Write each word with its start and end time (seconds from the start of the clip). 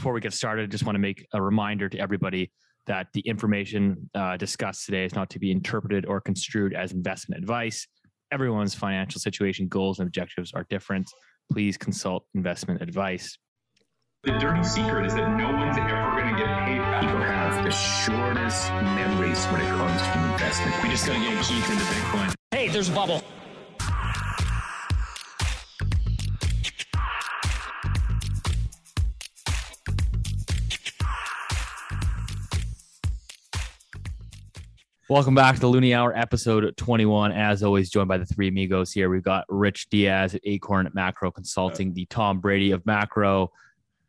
before 0.00 0.14
we 0.14 0.20
get 0.22 0.32
started, 0.32 0.62
I 0.62 0.66
just 0.66 0.86
want 0.86 0.94
to 0.94 0.98
make 0.98 1.26
a 1.34 1.42
reminder 1.42 1.86
to 1.90 1.98
everybody 1.98 2.50
that 2.86 3.08
the 3.12 3.20
information 3.20 4.08
uh, 4.14 4.38
discussed 4.38 4.86
today 4.86 5.04
is 5.04 5.14
not 5.14 5.28
to 5.28 5.38
be 5.38 5.50
interpreted 5.50 6.06
or 6.06 6.22
construed 6.22 6.72
as 6.72 6.92
investment 6.92 7.42
advice. 7.42 7.86
Everyone's 8.32 8.74
financial 8.74 9.20
situation, 9.20 9.68
goals, 9.68 9.98
and 9.98 10.06
objectives 10.06 10.52
are 10.54 10.64
different. 10.70 11.06
Please 11.52 11.76
consult 11.76 12.24
investment 12.34 12.80
advice. 12.80 13.36
The 14.22 14.38
dirty 14.38 14.64
secret 14.64 15.04
is 15.04 15.12
that 15.16 15.36
no 15.36 15.52
one's 15.52 15.76
ever 15.76 16.18
going 16.18 16.34
to 16.34 16.40
get 16.40 16.48
paid 16.64 16.78
back. 16.78 17.02
People 17.02 17.18
have 17.18 17.62
the 17.62 17.70
shortest 17.70 18.70
memories 18.70 19.44
when 19.48 19.60
it 19.60 19.68
comes 19.68 20.00
to 20.00 20.32
investment. 20.32 20.82
We 20.82 20.88
just 20.88 21.06
got 21.06 21.12
to 21.12 21.20
get 21.20 21.44
Keith 21.44 21.70
into 21.70 21.84
Bitcoin. 21.84 22.32
Hey, 22.52 22.68
there's 22.68 22.88
a 22.88 22.92
bubble. 22.92 23.22
Welcome 35.10 35.34
back 35.34 35.56
to 35.56 35.60
the 35.60 35.66
Loonie 35.66 35.92
Hour, 35.92 36.16
episode 36.16 36.72
21. 36.76 37.32
As 37.32 37.64
always, 37.64 37.90
joined 37.90 38.06
by 38.06 38.18
the 38.18 38.24
three 38.24 38.46
amigos 38.46 38.92
here. 38.92 39.10
We've 39.10 39.24
got 39.24 39.44
Rich 39.48 39.90
Diaz 39.90 40.36
at 40.36 40.40
Acorn 40.44 40.88
Macro 40.94 41.32
Consulting, 41.32 41.92
the 41.92 42.06
Tom 42.06 42.38
Brady 42.38 42.70
of 42.70 42.86
macro. 42.86 43.50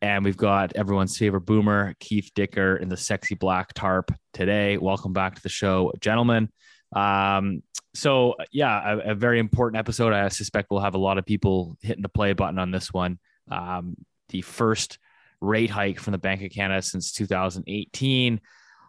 And 0.00 0.24
we've 0.24 0.36
got 0.36 0.76
everyone's 0.76 1.18
favorite 1.18 1.40
boomer, 1.40 1.96
Keith 1.98 2.30
Dicker, 2.36 2.76
in 2.76 2.88
the 2.88 2.96
sexy 2.96 3.34
black 3.34 3.74
tarp 3.74 4.12
today. 4.32 4.76
Welcome 4.76 5.12
back 5.12 5.34
to 5.34 5.42
the 5.42 5.48
show, 5.48 5.92
gentlemen. 6.00 6.48
Um, 6.94 7.64
so, 7.94 8.36
yeah, 8.52 8.92
a, 8.92 9.10
a, 9.10 9.14
very 9.16 9.40
important 9.40 9.80
episode. 9.80 10.12
I 10.12 10.28
suspect 10.28 10.70
we'll 10.70 10.82
have 10.82 10.94
a 10.94 10.98
lot 10.98 11.18
of 11.18 11.26
people 11.26 11.76
hitting 11.82 12.02
the 12.02 12.08
play 12.08 12.32
button 12.32 12.60
on 12.60 12.70
this 12.70 12.92
one. 12.92 13.18
Um, 13.50 13.96
the 14.28 14.42
first 14.42 15.00
rate 15.40 15.70
hike 15.70 15.98
from 15.98 16.12
the 16.12 16.18
Bank 16.18 16.44
of 16.44 16.52
Canada 16.52 16.80
since 16.80 17.10
2018 17.10 18.40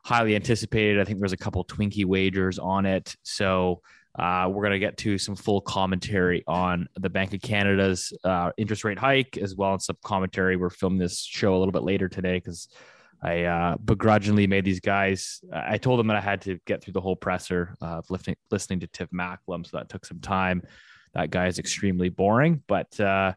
highly 0.04 0.36
anticipated. 0.36 1.00
I 1.00 1.06
think 1.06 1.20
there's 1.20 1.34
a 1.34 1.38
couple 1.38 1.64
Twinkie 1.66 2.06
wagers 2.06 2.60
on 2.60 2.86
it. 2.86 3.16
So 3.24 3.82
uh, 4.18 4.48
we're 4.50 4.62
going 4.62 4.74
to 4.74 4.80
get 4.80 4.98
to 4.98 5.18
some 5.18 5.36
full 5.36 5.62
commentary 5.62 6.44
on 6.46 6.88
the 6.96 7.10
Bank 7.10 7.34
of 7.34 7.42
Canada's 7.42 8.14
uh, 8.24 8.52
interest 8.58 8.84
rate 8.84 9.00
hike, 9.00 9.38
as 9.38 9.56
well 9.56 9.74
as 9.74 9.86
some 9.86 9.98
commentary. 10.04 10.56
We're 10.56 10.70
filming 10.70 11.00
this 11.00 11.20
show 11.20 11.56
a 11.56 11.60
little 11.60 11.72
bit 11.72 11.84
later 11.84 12.10
today 12.10 12.36
because 12.36 12.68
I 13.24 13.44
uh, 13.44 13.78
begrudgingly 13.78 14.46
made 14.46 14.66
these 14.66 14.82
guys. 14.82 15.42
I 15.52 15.78
told 15.78 16.00
them 16.00 16.08
that 16.08 16.18
I 16.18 16.22
had 16.22 16.42
to 16.42 16.60
get 16.68 16.84
through 16.84 16.94
the 16.94 17.02
whole 17.02 17.16
presser 17.16 17.76
of 17.82 18.08
listening, 18.10 18.36
listening 18.52 18.82
to 18.82 18.88
Tiff 18.88 19.10
Macklem, 19.12 19.66
so 19.66 19.78
that 19.78 19.90
took 19.90 20.06
some 20.06 20.20
time. 20.20 20.62
That 21.14 21.32
guy 21.32 21.48
is 21.48 21.58
extremely 21.58 22.10
boring, 22.10 22.62
but 22.68 23.00
uh, 23.00 23.34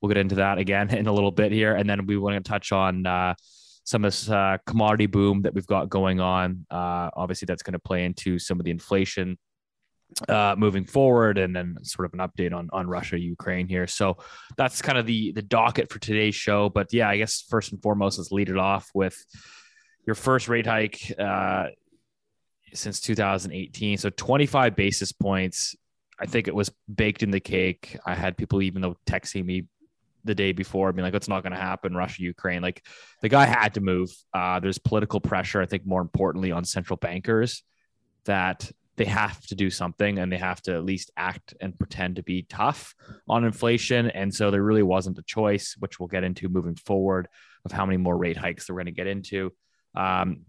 we'll 0.00 0.08
get 0.08 0.16
into 0.18 0.36
that 0.36 0.58
again 0.58 0.90
in 0.94 1.06
a 1.06 1.12
little 1.12 1.30
bit 1.30 1.52
here, 1.52 1.74
and 1.74 1.88
then 1.88 2.04
we 2.06 2.16
want 2.18 2.42
to 2.42 2.48
touch 2.48 2.72
on 2.72 3.06
uh, 3.06 3.34
some 3.88 4.04
of 4.04 4.08
this 4.08 4.28
uh, 4.28 4.58
commodity 4.66 5.06
boom 5.06 5.40
that 5.40 5.54
we've 5.54 5.66
got 5.66 5.88
going 5.88 6.20
on. 6.20 6.66
Uh, 6.70 7.08
obviously, 7.16 7.46
that's 7.46 7.62
going 7.62 7.72
to 7.72 7.78
play 7.78 8.04
into 8.04 8.38
some 8.38 8.60
of 8.60 8.66
the 8.66 8.70
inflation 8.70 9.38
uh, 10.28 10.54
moving 10.58 10.84
forward, 10.84 11.38
and 11.38 11.56
then 11.56 11.74
sort 11.84 12.04
of 12.04 12.12
an 12.12 12.18
update 12.18 12.54
on 12.54 12.68
on 12.70 12.86
Russia 12.86 13.18
Ukraine 13.18 13.66
here. 13.66 13.86
So 13.86 14.18
that's 14.58 14.82
kind 14.82 14.98
of 14.98 15.06
the 15.06 15.32
the 15.32 15.40
docket 15.40 15.90
for 15.90 15.98
today's 15.98 16.34
show. 16.34 16.68
But 16.68 16.92
yeah, 16.92 17.08
I 17.08 17.16
guess 17.16 17.40
first 17.48 17.72
and 17.72 17.80
foremost, 17.80 18.18
let's 18.18 18.30
lead 18.30 18.50
it 18.50 18.58
off 18.58 18.90
with 18.92 19.16
your 20.06 20.14
first 20.14 20.48
rate 20.48 20.66
hike 20.66 21.10
uh, 21.18 21.68
since 22.74 23.00
2018. 23.00 23.96
So 23.96 24.10
25 24.10 24.76
basis 24.76 25.12
points. 25.12 25.74
I 26.20 26.26
think 26.26 26.46
it 26.46 26.54
was 26.54 26.70
baked 26.94 27.22
in 27.22 27.30
the 27.30 27.40
cake. 27.40 27.96
I 28.04 28.14
had 28.14 28.36
people 28.36 28.60
even 28.60 28.82
though 28.82 28.96
texting 29.08 29.46
me 29.46 29.66
the 30.28 30.34
day 30.34 30.52
before, 30.52 30.92
being 30.92 31.04
like, 31.04 31.14
it's 31.14 31.28
not 31.28 31.42
going 31.42 31.52
to 31.52 31.58
happen, 31.58 31.96
Russia, 31.96 32.22
Ukraine. 32.22 32.62
Like 32.62 32.84
the 33.22 33.28
guy 33.28 33.46
had 33.46 33.74
to 33.74 33.80
move. 33.80 34.10
Uh, 34.32 34.60
there's 34.60 34.78
political 34.78 35.20
pressure, 35.20 35.60
I 35.60 35.66
think, 35.66 35.84
more 35.84 36.00
importantly, 36.00 36.52
on 36.52 36.64
central 36.64 36.96
bankers 36.96 37.64
that 38.26 38.70
they 38.96 39.06
have 39.06 39.40
to 39.46 39.54
do 39.54 39.70
something 39.70 40.18
and 40.18 40.30
they 40.30 40.36
have 40.36 40.60
to 40.62 40.74
at 40.74 40.84
least 40.84 41.10
act 41.16 41.54
and 41.60 41.78
pretend 41.78 42.16
to 42.16 42.22
be 42.22 42.42
tough 42.42 42.94
on 43.28 43.44
inflation. 43.44 44.10
And 44.10 44.32
so 44.34 44.50
there 44.50 44.62
really 44.62 44.82
wasn't 44.82 45.18
a 45.18 45.22
choice, 45.22 45.74
which 45.78 45.98
we'll 45.98 46.08
get 46.08 46.24
into 46.24 46.48
moving 46.48 46.76
forward, 46.76 47.28
of 47.64 47.72
how 47.72 47.86
many 47.86 47.96
more 47.96 48.16
rate 48.16 48.36
hikes 48.36 48.66
they're 48.66 48.76
going 48.76 48.86
to 48.86 48.92
get 48.92 49.06
into. 49.06 49.52
Um, 49.94 50.42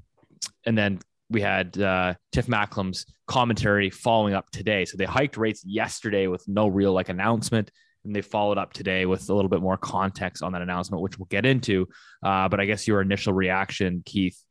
and 0.66 0.78
then 0.78 1.00
we 1.30 1.42
had 1.42 1.80
uh, 1.80 2.16
Tiff 2.32 2.48
Macklem's 2.48 3.06
commentary 3.28 3.90
following 3.90 4.34
up 4.34 4.50
today. 4.52 4.86
So 4.86 4.98
they 4.98 5.06
hiked 5.06 5.38
rates 5.38 5.64
yesterday 5.66 6.28
with 6.28 6.44
no 6.48 6.68
real 6.68 6.92
like 6.92 7.10
announcement 7.10 7.72
and 8.04 8.16
they 8.16 8.22
followed 8.22 8.58
up 8.58 8.74
today 8.74 9.06
with 9.06 9.30
a 9.30 9.34
little 9.34 9.50
bit 9.50 9.62
more 9.62 9.78
context 9.78 10.42
on 10.44 10.54
that 10.54 10.62
announcement, 10.62 11.02
which 11.02 11.18
we'll 11.20 11.28
get 11.28 11.46
into. 11.46 11.88
Uh, 12.24 12.48
but 12.50 12.60
I 12.60 12.66
guess 12.66 12.88
your 12.88 13.02
initial 13.02 13.34
reaction, 13.34 14.04
Keith. 14.06 14.42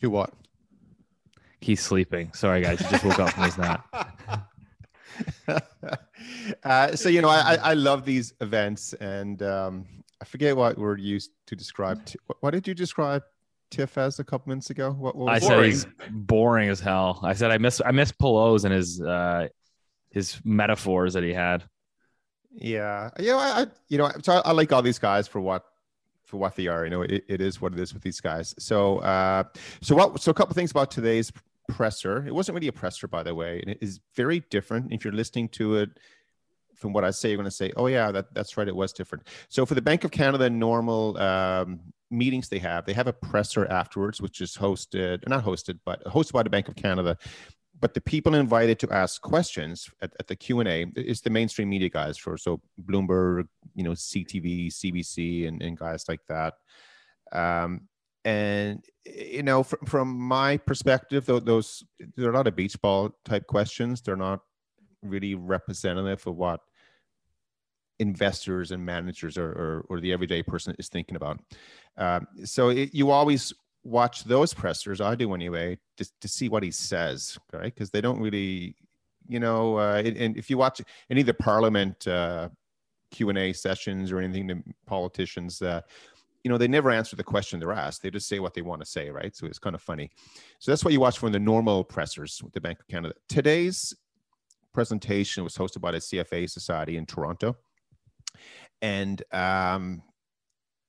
To 0.00 0.10
what? 0.10 0.32
He's 1.60 1.80
sleeping. 1.80 2.32
Sorry, 2.32 2.60
guys. 2.62 2.80
He 2.80 2.88
just 2.88 3.04
woke 3.04 3.20
up 3.20 3.30
from 3.30 3.44
his 3.44 3.58
nap. 3.58 3.86
uh, 6.64 6.96
so, 6.96 7.08
you 7.08 7.22
know, 7.22 7.28
I, 7.28 7.56
I 7.62 7.74
love 7.74 8.04
these 8.04 8.34
events 8.40 8.94
and 8.94 9.42
um, 9.42 9.86
I 10.20 10.24
forget 10.24 10.56
what 10.56 10.78
word 10.78 11.00
used 11.00 11.30
to 11.46 11.56
describe. 11.56 12.04
T- 12.04 12.18
what 12.40 12.50
did 12.50 12.66
you 12.66 12.74
describe 12.74 13.22
Tiff 13.70 13.96
as 13.96 14.18
a 14.18 14.24
couple 14.24 14.50
minutes 14.50 14.70
ago? 14.70 14.92
What, 14.92 15.16
what 15.16 15.32
I 15.32 15.38
said 15.38 15.64
he's 15.64 15.86
boring 16.10 16.68
as 16.68 16.78
hell. 16.78 17.20
I 17.22 17.34
said 17.34 17.50
I 17.50 17.58
miss 17.58 17.80
I 17.84 17.90
miss 17.90 18.12
Poloz 18.12 18.64
and 18.64 18.72
his 18.72 19.00
uh, 19.00 19.48
his 20.12 20.40
metaphors 20.44 21.14
that 21.14 21.22
he 21.22 21.32
had. 21.32 21.64
Yeah, 22.54 23.10
yeah, 23.18 23.36
I, 23.36 23.66
you 23.88 23.98
know, 23.98 24.10
so 24.22 24.34
I, 24.34 24.50
I, 24.50 24.52
like 24.52 24.72
all 24.72 24.82
these 24.82 24.98
guys 24.98 25.26
for 25.26 25.40
what 25.40 25.64
for 26.24 26.36
what 26.36 26.54
they 26.54 26.66
are. 26.66 26.84
You 26.84 26.90
know, 26.90 27.02
it, 27.02 27.24
it 27.28 27.40
is 27.40 27.60
what 27.60 27.72
it 27.72 27.80
is 27.80 27.94
with 27.94 28.02
these 28.02 28.20
guys. 28.20 28.54
So, 28.58 28.98
uh, 28.98 29.44
so 29.80 29.96
what? 29.96 30.20
So 30.20 30.30
a 30.30 30.34
couple 30.34 30.54
things 30.54 30.70
about 30.70 30.90
today's 30.90 31.32
presser. 31.68 32.26
It 32.26 32.34
wasn't 32.34 32.56
really 32.56 32.68
a 32.68 32.72
presser, 32.72 33.08
by 33.08 33.22
the 33.22 33.34
way, 33.34 33.60
and 33.60 33.70
it 33.70 33.78
is 33.80 34.00
very 34.14 34.40
different. 34.50 34.92
If 34.92 35.04
you're 35.04 35.14
listening 35.14 35.48
to 35.50 35.76
it 35.76 35.90
from 36.74 36.92
what 36.92 37.04
I 37.04 37.10
say, 37.10 37.30
you're 37.30 37.38
going 37.38 37.44
to 37.44 37.50
say, 37.50 37.72
"Oh 37.76 37.86
yeah, 37.86 38.12
that, 38.12 38.34
that's 38.34 38.56
right, 38.58 38.68
it 38.68 38.76
was 38.76 38.92
different." 38.92 39.28
So 39.48 39.64
for 39.64 39.74
the 39.74 39.82
Bank 39.82 40.04
of 40.04 40.10
Canada 40.10 40.50
normal 40.50 41.16
um, 41.16 41.80
meetings 42.10 42.50
they 42.50 42.58
have, 42.58 42.84
they 42.84 42.92
have 42.92 43.06
a 43.06 43.12
presser 43.14 43.66
afterwards, 43.66 44.20
which 44.20 44.42
is 44.42 44.56
hosted, 44.56 45.26
not 45.26 45.44
hosted, 45.44 45.78
but 45.86 46.04
hosted 46.04 46.32
by 46.32 46.42
the 46.42 46.50
Bank 46.50 46.68
of 46.68 46.76
Canada, 46.76 47.16
but 47.82 47.92
the 47.92 48.00
people 48.00 48.34
invited 48.34 48.78
to 48.78 48.88
ask 48.92 49.20
questions 49.20 49.90
at, 50.00 50.12
at 50.20 50.28
the 50.28 50.36
q&a 50.36 50.86
is 50.96 51.20
the 51.20 51.28
mainstream 51.28 51.68
media 51.68 51.90
guys 51.90 52.16
for 52.16 52.38
so 52.38 52.60
bloomberg 52.86 53.46
you 53.74 53.82
know 53.82 53.90
ctv 53.90 54.68
cbc 54.68 55.48
and, 55.48 55.60
and 55.62 55.76
guys 55.76 56.04
like 56.08 56.20
that. 56.28 56.54
Um, 57.32 57.88
and 58.24 58.84
you 59.04 59.42
know 59.42 59.62
from, 59.64 59.80
from 59.86 60.18
my 60.18 60.56
perspective 60.56 61.26
those 61.26 61.82
there 62.16 62.28
are 62.28 62.32
a 62.32 62.36
lot 62.36 62.46
of 62.46 62.56
beach 62.56 62.80
ball 62.80 63.10
type 63.24 63.46
questions. 63.46 64.00
They're 64.00 64.16
not 64.16 64.40
really 65.02 65.34
representative 65.34 66.24
of 66.26 66.36
what 66.36 66.60
investors 67.98 68.70
and 68.70 68.84
managers 68.84 69.36
or, 69.36 69.50
or, 69.50 69.86
or 69.88 70.00
the 70.00 70.12
everyday 70.12 70.42
person 70.42 70.74
is 70.78 70.88
thinking 70.88 71.16
about. 71.16 71.40
Um, 71.96 72.26
so 72.44 72.68
it, 72.68 72.94
you 72.94 73.10
always 73.10 73.52
watch 73.84 74.24
those 74.24 74.54
pressers. 74.54 75.00
I 75.00 75.14
do 75.14 75.34
anyway, 75.34 75.78
just 75.96 76.18
to 76.20 76.28
see 76.28 76.48
what 76.48 76.62
he 76.62 76.70
says, 76.70 77.38
right? 77.52 77.74
Because 77.74 77.90
they 77.90 78.00
don't 78.00 78.20
really, 78.20 78.76
you 79.28 79.40
know, 79.40 79.78
uh, 79.78 80.02
and 80.04 80.36
if 80.36 80.48
you 80.50 80.58
watch 80.58 80.80
any 81.10 81.20
of 81.20 81.26
the 81.26 81.34
Parliament 81.34 82.06
uh, 82.06 82.48
Q 83.10 83.28
and 83.28 83.38
A 83.38 83.52
sessions 83.52 84.12
or 84.12 84.18
anything, 84.18 84.46
the 84.46 84.62
politicians, 84.86 85.62
uh, 85.62 85.80
you 86.44 86.50
know, 86.50 86.58
they 86.58 86.68
never 86.68 86.90
answer 86.90 87.14
the 87.14 87.24
question 87.24 87.60
they're 87.60 87.72
asked. 87.72 88.02
They 88.02 88.10
just 88.10 88.28
say 88.28 88.40
what 88.40 88.54
they 88.54 88.62
want 88.62 88.82
to 88.82 88.86
say, 88.86 89.10
right? 89.10 89.34
So 89.34 89.46
it's 89.46 89.58
kind 89.58 89.74
of 89.74 89.82
funny. 89.82 90.10
So 90.58 90.70
that's 90.70 90.84
what 90.84 90.92
you 90.92 91.00
watch 91.00 91.18
from 91.18 91.32
the 91.32 91.38
normal 91.38 91.84
pressers 91.84 92.40
with 92.42 92.52
the 92.52 92.60
Bank 92.60 92.80
of 92.80 92.88
Canada. 92.88 93.14
Today's 93.28 93.94
presentation 94.72 95.44
was 95.44 95.56
hosted 95.56 95.80
by 95.80 95.92
the 95.92 95.98
CFA 95.98 96.50
Society 96.50 96.96
in 96.96 97.06
Toronto, 97.06 97.56
and 98.80 99.22
um, 99.32 100.02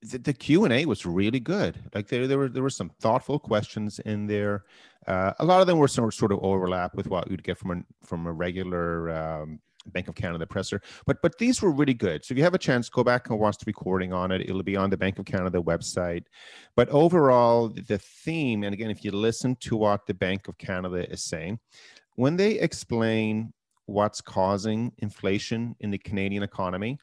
the, 0.03 0.17
the 0.17 0.33
Q 0.33 0.65
and 0.65 0.73
A 0.73 0.85
was 0.85 1.05
really 1.05 1.39
good. 1.39 1.79
Like 1.94 2.07
there, 2.07 2.27
there 2.27 2.38
were 2.38 2.50
there 2.50 2.63
were 2.63 2.69
some 2.69 2.89
thoughtful 3.00 3.39
questions 3.39 4.00
in 4.00 4.27
there. 4.27 4.65
Uh, 5.07 5.33
a 5.39 5.45
lot 5.45 5.61
of 5.61 5.67
them 5.67 5.77
were 5.77 5.88
sort 5.88 6.13
sort 6.13 6.31
of 6.31 6.39
overlap 6.44 6.95
with 6.95 7.07
what 7.07 7.29
you'd 7.29 7.44
get 7.44 7.57
from 7.57 7.71
a 7.71 8.05
from 8.05 8.27
a 8.27 8.31
regular 8.31 9.09
um, 9.09 9.59
Bank 9.88 10.07
of 10.07 10.15
Canada 10.15 10.45
presser. 10.45 10.81
But 11.05 11.21
but 11.21 11.38
these 11.38 11.61
were 11.61 11.71
really 11.71 11.94
good. 11.94 12.23
So 12.23 12.33
if 12.33 12.38
you 12.38 12.44
have 12.44 12.53
a 12.53 12.59
chance, 12.59 12.89
go 12.89 13.03
back 13.03 13.29
and 13.29 13.39
watch 13.39 13.57
the 13.57 13.65
recording 13.67 14.13
on 14.13 14.31
it. 14.31 14.41
It'll 14.41 14.63
be 14.63 14.77
on 14.77 14.89
the 14.89 14.97
Bank 14.97 15.19
of 15.19 15.25
Canada 15.25 15.61
website. 15.61 16.25
But 16.75 16.89
overall, 16.89 17.69
the 17.69 17.97
theme, 17.97 18.63
and 18.63 18.73
again, 18.73 18.91
if 18.91 19.03
you 19.03 19.11
listen 19.11 19.55
to 19.61 19.75
what 19.75 20.05
the 20.05 20.13
Bank 20.13 20.47
of 20.47 20.57
Canada 20.57 21.09
is 21.11 21.23
saying, 21.23 21.59
when 22.15 22.38
they 22.38 22.59
explain 22.59 23.53
what's 23.85 24.21
causing 24.21 24.94
inflation 25.00 25.75
in 25.81 25.91
the 25.91 25.97
Canadian 25.97 26.44
economy 26.44 26.97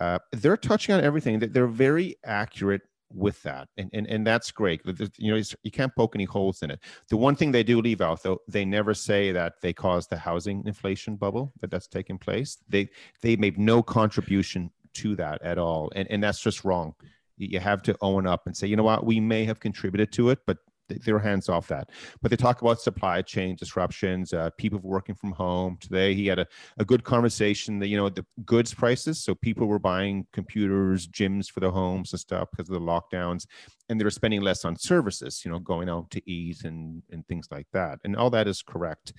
uh, 0.00 0.18
they're 0.32 0.56
touching 0.56 0.94
on 0.94 1.02
everything. 1.02 1.38
They're 1.38 1.66
very 1.66 2.16
accurate 2.24 2.82
with 3.12 3.42
that, 3.44 3.68
and 3.76 3.88
and, 3.92 4.06
and 4.08 4.26
that's 4.26 4.50
great. 4.50 4.82
You 5.16 5.34
know, 5.34 5.42
you 5.62 5.70
can't 5.70 5.94
poke 5.94 6.14
any 6.14 6.24
holes 6.24 6.62
in 6.62 6.70
it. 6.70 6.80
The 7.08 7.16
one 7.16 7.36
thing 7.36 7.52
they 7.52 7.62
do 7.62 7.80
leave 7.80 8.00
out, 8.00 8.22
though, 8.22 8.40
they 8.48 8.64
never 8.64 8.94
say 8.94 9.32
that 9.32 9.54
they 9.62 9.72
caused 9.72 10.10
the 10.10 10.18
housing 10.18 10.64
inflation 10.66 11.16
bubble 11.16 11.52
that 11.60 11.70
that's 11.70 11.86
taking 11.86 12.18
place. 12.18 12.58
They 12.68 12.88
they 13.22 13.36
made 13.36 13.58
no 13.58 13.82
contribution 13.82 14.70
to 14.94 15.16
that 15.16 15.40
at 15.42 15.58
all, 15.58 15.90
and 15.94 16.10
and 16.10 16.22
that's 16.22 16.40
just 16.40 16.64
wrong. 16.64 16.94
You 17.36 17.48
you 17.52 17.60
have 17.60 17.82
to 17.84 17.96
own 18.00 18.26
up 18.26 18.46
and 18.46 18.56
say, 18.56 18.66
you 18.66 18.76
know 18.76 18.82
what, 18.82 19.06
we 19.06 19.20
may 19.20 19.44
have 19.44 19.60
contributed 19.60 20.12
to 20.12 20.30
it, 20.30 20.40
but 20.46 20.58
th- 20.88 21.02
their 21.02 21.18
hands 21.18 21.48
off 21.48 21.68
that. 21.68 21.90
But 22.22 22.30
they 22.30 22.36
talk 22.36 22.62
about 22.62 22.80
supply 22.80 23.22
chain 23.22 23.56
disruptions, 23.56 24.32
uh, 24.32 24.50
people 24.56 24.78
working 24.82 25.14
from 25.14 25.32
home. 25.32 25.78
Today, 25.80 26.14
he 26.14 26.26
had 26.26 26.38
a, 26.38 26.46
a 26.78 26.84
good 26.84 27.04
conversation 27.04 27.78
that, 27.78 27.88
you 27.88 27.96
know, 27.96 28.08
the 28.08 28.24
goods 28.44 28.74
prices. 28.74 29.22
So 29.22 29.34
people 29.34 29.66
were 29.66 29.78
buying 29.78 30.26
computers, 30.32 31.06
gyms 31.06 31.50
for 31.50 31.60
their 31.60 31.70
homes 31.70 32.12
and 32.12 32.20
stuff 32.20 32.48
because 32.50 32.68
of 32.68 32.74
the 32.74 32.80
lockdowns. 32.80 33.46
And 33.88 34.00
they 34.00 34.04
were 34.04 34.10
spending 34.10 34.40
less 34.40 34.64
on 34.64 34.76
services, 34.76 35.42
you 35.44 35.50
know, 35.50 35.58
going 35.58 35.88
out 35.88 36.10
to 36.10 36.30
eat 36.30 36.64
and, 36.64 37.02
and 37.10 37.26
things 37.26 37.48
like 37.50 37.66
that. 37.72 38.00
And 38.04 38.16
all 38.16 38.30
that 38.30 38.48
is 38.48 38.62
correct. 38.62 39.12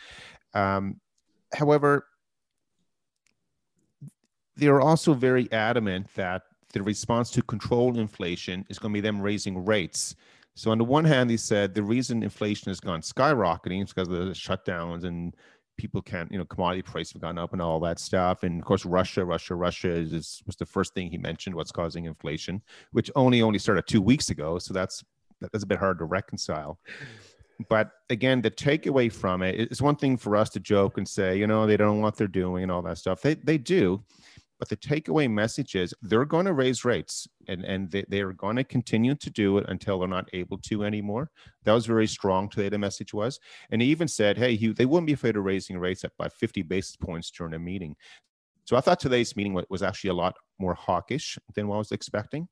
Um, 0.54 1.00
however, 1.54 2.06
they're 4.56 4.81
also 4.81 5.13
very 5.13 5.52
adamant 5.52 6.08
that 6.16 6.42
the 6.74 6.81
response 6.81 7.31
to 7.31 7.42
control 7.42 7.98
inflation 7.98 8.66
is 8.70 8.80
going 8.80 8.94
to 8.94 8.98
be 8.98 9.02
them 9.02 9.22
raising 9.22 9.63
rates. 9.63 10.16
So 10.57 10.71
on 10.71 10.80
the 10.80 10.83
one 10.83 11.06
hand, 11.06 11.30
he 11.30 11.38
said 11.38 11.75
the 11.75 11.83
reason 11.83 12.24
inflation 12.24 12.71
has 12.71 12.80
gone 12.80 13.01
skyrocketing 13.01 13.83
is 13.83 13.94
because 13.94 14.07
of 14.07 14.15
the 14.15 14.31
shutdowns 14.31 15.04
and 15.04 15.36
people 15.77 16.01
can't, 16.01 16.31
you 16.31 16.39
know, 16.39 16.45
commodity 16.45 16.81
prices 16.81 17.13
have 17.13 17.21
gone 17.21 17.38
up 17.38 17.54
and 17.54 17.62
all 17.62 17.80
that 17.81 18.00
stuff. 18.00 18.42
And 18.42 18.59
of 18.59 18.65
course, 18.65 18.83
Russia, 18.83 19.24
Russia, 19.24 19.54
Russia 19.54 19.92
is, 19.92 20.42
was 20.48 20.56
the 20.56 20.65
first 20.65 20.95
thing 20.95 21.12
he 21.12 21.19
mentioned. 21.19 21.56
What's 21.56 21.71
causing 21.71 22.06
inflation, 22.06 22.63
which 22.92 23.12
only 23.15 23.44
only 23.44 23.59
started 23.59 23.86
two 23.86 24.01
weeks 24.01 24.31
ago. 24.31 24.57
So 24.57 24.74
that's 24.74 25.04
that's 25.42 25.63
a 25.63 25.68
bit 25.68 25.77
hard 25.77 26.00
to 26.00 26.06
reconcile. 26.06 26.80
But 27.69 27.92
again, 28.10 28.42
the 28.42 28.50
takeaway 28.50 29.13
from 29.13 29.44
it 29.44 29.71
is 29.71 29.80
one 29.80 29.95
thing 29.95 30.18
for 30.18 30.36
us 30.36 30.50
to 30.51 30.60
joke 30.60 30.98
and 30.98 31.07
say, 31.07 31.38
you 31.38 31.45
know, 31.45 31.68
they 31.68 31.77
don't 31.77 31.98
know 31.98 32.01
what 32.01 32.15
they're 32.18 32.27
doing 32.27 32.63
and 32.63 32.71
all 32.71 32.81
that 32.81 32.98
stuff. 32.98 33.21
They 33.21 33.36
they 33.36 33.60
do, 33.60 34.03
but 34.59 34.69
the 34.69 34.77
takeaway 34.77 35.30
message 35.30 35.75
is 35.75 35.94
they're 36.01 36.25
going 36.25 36.45
to 36.45 36.54
raise 36.54 36.83
rates 36.83 37.27
and, 37.48 37.63
and 37.63 37.92
they, 37.92 38.06
they're 38.07 38.33
going 38.33 38.56
to 38.56 38.63
continue 38.63 39.15
to 39.15 39.30
do 39.30 39.57
it 39.57 39.65
until 39.68 40.00
they're 40.00 40.07
not 40.07 40.30
able 40.33 40.57
to 40.57 40.83
anymore. 40.83 41.30
That 41.63 41.74
was 41.74 41.86
very 41.86 42.07
strong 42.07 42.50
today, 42.50 42.69
the 42.69 42.77
message 42.77 43.13
was. 43.13 43.39
And 43.71 43.81
he 43.81 43.89
even 43.89 44.07
said, 44.07 44.38
hey, 44.38 44.56
he, 44.56 44.74
they 44.74 44.86
wouldn't 44.86 45.07
be 45.07 45.13
afraid 45.13 45.38
of 45.38 45.44
raising 45.44 45.77
rates 45.77 46.04
up 46.04 46.13
by 46.18 46.30
50 46.30 46.63
basis 46.63 46.95
points 46.95 47.30
during 47.30 47.54
a 47.54 47.59
meeting. 47.59 47.95
So 48.65 48.75
I 48.75 48.81
thought 48.81 49.00
today's 49.00 49.36
meeting 49.36 49.59
was 49.69 49.83
actually 49.83 50.09
a 50.09 50.15
lot 50.15 50.36
more 50.60 50.74
hawkish 50.74 51.38
than 51.56 51.68
what 51.68 51.75
I 51.75 51.80
was 51.80 51.92
expecting. 51.92 52.48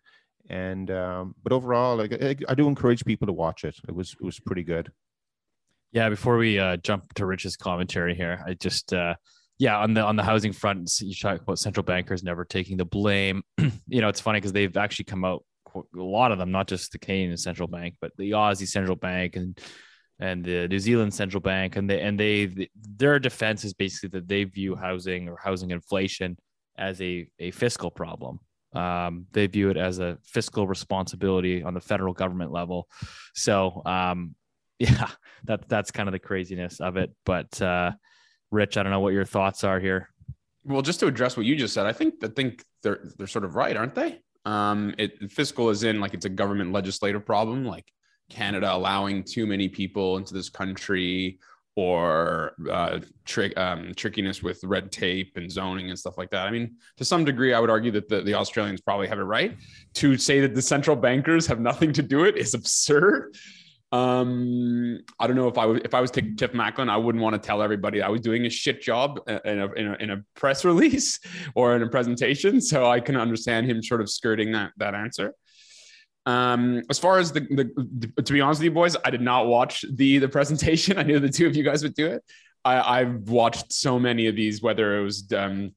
And 0.50 0.92
um, 0.92 1.36
but 1.44 1.52
overall, 1.52 1.98
like, 1.98 2.14
I, 2.14 2.36
I 2.48 2.54
do 2.54 2.68
encourage 2.68 3.04
people 3.04 3.26
to 3.28 3.34
watch 3.34 3.64
it. 3.64 3.76
It 3.88 3.96
was 3.96 4.16
it 4.22 4.24
was 4.24 4.40
pretty 4.40 4.64
good. 4.64 4.92
Yeah, 5.92 6.10
before 6.10 6.38
we 6.38 6.60
uh, 6.60 6.78
jump 6.78 7.14
to 7.16 7.26
Rich's 7.26 7.58
commentary 7.58 8.16
here, 8.16 8.44
I 8.46 8.54
just 8.54 8.94
uh, 8.94 9.16
yeah 9.58 9.78
on 9.78 9.94
the 9.94 10.02
on 10.02 10.16
the 10.16 10.24
housing 10.24 10.54
front, 10.54 10.92
you 11.02 11.14
talk 11.14 11.42
about 11.42 11.60
central 11.60 11.84
bankers 11.84 12.24
never 12.24 12.46
taking 12.46 12.78
the 12.78 12.86
blame. 12.86 13.44
you 13.88 14.02
know, 14.02 14.10
it's 14.10 14.22
funny 14.22 14.40
because 14.40 14.54
they've 14.54 14.76
actually 14.78 15.06
come 15.06 15.26
out 15.26 15.44
a 15.76 15.82
lot 15.94 16.32
of 16.32 16.38
them, 16.38 16.52
not 16.52 16.68
just 16.68 16.92
the 16.92 17.00
Canadian 17.00 17.38
central 17.38 17.68
bank, 17.68 17.96
but 18.00 18.12
the 18.18 18.32
Aussie 18.32 18.68
central 18.68 18.96
bank 18.96 19.36
and 19.36 19.60
and 20.20 20.46
the 20.46 20.68
New 20.68 20.80
Zealand 20.80 21.14
central 21.14 21.42
bank, 21.42 21.76
and 21.76 21.90
they 21.90 22.02
and 22.02 22.20
they 22.20 22.70
their 22.76 23.20
defense 23.20 23.64
is 23.64 23.74
basically 23.74 24.10
that 24.10 24.28
they 24.28 24.44
view 24.46 24.76
housing 24.76 25.28
or 25.28 25.38
housing 25.42 25.72
inflation 25.72 26.38
as 26.78 27.02
a 27.02 27.28
a 27.40 27.52
fiscal 27.52 27.92
problem. 27.92 28.40
Um, 28.74 29.28
they 29.32 29.48
view 29.48 29.70
it 29.70 29.78
as 29.78 30.00
a 30.00 30.18
fiscal 30.26 30.68
responsibility 30.68 31.64
on 31.64 31.74
the 31.74 31.82
federal 31.82 32.14
government 32.14 32.52
level. 32.52 32.88
So 33.34 33.82
um, 33.86 34.36
yeah, 34.80 35.10
that 35.46 35.68
that's 35.68 35.92
kind 35.92 36.08
of 36.08 36.14
the 36.14 36.20
craziness 36.20 36.80
of 36.80 36.98
it. 36.98 37.12
But 37.26 37.62
uh, 37.62 37.92
Rich, 38.52 38.78
I 38.78 38.84
don't 38.84 38.92
know 38.92 39.00
what 39.00 39.14
your 39.14 39.26
thoughts 39.26 39.64
are 39.64 39.80
here. 39.80 40.10
Well, 40.64 40.82
just 40.82 41.00
to 41.02 41.08
address 41.08 41.38
what 41.38 41.46
you 41.46 41.56
just 41.56 41.74
said, 41.74 41.86
I 41.86 41.94
think 41.94 42.16
I 42.24 42.28
think 42.28 42.64
they're 42.82 43.00
they're 43.18 43.28
sort 43.28 43.46
of 43.46 43.56
right, 43.56 43.76
aren't 43.76 43.96
they? 43.96 44.20
Um, 44.46 44.94
it 44.98 45.32
fiscal 45.32 45.70
is 45.70 45.84
in 45.84 46.00
like 46.00 46.14
it's 46.14 46.26
a 46.26 46.30
government 46.30 46.72
legislative 46.72 47.26
problem, 47.26 47.66
like 47.66 47.86
Canada 48.30 48.74
allowing 48.74 49.24
too 49.24 49.46
many 49.46 49.70
people 49.70 50.18
into 50.18 50.34
this 50.34 50.50
country 50.50 51.40
or 51.76 52.54
uh, 52.72 53.00
trick 53.26 53.58
um, 53.58 53.94
trickiness 53.96 54.42
with 54.42 54.64
red 54.64 54.92
tape 54.92 55.34
and 55.36 55.52
zoning 55.52 55.90
and 55.90 56.00
stuff 56.00 56.18
like 56.18 56.30
that. 56.30 56.48
I 56.48 56.52
mean, 56.52 56.76
to 56.98 57.06
some 57.06 57.26
degree, 57.26 57.54
I 57.54 57.60
would 57.60 57.70
argue 57.70 57.92
that 57.92 58.08
the, 58.08 58.22
the 58.22 58.34
Australians 58.34 58.82
probably 58.82 59.08
have 59.08 59.20
it 59.20 59.24
right. 59.24 59.58
To 59.96 60.18
say 60.18 60.40
that 60.40 60.56
the 60.56 60.62
central 60.62 60.96
bankers 60.96 61.46
have 61.48 61.60
nothing 61.60 61.92
to 61.94 62.02
do 62.02 62.24
it 62.24 62.38
is 62.38 62.54
absurd. 62.54 63.36
Um, 63.96 65.00
I 65.22 65.28
don't 65.28 65.38
know 65.38 65.48
if 65.48 65.58
I 65.58 65.66
was 65.66 65.80
if 65.86 65.94
I 65.94 66.02
was 66.02 66.12
Tiff 66.12 66.52
Macklem, 66.52 66.90
I 66.90 66.98
wouldn't 66.98 67.24
want 67.24 67.34
to 67.34 67.40
tell 67.40 67.62
everybody 67.62 68.02
I 68.02 68.10
was 68.10 68.20
doing 68.20 68.46
a 68.46 68.50
shit 68.50 68.82
job 68.82 69.22
in 69.28 69.60
a, 69.60 69.72
in 69.72 69.88
a, 69.88 69.94
in 69.94 70.10
a 70.10 70.24
press 70.36 70.66
release 70.72 71.22
or 71.56 71.78
in 71.78 71.82
a 71.82 71.88
presentation. 71.88 72.60
So 72.60 72.90
I 72.90 73.00
can 73.00 73.16
understand 73.16 73.68
him 73.68 73.82
sort 73.82 74.02
of 74.02 74.10
skirting 74.10 74.52
that 74.52 74.72
that 74.78 74.96
answer. 74.96 75.34
Um, 76.26 76.82
as 76.90 77.00
far 77.00 77.20
as 77.20 77.32
the, 77.32 77.42
the, 77.42 78.10
the, 78.16 78.22
to 78.22 78.34
be 78.34 78.42
honest 78.42 78.60
with 78.60 78.66
you 78.66 78.72
boys, 78.72 78.98
I 79.06 79.12
did 79.12 79.22
not 79.22 79.48
watch 79.48 79.86
the 79.90 80.18
the 80.18 80.28
presentation. 80.28 80.98
I 81.00 81.04
knew 81.04 81.20
the 81.20 81.30
two 81.30 81.48
of 81.48 81.56
you 81.56 81.64
guys 81.64 81.82
would 81.82 81.96
do 81.96 82.08
it. 82.08 82.22
I, 82.66 83.00
I've 83.00 83.30
watched 83.30 83.72
so 83.72 83.98
many 83.98 84.28
of 84.28 84.36
these, 84.36 84.62
whether 84.62 85.00
it 85.00 85.04
was 85.04 85.32
um, 85.34 85.74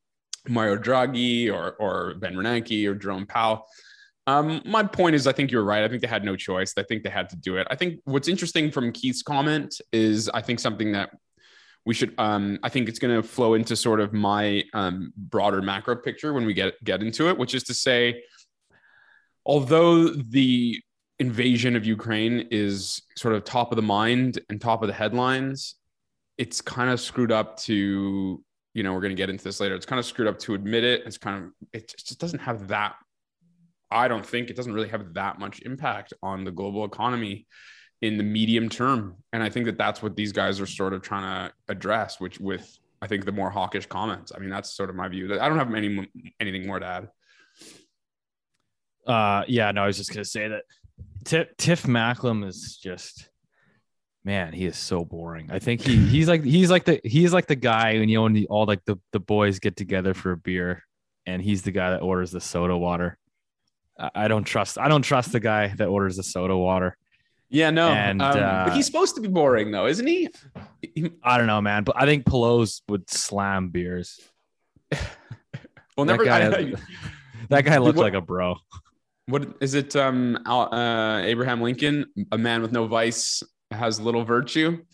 Mario 0.48 0.76
Draghi 0.76 1.52
or 1.52 1.76
or 1.78 2.14
Ben 2.14 2.34
Bernanke 2.34 2.84
or 2.88 2.96
Jerome 2.96 3.26
Powell. 3.26 3.64
Um, 4.28 4.60
my 4.66 4.82
point 4.82 5.14
is, 5.14 5.26
I 5.26 5.32
think 5.32 5.50
you're 5.50 5.64
right. 5.64 5.82
I 5.82 5.88
think 5.88 6.02
they 6.02 6.06
had 6.06 6.22
no 6.22 6.36
choice. 6.36 6.74
I 6.76 6.82
think 6.82 7.02
they 7.02 7.08
had 7.08 7.30
to 7.30 7.36
do 7.36 7.56
it. 7.56 7.66
I 7.70 7.76
think 7.76 8.00
what's 8.04 8.28
interesting 8.28 8.70
from 8.70 8.92
Keith's 8.92 9.22
comment 9.22 9.80
is, 9.90 10.28
I 10.28 10.42
think 10.42 10.60
something 10.60 10.92
that 10.92 11.08
we 11.86 11.94
should. 11.94 12.12
Um, 12.18 12.58
I 12.62 12.68
think 12.68 12.90
it's 12.90 12.98
going 12.98 13.16
to 13.16 13.26
flow 13.26 13.54
into 13.54 13.74
sort 13.74 14.00
of 14.00 14.12
my 14.12 14.64
um, 14.74 15.14
broader 15.16 15.62
macro 15.62 15.96
picture 15.96 16.34
when 16.34 16.44
we 16.44 16.52
get 16.52 16.74
get 16.84 17.02
into 17.02 17.30
it, 17.30 17.38
which 17.38 17.54
is 17.54 17.62
to 17.64 17.74
say, 17.74 18.22
although 19.46 20.08
the 20.08 20.78
invasion 21.18 21.74
of 21.74 21.86
Ukraine 21.86 22.48
is 22.50 23.00
sort 23.16 23.34
of 23.34 23.44
top 23.44 23.72
of 23.72 23.76
the 23.76 23.82
mind 23.82 24.40
and 24.50 24.60
top 24.60 24.82
of 24.82 24.88
the 24.88 24.94
headlines, 24.94 25.76
it's 26.36 26.60
kind 26.60 26.90
of 26.90 27.00
screwed 27.00 27.32
up 27.32 27.56
to. 27.60 28.44
You 28.74 28.82
know, 28.82 28.92
we're 28.92 29.00
going 29.00 29.16
to 29.16 29.22
get 29.22 29.30
into 29.30 29.42
this 29.42 29.58
later. 29.58 29.74
It's 29.74 29.86
kind 29.86 29.98
of 29.98 30.04
screwed 30.04 30.28
up 30.28 30.38
to 30.40 30.52
admit 30.52 30.84
it. 30.84 31.04
It's 31.06 31.16
kind 31.16 31.44
of 31.44 31.50
it 31.72 31.94
just 31.96 32.20
doesn't 32.20 32.40
have 32.40 32.68
that 32.68 32.96
I 33.90 34.08
don't 34.08 34.24
think 34.24 34.50
it 34.50 34.56
doesn't 34.56 34.72
really 34.72 34.88
have 34.88 35.14
that 35.14 35.38
much 35.38 35.62
impact 35.62 36.12
on 36.22 36.44
the 36.44 36.50
global 36.50 36.84
economy 36.84 37.46
in 38.02 38.16
the 38.16 38.24
medium 38.24 38.68
term. 38.68 39.16
And 39.32 39.42
I 39.42 39.48
think 39.48 39.66
that 39.66 39.78
that's 39.78 40.02
what 40.02 40.16
these 40.16 40.32
guys 40.32 40.60
are 40.60 40.66
sort 40.66 40.92
of 40.92 41.02
trying 41.02 41.48
to 41.48 41.54
address, 41.68 42.20
which 42.20 42.38
with 42.38 42.78
I 43.00 43.06
think 43.06 43.24
the 43.24 43.32
more 43.32 43.50
hawkish 43.50 43.86
comments. 43.86 44.32
I 44.34 44.38
mean, 44.40 44.50
that's 44.50 44.74
sort 44.74 44.90
of 44.90 44.96
my 44.96 45.08
view. 45.08 45.40
I 45.40 45.48
don't 45.48 45.58
have 45.58 45.74
any 45.74 46.08
anything 46.40 46.66
more 46.66 46.80
to 46.80 46.86
add. 46.86 47.08
Uh, 49.06 49.44
yeah, 49.48 49.70
no, 49.72 49.84
I 49.84 49.86
was 49.86 49.96
just 49.96 50.12
gonna 50.12 50.24
say 50.24 50.48
that 50.48 50.64
Tiff, 51.24 51.48
Tiff 51.56 51.84
Macklem 51.84 52.46
is 52.46 52.76
just 52.76 53.28
man, 54.24 54.52
he 54.52 54.66
is 54.66 54.76
so 54.76 55.04
boring. 55.04 55.50
I 55.50 55.58
think 55.58 55.80
he 55.80 55.96
he's 55.96 56.28
like 56.28 56.44
he's 56.44 56.70
like 56.70 56.84
the 56.84 57.00
he's 57.04 57.32
like 57.32 57.46
the 57.46 57.56
guy 57.56 57.94
when 57.94 58.08
you 58.08 58.18
know 58.18 58.24
when 58.24 58.34
the, 58.34 58.46
all 58.48 58.66
like 58.66 58.84
the 58.84 58.98
the 59.12 59.20
boys 59.20 59.58
get 59.58 59.76
together 59.76 60.12
for 60.12 60.32
a 60.32 60.36
beer, 60.36 60.82
and 61.26 61.40
he's 61.40 61.62
the 61.62 61.70
guy 61.70 61.90
that 61.90 62.02
orders 62.02 62.30
the 62.30 62.40
soda 62.40 62.76
water. 62.76 63.16
I 63.98 64.28
don't 64.28 64.44
trust. 64.44 64.78
I 64.78 64.88
don't 64.88 65.02
trust 65.02 65.32
the 65.32 65.40
guy 65.40 65.68
that 65.76 65.88
orders 65.88 66.16
the 66.16 66.22
soda 66.22 66.56
water. 66.56 66.96
Yeah, 67.50 67.70
no. 67.70 67.88
And 67.88 68.20
um, 68.20 68.36
uh, 68.36 68.64
but 68.66 68.74
he's 68.74 68.86
supposed 68.86 69.14
to 69.14 69.20
be 69.20 69.28
boring, 69.28 69.70
though, 69.70 69.86
isn't 69.86 70.06
he? 70.06 70.28
I 71.22 71.38
don't 71.38 71.46
know, 71.46 71.60
man. 71.60 71.84
But 71.84 71.96
I 71.98 72.04
think 72.04 72.24
Poloz 72.24 72.82
would 72.88 73.08
slam 73.10 73.70
beers. 73.70 74.20
well, 75.96 76.04
never. 76.06 76.24
That 76.24 76.52
guy, 76.52 76.58
I, 76.58 76.74
that 77.48 77.64
guy 77.64 77.78
looked 77.78 77.96
what, 77.96 78.04
like 78.04 78.14
a 78.14 78.20
bro. 78.20 78.56
What 79.26 79.56
is 79.60 79.74
it? 79.74 79.96
Um, 79.96 80.38
uh, 80.46 81.20
Abraham 81.24 81.60
Lincoln, 81.60 82.06
a 82.32 82.38
man 82.38 82.62
with 82.62 82.72
no 82.72 82.86
vice, 82.86 83.42
has 83.70 84.00
little 84.00 84.24
virtue. 84.24 84.84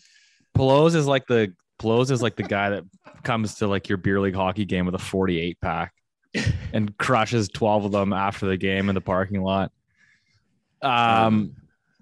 Poloz 0.57 0.95
is 0.95 1.07
like 1.07 1.27
the 1.27 1.53
Poloz 1.79 2.09
is 2.09 2.21
like 2.21 2.37
the 2.37 2.43
guy 2.43 2.71
that 2.71 2.83
comes 3.23 3.55
to 3.55 3.67
like 3.67 3.89
your 3.89 3.97
beer 3.97 4.19
league 4.21 4.35
hockey 4.35 4.65
game 4.65 4.85
with 4.85 4.95
a 4.95 4.99
forty-eight 4.99 5.59
pack 5.61 5.93
and 6.73 6.97
crushes 6.97 7.49
12 7.49 7.85
of 7.85 7.91
them 7.91 8.13
after 8.13 8.45
the 8.45 8.57
game 8.57 8.89
in 8.89 8.95
the 8.95 9.01
parking 9.01 9.41
lot. 9.41 9.71
Um, 10.81 11.55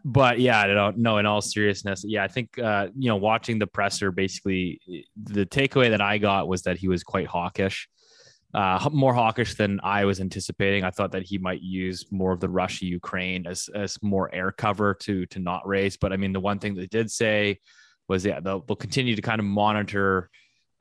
but 0.05 0.39
yeah, 0.39 0.59
I 0.59 0.67
don't 0.67 0.97
know. 0.97 1.17
In 1.17 1.25
all 1.25 1.41
seriousness, 1.41 2.03
yeah, 2.05 2.23
I 2.23 2.27
think 2.27 2.59
uh, 2.59 2.87
you 2.97 3.07
know, 3.07 3.15
watching 3.15 3.57
the 3.57 3.67
presser, 3.67 4.11
basically, 4.11 4.81
the 5.15 5.45
takeaway 5.45 5.89
that 5.91 6.01
I 6.01 6.17
got 6.17 6.47
was 6.47 6.63
that 6.63 6.77
he 6.77 6.89
was 6.89 7.03
quite 7.03 7.27
hawkish, 7.27 7.87
uh, 8.53 8.89
more 8.91 9.13
hawkish 9.13 9.55
than 9.55 9.79
I 9.81 10.03
was 10.03 10.19
anticipating. 10.19 10.83
I 10.83 10.91
thought 10.91 11.13
that 11.13 11.23
he 11.23 11.37
might 11.37 11.61
use 11.61 12.05
more 12.11 12.33
of 12.33 12.41
the 12.41 12.49
Russia 12.49 12.85
Ukraine 12.85 13.47
as 13.47 13.69
as 13.73 13.97
more 14.01 14.33
air 14.35 14.51
cover 14.51 14.93
to 15.01 15.25
to 15.27 15.39
not 15.39 15.65
raise. 15.65 15.95
But 15.95 16.11
I 16.11 16.17
mean, 16.17 16.33
the 16.33 16.41
one 16.41 16.59
thing 16.59 16.75
they 16.75 16.87
did 16.87 17.09
say 17.09 17.59
was 18.09 18.25
yeah, 18.25 18.41
they'll, 18.41 18.59
they'll 18.59 18.75
continue 18.75 19.15
to 19.15 19.21
kind 19.21 19.39
of 19.39 19.45
monitor 19.45 20.29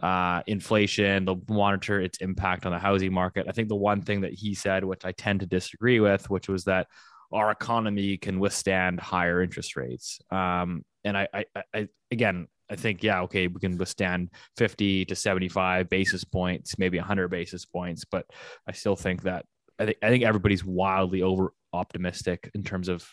uh, 0.03 0.43
inflation. 0.47 1.25
They'll 1.25 1.43
monitor 1.49 2.01
its 2.01 2.19
impact 2.19 2.67
on 2.67 2.73
the 2.73 2.79
housing 2.79 3.13
market. 3.13 3.47
I 3.49 3.53
think 3.53 3.69
the 3.69 3.77
one 3.77 4.03
thing 4.03 4.23
that 4.23 4.33
he 4.33 4.55
said, 4.55 4.85
which 4.85 5.05
I 5.05 5.13
tend 5.13 5.41
to 5.41 5.47
disagree 5.47 6.01
with, 6.01 6.29
which 6.29 6.49
was 6.49 6.65
that 6.65 6.89
our 7.33 7.51
economy 7.51 8.17
can 8.17 8.39
withstand 8.39 9.01
higher 9.01 9.43
interest 9.43 9.77
rates. 9.77 10.21
Um, 10.31 10.85
and 11.05 11.17
I, 11.17 11.29
I, 11.33 11.45
I, 11.75 11.89
again, 12.11 12.47
I 12.71 12.77
think, 12.77 13.03
yeah, 13.03 13.23
okay, 13.23 13.47
we 13.47 13.61
can 13.61 13.77
withstand 13.77 14.31
50 14.57 15.07
to 15.07 15.15
75 15.15 15.89
basis 15.89 16.25
points, 16.25 16.79
maybe 16.79 16.99
100 16.99 17.29
basis 17.29 17.65
points, 17.65 18.05
but 18.05 18.27
I 18.67 18.73
still 18.73 18.97
think 18.97 19.23
that 19.23 19.45
I 19.79 19.87
think 19.87 19.99
I 20.03 20.11
think 20.11 20.25
everybody's 20.25 20.65
wildly 20.65 21.23
over 21.23 21.53
optimistic 21.73 22.51
in 22.55 22.63
terms 22.63 22.89
of 22.89 23.09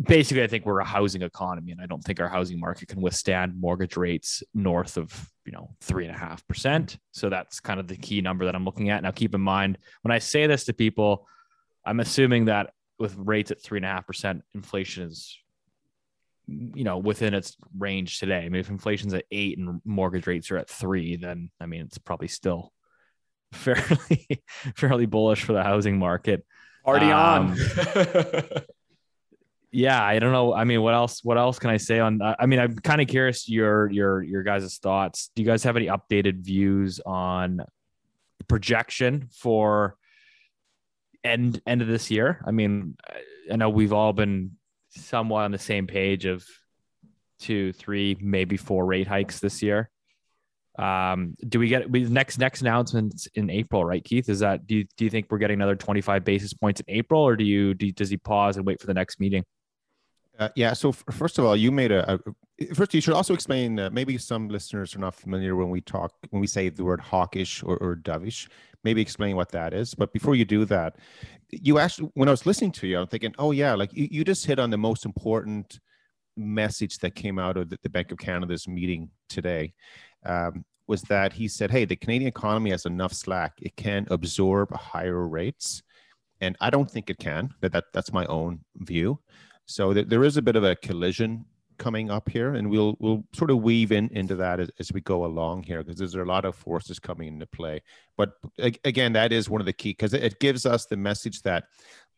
basically 0.00 0.42
I 0.42 0.46
think 0.46 0.64
we're 0.64 0.80
a 0.80 0.84
housing 0.84 1.22
economy 1.22 1.72
and 1.72 1.80
I 1.80 1.86
don't 1.86 2.02
think 2.02 2.20
our 2.20 2.28
housing 2.28 2.58
market 2.58 2.88
can 2.88 3.00
withstand 3.00 3.60
mortgage 3.60 3.96
rates 3.96 4.42
north 4.54 4.96
of 4.96 5.28
you 5.44 5.52
know 5.52 5.74
three 5.80 6.06
and 6.06 6.14
a 6.14 6.18
half 6.18 6.46
percent. 6.46 6.98
So 7.12 7.28
that's 7.28 7.60
kind 7.60 7.78
of 7.78 7.88
the 7.88 7.96
key 7.96 8.20
number 8.20 8.44
that 8.46 8.54
I'm 8.54 8.64
looking 8.64 8.90
at. 8.90 9.02
Now 9.02 9.10
keep 9.10 9.34
in 9.34 9.40
mind 9.40 9.78
when 10.02 10.12
I 10.12 10.18
say 10.18 10.46
this 10.46 10.64
to 10.64 10.72
people, 10.72 11.26
I'm 11.84 12.00
assuming 12.00 12.46
that 12.46 12.70
with 12.98 13.14
rates 13.16 13.50
at 13.50 13.60
three 13.60 13.78
and 13.78 13.84
a 13.86 13.88
half 13.88 14.06
percent, 14.06 14.42
inflation 14.54 15.04
is 15.04 15.38
you 16.48 16.84
know 16.84 16.98
within 16.98 17.34
its 17.34 17.56
range 17.78 18.18
today. 18.18 18.38
I 18.38 18.48
mean, 18.48 18.60
if 18.60 18.70
inflation's 18.70 19.14
at 19.14 19.24
eight 19.30 19.58
and 19.58 19.80
mortgage 19.84 20.26
rates 20.26 20.50
are 20.50 20.58
at 20.58 20.68
three, 20.68 21.16
then 21.16 21.50
I 21.60 21.66
mean 21.66 21.82
it's 21.82 21.98
probably 21.98 22.28
still 22.28 22.72
fairly 23.52 24.42
fairly 24.76 25.06
bullish 25.06 25.42
for 25.44 25.52
the 25.52 25.62
housing 25.62 25.98
market. 25.98 26.44
Party 26.84 27.06
Um, 27.06 27.52
on. 27.52 27.56
Yeah, 29.74 30.04
I 30.04 30.18
don't 30.18 30.32
know. 30.32 30.52
I 30.52 30.64
mean, 30.64 30.82
what 30.82 30.92
else? 30.92 31.24
What 31.24 31.38
else 31.38 31.58
can 31.58 31.70
I 31.70 31.78
say 31.78 31.98
on? 31.98 32.20
I 32.22 32.44
mean, 32.44 32.58
I'm 32.58 32.76
kind 32.76 33.00
of 33.00 33.08
curious 33.08 33.48
your 33.48 33.90
your 33.90 34.22
your 34.22 34.42
guys' 34.42 34.76
thoughts. 34.76 35.30
Do 35.34 35.42
you 35.42 35.48
guys 35.48 35.64
have 35.64 35.76
any 35.78 35.86
updated 35.86 36.40
views 36.44 37.00
on 37.06 37.56
the 38.38 38.44
projection 38.44 39.28
for 39.32 39.96
end 41.24 41.62
end 41.66 41.80
of 41.80 41.88
this 41.88 42.10
year? 42.10 42.44
I 42.46 42.50
mean, 42.50 42.96
I 43.50 43.56
know 43.56 43.70
we've 43.70 43.94
all 43.94 44.12
been 44.12 44.52
somewhat 44.90 45.44
on 45.44 45.52
the 45.52 45.58
same 45.58 45.86
page 45.86 46.26
of 46.26 46.44
two, 47.40 47.72
three, 47.72 48.16
maybe 48.20 48.58
four 48.58 48.84
rate 48.84 49.06
hikes 49.06 49.40
this 49.40 49.62
year. 49.62 49.90
Um, 50.78 51.34
do 51.48 51.58
we 51.58 51.68
get 51.68 51.90
we 51.90 52.04
next 52.04 52.36
next 52.36 52.60
announcements 52.60 53.26
in 53.34 53.48
April, 53.48 53.86
right, 53.86 54.04
Keith? 54.04 54.28
Is 54.28 54.40
that 54.40 54.66
do 54.66 54.76
you 54.76 54.84
do 54.98 55.04
you 55.04 55.10
think 55.10 55.28
we're 55.30 55.38
getting 55.38 55.58
another 55.58 55.76
25 55.76 56.24
basis 56.24 56.52
points 56.52 56.80
in 56.80 56.94
April, 56.94 57.22
or 57.22 57.36
do 57.36 57.44
you 57.44 57.72
do, 57.72 57.90
does 57.90 58.10
he 58.10 58.18
pause 58.18 58.58
and 58.58 58.66
wait 58.66 58.78
for 58.78 58.86
the 58.86 58.94
next 58.94 59.18
meeting? 59.18 59.44
Uh, 60.42 60.48
yeah. 60.56 60.72
So 60.72 60.88
f- 60.88 61.04
first 61.10 61.38
of 61.38 61.44
all, 61.44 61.56
you 61.56 61.70
made 61.70 61.92
a, 61.92 62.14
a 62.14 62.74
first. 62.74 62.94
You 62.94 63.00
should 63.00 63.14
also 63.14 63.34
explain. 63.34 63.78
Uh, 63.78 63.90
maybe 63.92 64.18
some 64.18 64.48
listeners 64.48 64.96
are 64.96 64.98
not 64.98 65.14
familiar 65.14 65.54
when 65.54 65.70
we 65.70 65.80
talk 65.80 66.12
when 66.30 66.40
we 66.40 66.46
say 66.46 66.68
the 66.68 66.84
word 66.84 67.00
hawkish 67.00 67.62
or, 67.62 67.76
or 67.76 67.96
dovish. 67.96 68.48
Maybe 68.84 69.00
explain 69.00 69.36
what 69.36 69.52
that 69.52 69.72
is. 69.72 69.94
But 69.94 70.12
before 70.12 70.34
you 70.34 70.44
do 70.44 70.64
that, 70.64 70.96
you 71.50 71.78
actually, 71.78 72.10
when 72.14 72.28
I 72.28 72.32
was 72.32 72.46
listening 72.46 72.72
to 72.72 72.86
you, 72.88 72.98
I'm 72.98 73.06
thinking, 73.06 73.34
oh 73.38 73.52
yeah, 73.52 73.74
like 73.74 73.92
you, 73.92 74.08
you 74.10 74.24
just 74.24 74.44
hit 74.44 74.58
on 74.58 74.70
the 74.70 74.78
most 74.78 75.04
important 75.04 75.78
message 76.36 76.98
that 76.98 77.14
came 77.14 77.38
out 77.38 77.56
of 77.56 77.68
the, 77.70 77.78
the 77.84 77.90
Bank 77.90 78.10
of 78.10 78.18
Canada's 78.18 78.66
meeting 78.66 79.10
today. 79.28 79.74
Um, 80.26 80.64
was 80.88 81.02
that 81.02 81.32
he 81.32 81.46
said, 81.46 81.70
hey, 81.70 81.84
the 81.84 81.94
Canadian 81.94 82.28
economy 82.28 82.70
has 82.70 82.86
enough 82.86 83.12
slack; 83.12 83.52
it 83.62 83.76
can 83.76 84.06
absorb 84.10 84.74
higher 84.74 85.28
rates, 85.28 85.82
and 86.40 86.56
I 86.60 86.70
don't 86.70 86.90
think 86.90 87.08
it 87.08 87.18
can. 87.18 87.50
That, 87.60 87.72
that 87.72 87.84
that's 87.94 88.12
my 88.12 88.26
own 88.26 88.60
view. 88.78 89.20
So 89.66 89.92
th- 89.94 90.08
there 90.08 90.24
is 90.24 90.36
a 90.36 90.42
bit 90.42 90.56
of 90.56 90.64
a 90.64 90.76
collision 90.76 91.44
coming 91.78 92.10
up 92.10 92.28
here, 92.28 92.54
and 92.54 92.70
we'll 92.70 92.96
we'll 93.00 93.24
sort 93.34 93.50
of 93.50 93.62
weave 93.62 93.92
in 93.92 94.08
into 94.12 94.36
that 94.36 94.60
as, 94.60 94.70
as 94.78 94.92
we 94.92 95.00
go 95.00 95.24
along 95.24 95.64
here 95.64 95.82
because 95.82 95.98
there's 95.98 96.14
a 96.14 96.24
lot 96.24 96.44
of 96.44 96.54
forces 96.54 96.98
coming 96.98 97.28
into 97.28 97.46
play. 97.46 97.82
But 98.16 98.34
again, 98.84 99.12
that 99.14 99.32
is 99.32 99.50
one 99.50 99.60
of 99.60 99.66
the 99.66 99.72
key 99.72 99.90
because 99.90 100.14
it, 100.14 100.22
it 100.22 100.40
gives 100.40 100.66
us 100.66 100.86
the 100.86 100.96
message 100.96 101.42
that 101.42 101.64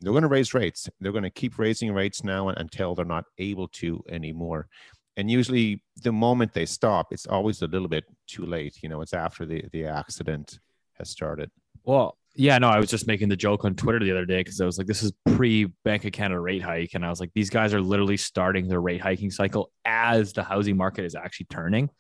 they're 0.01 0.13
going 0.13 0.23
to 0.23 0.29
raise 0.29 0.55
rates. 0.55 0.89
They're 1.01 1.13
going 1.13 1.25
to 1.25 1.31
keep 1.31 1.59
raising 1.59 1.93
rates 1.93 2.25
now 2.25 2.49
until 2.49 2.95
they're 2.95 3.05
not 3.05 3.25
able 3.39 3.69
to 3.69 4.03
anymore. 4.09 4.69
And 5.17 5.31
usually, 5.31 5.83
the 6.03 6.13
moment 6.13 6.53
they 6.53 6.67
stop, 6.67 7.13
it's 7.13 7.27
always 7.27 7.63
a 7.63 7.69
little 7.69 7.89
bit 7.89 8.05
too 8.27 8.45
late. 8.45 8.83
You 8.83 8.89
know, 8.89 9.01
it's 9.01 9.15
after 9.15 9.47
the 9.47 9.65
the 9.73 9.87
accident 9.87 10.59
has 10.95 11.11
started. 11.11 11.51
Well, 11.85 12.19
yeah, 12.37 12.59
no, 12.59 12.69
I 12.69 12.81
was 12.81 12.91
just 12.91 13.07
making 13.07 13.29
the 13.29 13.37
joke 13.37 13.65
on 13.65 13.75
Twitter 13.75 14.01
the 14.01 14.11
other 14.11 14.27
day 14.27 14.41
because 14.41 14.61
I 14.61 14.67
was 14.67 14.77
like, 14.77 14.89
this 14.89 15.03
is 15.03 15.13
pre 15.37 15.67
Bank 15.85 16.05
of 16.05 16.13
Canada 16.13 16.41
rate 16.41 16.63
hike. 16.63 16.95
And 16.95 17.05
I 17.05 17.11
was 17.11 17.21
like, 17.21 17.31
these 17.35 17.51
guys 17.51 17.73
are 17.73 17.81
literally 17.81 18.17
starting 18.17 18.67
their 18.67 18.81
rate 18.81 19.01
hiking 19.01 19.31
cycle 19.31 19.71
as 19.85 20.33
the 20.33 20.43
housing 20.43 20.77
market 20.77 21.05
is 21.05 21.15
actually 21.15 21.47
turning. 21.51 21.91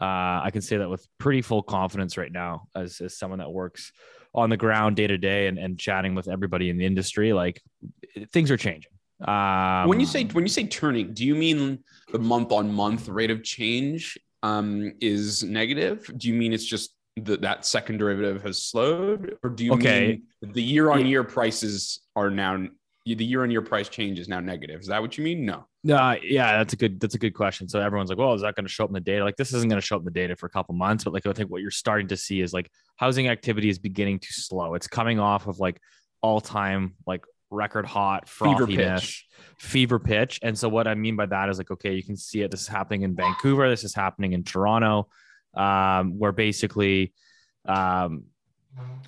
Uh, 0.00 0.44
I 0.44 0.50
can 0.52 0.62
say 0.62 0.76
that 0.76 0.88
with 0.88 1.06
pretty 1.18 1.42
full 1.42 1.62
confidence 1.62 2.16
right 2.16 2.30
now, 2.30 2.68
as, 2.76 3.00
as 3.00 3.18
someone 3.18 3.38
that 3.38 3.50
works 3.50 3.90
on 4.34 4.50
the 4.50 4.56
ground 4.56 4.96
day 4.96 5.06
to 5.06 5.18
day 5.18 5.46
and, 5.46 5.78
chatting 5.78 6.14
with 6.14 6.28
everybody 6.28 6.70
in 6.70 6.76
the 6.76 6.84
industry. 6.84 7.32
Like 7.32 7.60
things 8.30 8.50
are 8.50 8.56
changing. 8.56 8.92
Um, 9.26 9.88
when 9.88 9.98
you 9.98 10.06
say 10.06 10.24
when 10.26 10.44
you 10.44 10.48
say 10.48 10.66
turning, 10.66 11.12
do 11.12 11.24
you 11.24 11.34
mean 11.34 11.82
the 12.12 12.18
month 12.18 12.52
on 12.52 12.72
month 12.72 13.08
rate 13.08 13.30
of 13.30 13.42
change 13.42 14.16
um, 14.42 14.92
is 15.00 15.42
negative? 15.42 16.08
Do 16.16 16.28
you 16.28 16.34
mean 16.34 16.52
it's 16.52 16.64
just 16.64 16.94
the, 17.24 17.36
that 17.38 17.64
second 17.66 17.98
derivative 17.98 18.42
has 18.42 18.62
slowed, 18.62 19.36
or 19.42 19.50
do 19.50 19.64
you 19.64 19.72
Okay. 19.74 20.20
mean 20.42 20.52
the 20.54 20.62
year 20.62 20.90
on 20.90 21.06
year 21.06 21.24
prices 21.24 22.00
are 22.16 22.30
now 22.30 22.66
the 23.06 23.24
year 23.24 23.42
on 23.42 23.50
year 23.50 23.62
price 23.62 23.88
change 23.88 24.18
is 24.18 24.28
now 24.28 24.38
negative? 24.40 24.80
Is 24.80 24.86
that 24.88 25.00
what 25.00 25.16
you 25.16 25.24
mean? 25.24 25.46
No. 25.46 25.64
Uh, 25.94 26.16
yeah, 26.22 26.58
that's 26.58 26.74
a 26.74 26.76
good 26.76 27.00
that's 27.00 27.14
a 27.14 27.18
good 27.18 27.32
question. 27.34 27.68
So 27.68 27.80
everyone's 27.80 28.10
like, 28.10 28.18
well, 28.18 28.34
is 28.34 28.42
that 28.42 28.54
going 28.54 28.66
to 28.66 28.72
show 28.72 28.84
up 28.84 28.90
in 28.90 28.94
the 28.94 29.00
data? 29.00 29.24
Like 29.24 29.36
this 29.36 29.54
isn't 29.54 29.68
going 29.68 29.80
to 29.80 29.86
show 29.86 29.96
up 29.96 30.02
in 30.02 30.04
the 30.04 30.10
data 30.10 30.36
for 30.36 30.46
a 30.46 30.50
couple 30.50 30.74
months, 30.74 31.04
but 31.04 31.12
like 31.14 31.26
I 31.26 31.32
think 31.32 31.50
what 31.50 31.62
you're 31.62 31.70
starting 31.70 32.08
to 32.08 32.16
see 32.16 32.40
is 32.40 32.52
like 32.52 32.70
housing 32.96 33.28
activity 33.28 33.68
is 33.70 33.78
beginning 33.78 34.18
to 34.18 34.28
slow. 34.32 34.74
It's 34.74 34.86
coming 34.88 35.18
off 35.18 35.46
of 35.46 35.58
like 35.58 35.80
all 36.20 36.40
time 36.40 36.94
like 37.06 37.24
record 37.50 37.86
hot 37.86 38.28
Fever 38.28 38.66
pitch. 38.66 39.24
fever 39.58 39.98
pitch. 39.98 40.38
And 40.42 40.58
so 40.58 40.68
what 40.68 40.86
I 40.86 40.94
mean 40.94 41.16
by 41.16 41.24
that 41.26 41.48
is 41.48 41.56
like, 41.56 41.70
okay, 41.70 41.94
you 41.94 42.02
can 42.02 42.16
see 42.16 42.42
it. 42.42 42.50
This 42.50 42.60
is 42.60 42.68
happening 42.68 43.02
in 43.02 43.14
Vancouver. 43.16 43.70
This 43.70 43.84
is 43.84 43.94
happening 43.94 44.34
in 44.34 44.44
Toronto, 44.44 45.08
um, 45.58 46.18
where 46.18 46.32
basically, 46.32 47.12
um, 47.66 48.24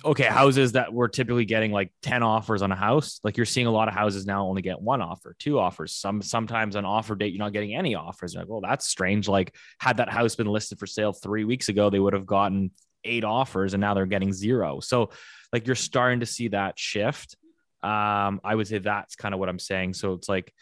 okay, 0.03 0.25
houses 0.25 0.73
that 0.73 0.93
were 0.93 1.07
typically 1.07 1.45
getting 1.45 1.71
like 1.71 1.91
10 2.01 2.23
offers 2.23 2.61
on 2.61 2.71
a 2.71 2.75
house, 2.75 3.19
like 3.23 3.37
you're 3.37 3.45
seeing 3.45 3.67
a 3.67 3.71
lot 3.71 3.87
of 3.87 3.93
houses 3.93 4.25
now 4.25 4.45
only 4.45 4.61
get 4.61 4.81
one 4.81 5.01
offer, 5.01 5.35
two 5.39 5.57
offers. 5.57 5.93
Some 5.93 6.21
sometimes 6.21 6.75
on 6.75 6.85
offer 6.85 7.15
date, 7.15 7.33
you're 7.33 7.39
not 7.39 7.53
getting 7.53 7.73
any 7.73 7.95
offers. 7.95 8.33
You're 8.33 8.43
like, 8.43 8.49
well, 8.49 8.61
that's 8.61 8.85
strange. 8.85 9.27
Like, 9.27 9.55
had 9.79 9.97
that 9.97 10.09
house 10.09 10.35
been 10.35 10.47
listed 10.47 10.77
for 10.77 10.87
sale 10.87 11.13
three 11.13 11.45
weeks 11.45 11.69
ago, 11.69 11.89
they 11.89 11.99
would 11.99 12.13
have 12.13 12.25
gotten 12.25 12.71
eight 13.03 13.23
offers 13.23 13.73
and 13.73 13.81
now 13.81 13.93
they're 13.93 14.05
getting 14.05 14.33
zero. 14.33 14.81
So, 14.81 15.11
like, 15.53 15.65
you're 15.65 15.75
starting 15.75 16.19
to 16.19 16.25
see 16.25 16.49
that 16.49 16.77
shift. 16.77 17.37
Um, 17.81 18.41
I 18.43 18.53
would 18.55 18.67
say 18.67 18.79
that's 18.79 19.15
kind 19.15 19.33
of 19.33 19.39
what 19.39 19.49
I'm 19.49 19.59
saying. 19.59 19.93
So 19.93 20.13
it's 20.13 20.29
like, 20.29 20.53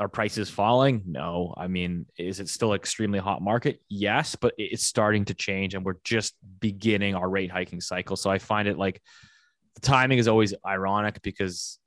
are 0.00 0.08
prices 0.08 0.48
falling? 0.48 1.02
No. 1.06 1.54
I 1.56 1.68
mean, 1.68 2.06
is 2.16 2.40
it 2.40 2.48
still 2.48 2.72
extremely 2.72 3.18
hot 3.18 3.42
market? 3.42 3.82
Yes, 3.88 4.34
but 4.34 4.54
it's 4.56 4.82
starting 4.82 5.26
to 5.26 5.34
change 5.34 5.74
and 5.74 5.84
we're 5.84 6.00
just 6.04 6.34
beginning 6.58 7.14
our 7.14 7.28
rate 7.28 7.50
hiking 7.50 7.82
cycle. 7.82 8.16
So 8.16 8.30
I 8.30 8.38
find 8.38 8.66
it 8.66 8.78
like 8.78 9.02
the 9.74 9.82
timing 9.82 10.18
is 10.18 10.26
always 10.26 10.54
ironic 10.66 11.20
because 11.22 11.78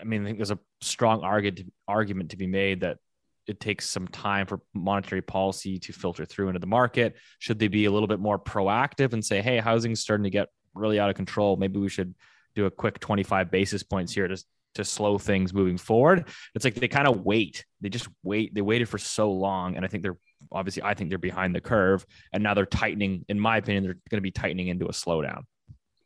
I 0.00 0.04
mean, 0.04 0.22
I 0.22 0.26
think 0.26 0.38
there's 0.38 0.50
a 0.50 0.58
strong 0.80 1.24
argument 1.24 1.72
argument 1.88 2.30
to 2.30 2.36
be 2.36 2.46
made 2.46 2.82
that 2.82 2.98
it 3.46 3.60
takes 3.60 3.88
some 3.88 4.08
time 4.08 4.46
for 4.46 4.60
monetary 4.72 5.22
policy 5.22 5.78
to 5.78 5.92
filter 5.92 6.24
through 6.24 6.48
into 6.48 6.60
the 6.60 6.66
market. 6.66 7.16
Should 7.38 7.58
they 7.58 7.68
be 7.68 7.86
a 7.86 7.90
little 7.90 8.08
bit 8.08 8.20
more 8.20 8.38
proactive 8.38 9.12
and 9.12 9.24
say, 9.24 9.42
hey, 9.42 9.58
housing's 9.58 10.00
starting 10.00 10.24
to 10.24 10.30
get 10.30 10.48
really 10.74 10.98
out 10.98 11.10
of 11.10 11.16
control. 11.16 11.56
Maybe 11.56 11.78
we 11.78 11.88
should 11.88 12.14
do 12.54 12.66
a 12.66 12.70
quick 12.70 13.00
25 13.00 13.50
basis 13.50 13.82
points 13.82 14.12
here 14.12 14.28
to 14.28 14.42
to 14.74 14.84
slow 14.84 15.18
things 15.18 15.52
moving 15.52 15.78
forward. 15.78 16.28
It's 16.54 16.64
like 16.64 16.74
they 16.74 16.88
kind 16.88 17.08
of 17.08 17.20
wait. 17.20 17.64
They 17.80 17.88
just 17.88 18.08
wait. 18.22 18.54
They 18.54 18.62
waited 18.62 18.88
for 18.88 18.98
so 18.98 19.30
long, 19.30 19.76
and 19.76 19.84
I 19.84 19.88
think 19.88 20.02
they're 20.02 20.18
obviously. 20.52 20.82
I 20.82 20.94
think 20.94 21.10
they're 21.10 21.18
behind 21.18 21.54
the 21.54 21.60
curve, 21.60 22.04
and 22.32 22.42
now 22.42 22.54
they're 22.54 22.66
tightening. 22.66 23.24
In 23.28 23.38
my 23.38 23.56
opinion, 23.58 23.84
they're 23.84 23.98
going 24.10 24.18
to 24.18 24.20
be 24.20 24.30
tightening 24.30 24.68
into 24.68 24.86
a 24.86 24.92
slowdown. 24.92 25.42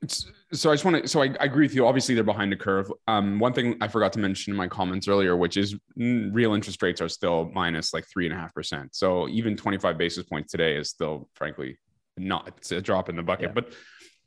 It's, 0.01 0.31
so 0.53 0.71
I 0.71 0.75
just 0.75 0.85
want 0.85 1.03
to. 1.03 1.09
So 1.09 1.23
I, 1.23 1.35
I 1.41 1.45
agree 1.45 1.65
with 1.65 1.75
you. 1.75 1.87
Obviously, 1.87 2.15
they're 2.15 2.23
behind 2.23 2.53
the 2.53 2.57
curve. 2.57 2.93
Um, 3.09 3.41
one 3.41 3.53
thing 3.53 3.77
I 3.81 3.89
forgot 3.89 4.13
to 4.13 4.21
mention 4.21 4.53
in 4.53 4.57
my 4.57 4.69
comments 4.69 5.09
earlier, 5.09 5.37
which 5.37 5.57
is 5.57 5.77
real 5.97 6.55
interest 6.55 6.81
rates 6.83 7.01
are 7.01 7.09
still 7.09 7.51
minus 7.53 7.93
like 7.93 8.07
three 8.07 8.27
and 8.27 8.35
a 8.35 8.39
half 8.39 8.55
percent. 8.55 8.95
So 8.95 9.29
even 9.29 9.57
twenty 9.57 9.79
five 9.79 9.99
basis 9.99 10.25
points 10.25 10.53
today 10.53 10.77
is 10.77 10.89
still, 10.89 11.29
frankly, 11.35 11.79
not. 12.17 12.47
It's 12.59 12.71
a 12.71 12.81
drop 12.81 13.09
in 13.09 13.17
the 13.17 13.25
bucket. 13.25 13.49
Yeah. 13.49 13.53
But 13.55 13.73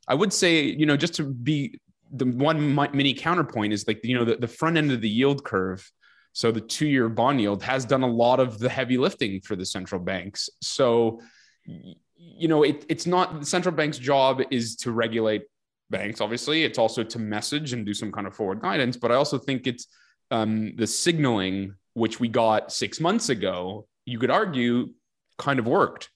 I 0.06 0.14
would 0.14 0.32
say, 0.32 0.62
you 0.64 0.84
know, 0.84 0.96
just 0.96 1.14
to 1.14 1.24
be 1.24 1.80
the 2.12 2.26
one 2.26 2.74
mini 2.74 3.14
counterpoint 3.14 3.72
is 3.72 3.86
like 3.88 4.04
you 4.04 4.16
know 4.16 4.24
the, 4.24 4.36
the 4.36 4.48
front 4.48 4.76
end 4.76 4.92
of 4.92 5.00
the 5.00 5.08
yield 5.08 5.44
curve. 5.44 5.90
So 6.34 6.50
the 6.50 6.60
two 6.60 6.86
year 6.86 7.08
bond 7.08 7.40
yield 7.40 7.62
has 7.62 7.84
done 7.84 8.02
a 8.02 8.06
lot 8.06 8.40
of 8.40 8.58
the 8.58 8.68
heavy 8.68 8.96
lifting 8.96 9.40
for 9.40 9.54
the 9.54 9.66
central 9.66 10.00
banks. 10.00 10.48
So 10.62 11.20
you 11.64 12.48
know, 12.48 12.62
it, 12.62 12.84
it's 12.88 13.06
not 13.06 13.40
the 13.40 13.46
central 13.46 13.74
bank's 13.74 13.98
job 13.98 14.42
is 14.50 14.76
to 14.76 14.92
regulate 14.92 15.42
banks. 15.90 16.20
Obviously, 16.20 16.64
it's 16.64 16.78
also 16.78 17.02
to 17.02 17.18
message 17.18 17.72
and 17.72 17.84
do 17.84 17.94
some 17.94 18.12
kind 18.12 18.26
of 18.26 18.34
forward 18.34 18.60
guidance. 18.60 18.96
But 18.96 19.12
I 19.12 19.16
also 19.16 19.38
think 19.38 19.66
it's 19.66 19.86
um, 20.30 20.74
the 20.76 20.86
signaling 20.86 21.74
which 21.94 22.20
we 22.20 22.28
got 22.28 22.72
six 22.72 23.00
months 23.00 23.28
ago. 23.28 23.86
You 24.06 24.18
could 24.18 24.30
argue, 24.30 24.90
kind 25.38 25.58
of 25.58 25.66
worked, 25.66 26.10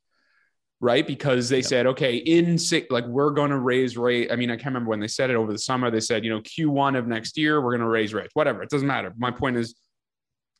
right? 0.80 1.06
Because 1.06 1.49
they 1.49 1.62
said, 1.62 1.87
okay, 1.87 2.16
in 2.16 2.59
six, 2.59 2.90
like 2.90 3.06
we're 3.06 3.30
going 3.30 3.50
to 3.50 3.59
raise 3.59 3.97
rate. 3.97 4.30
I 4.30 4.37
mean, 4.37 4.50
I 4.50 4.54
can't 4.56 4.66
remember 4.66 4.90
when 4.90 5.00
they 5.00 5.09
said 5.09 5.30
it 5.30 5.37
over 5.37 5.52
the 5.52 5.59
summer. 5.59 5.90
They 5.90 6.00
said, 6.00 6.25
you 6.25 6.30
know, 6.30 6.40
Q1 6.40 6.99
of 6.99 7.06
next 7.06 7.38
year, 7.38 7.61
we're 7.61 7.73
going 7.73 7.80
to 7.80 7.88
raise 7.88 8.12
rates. 8.12 8.35
Whatever, 8.35 8.62
it 8.62 8.71
doesn't 8.71 8.87
matter. 8.87 9.12
My 9.16 9.30
point 9.30 9.56
is 9.56 9.75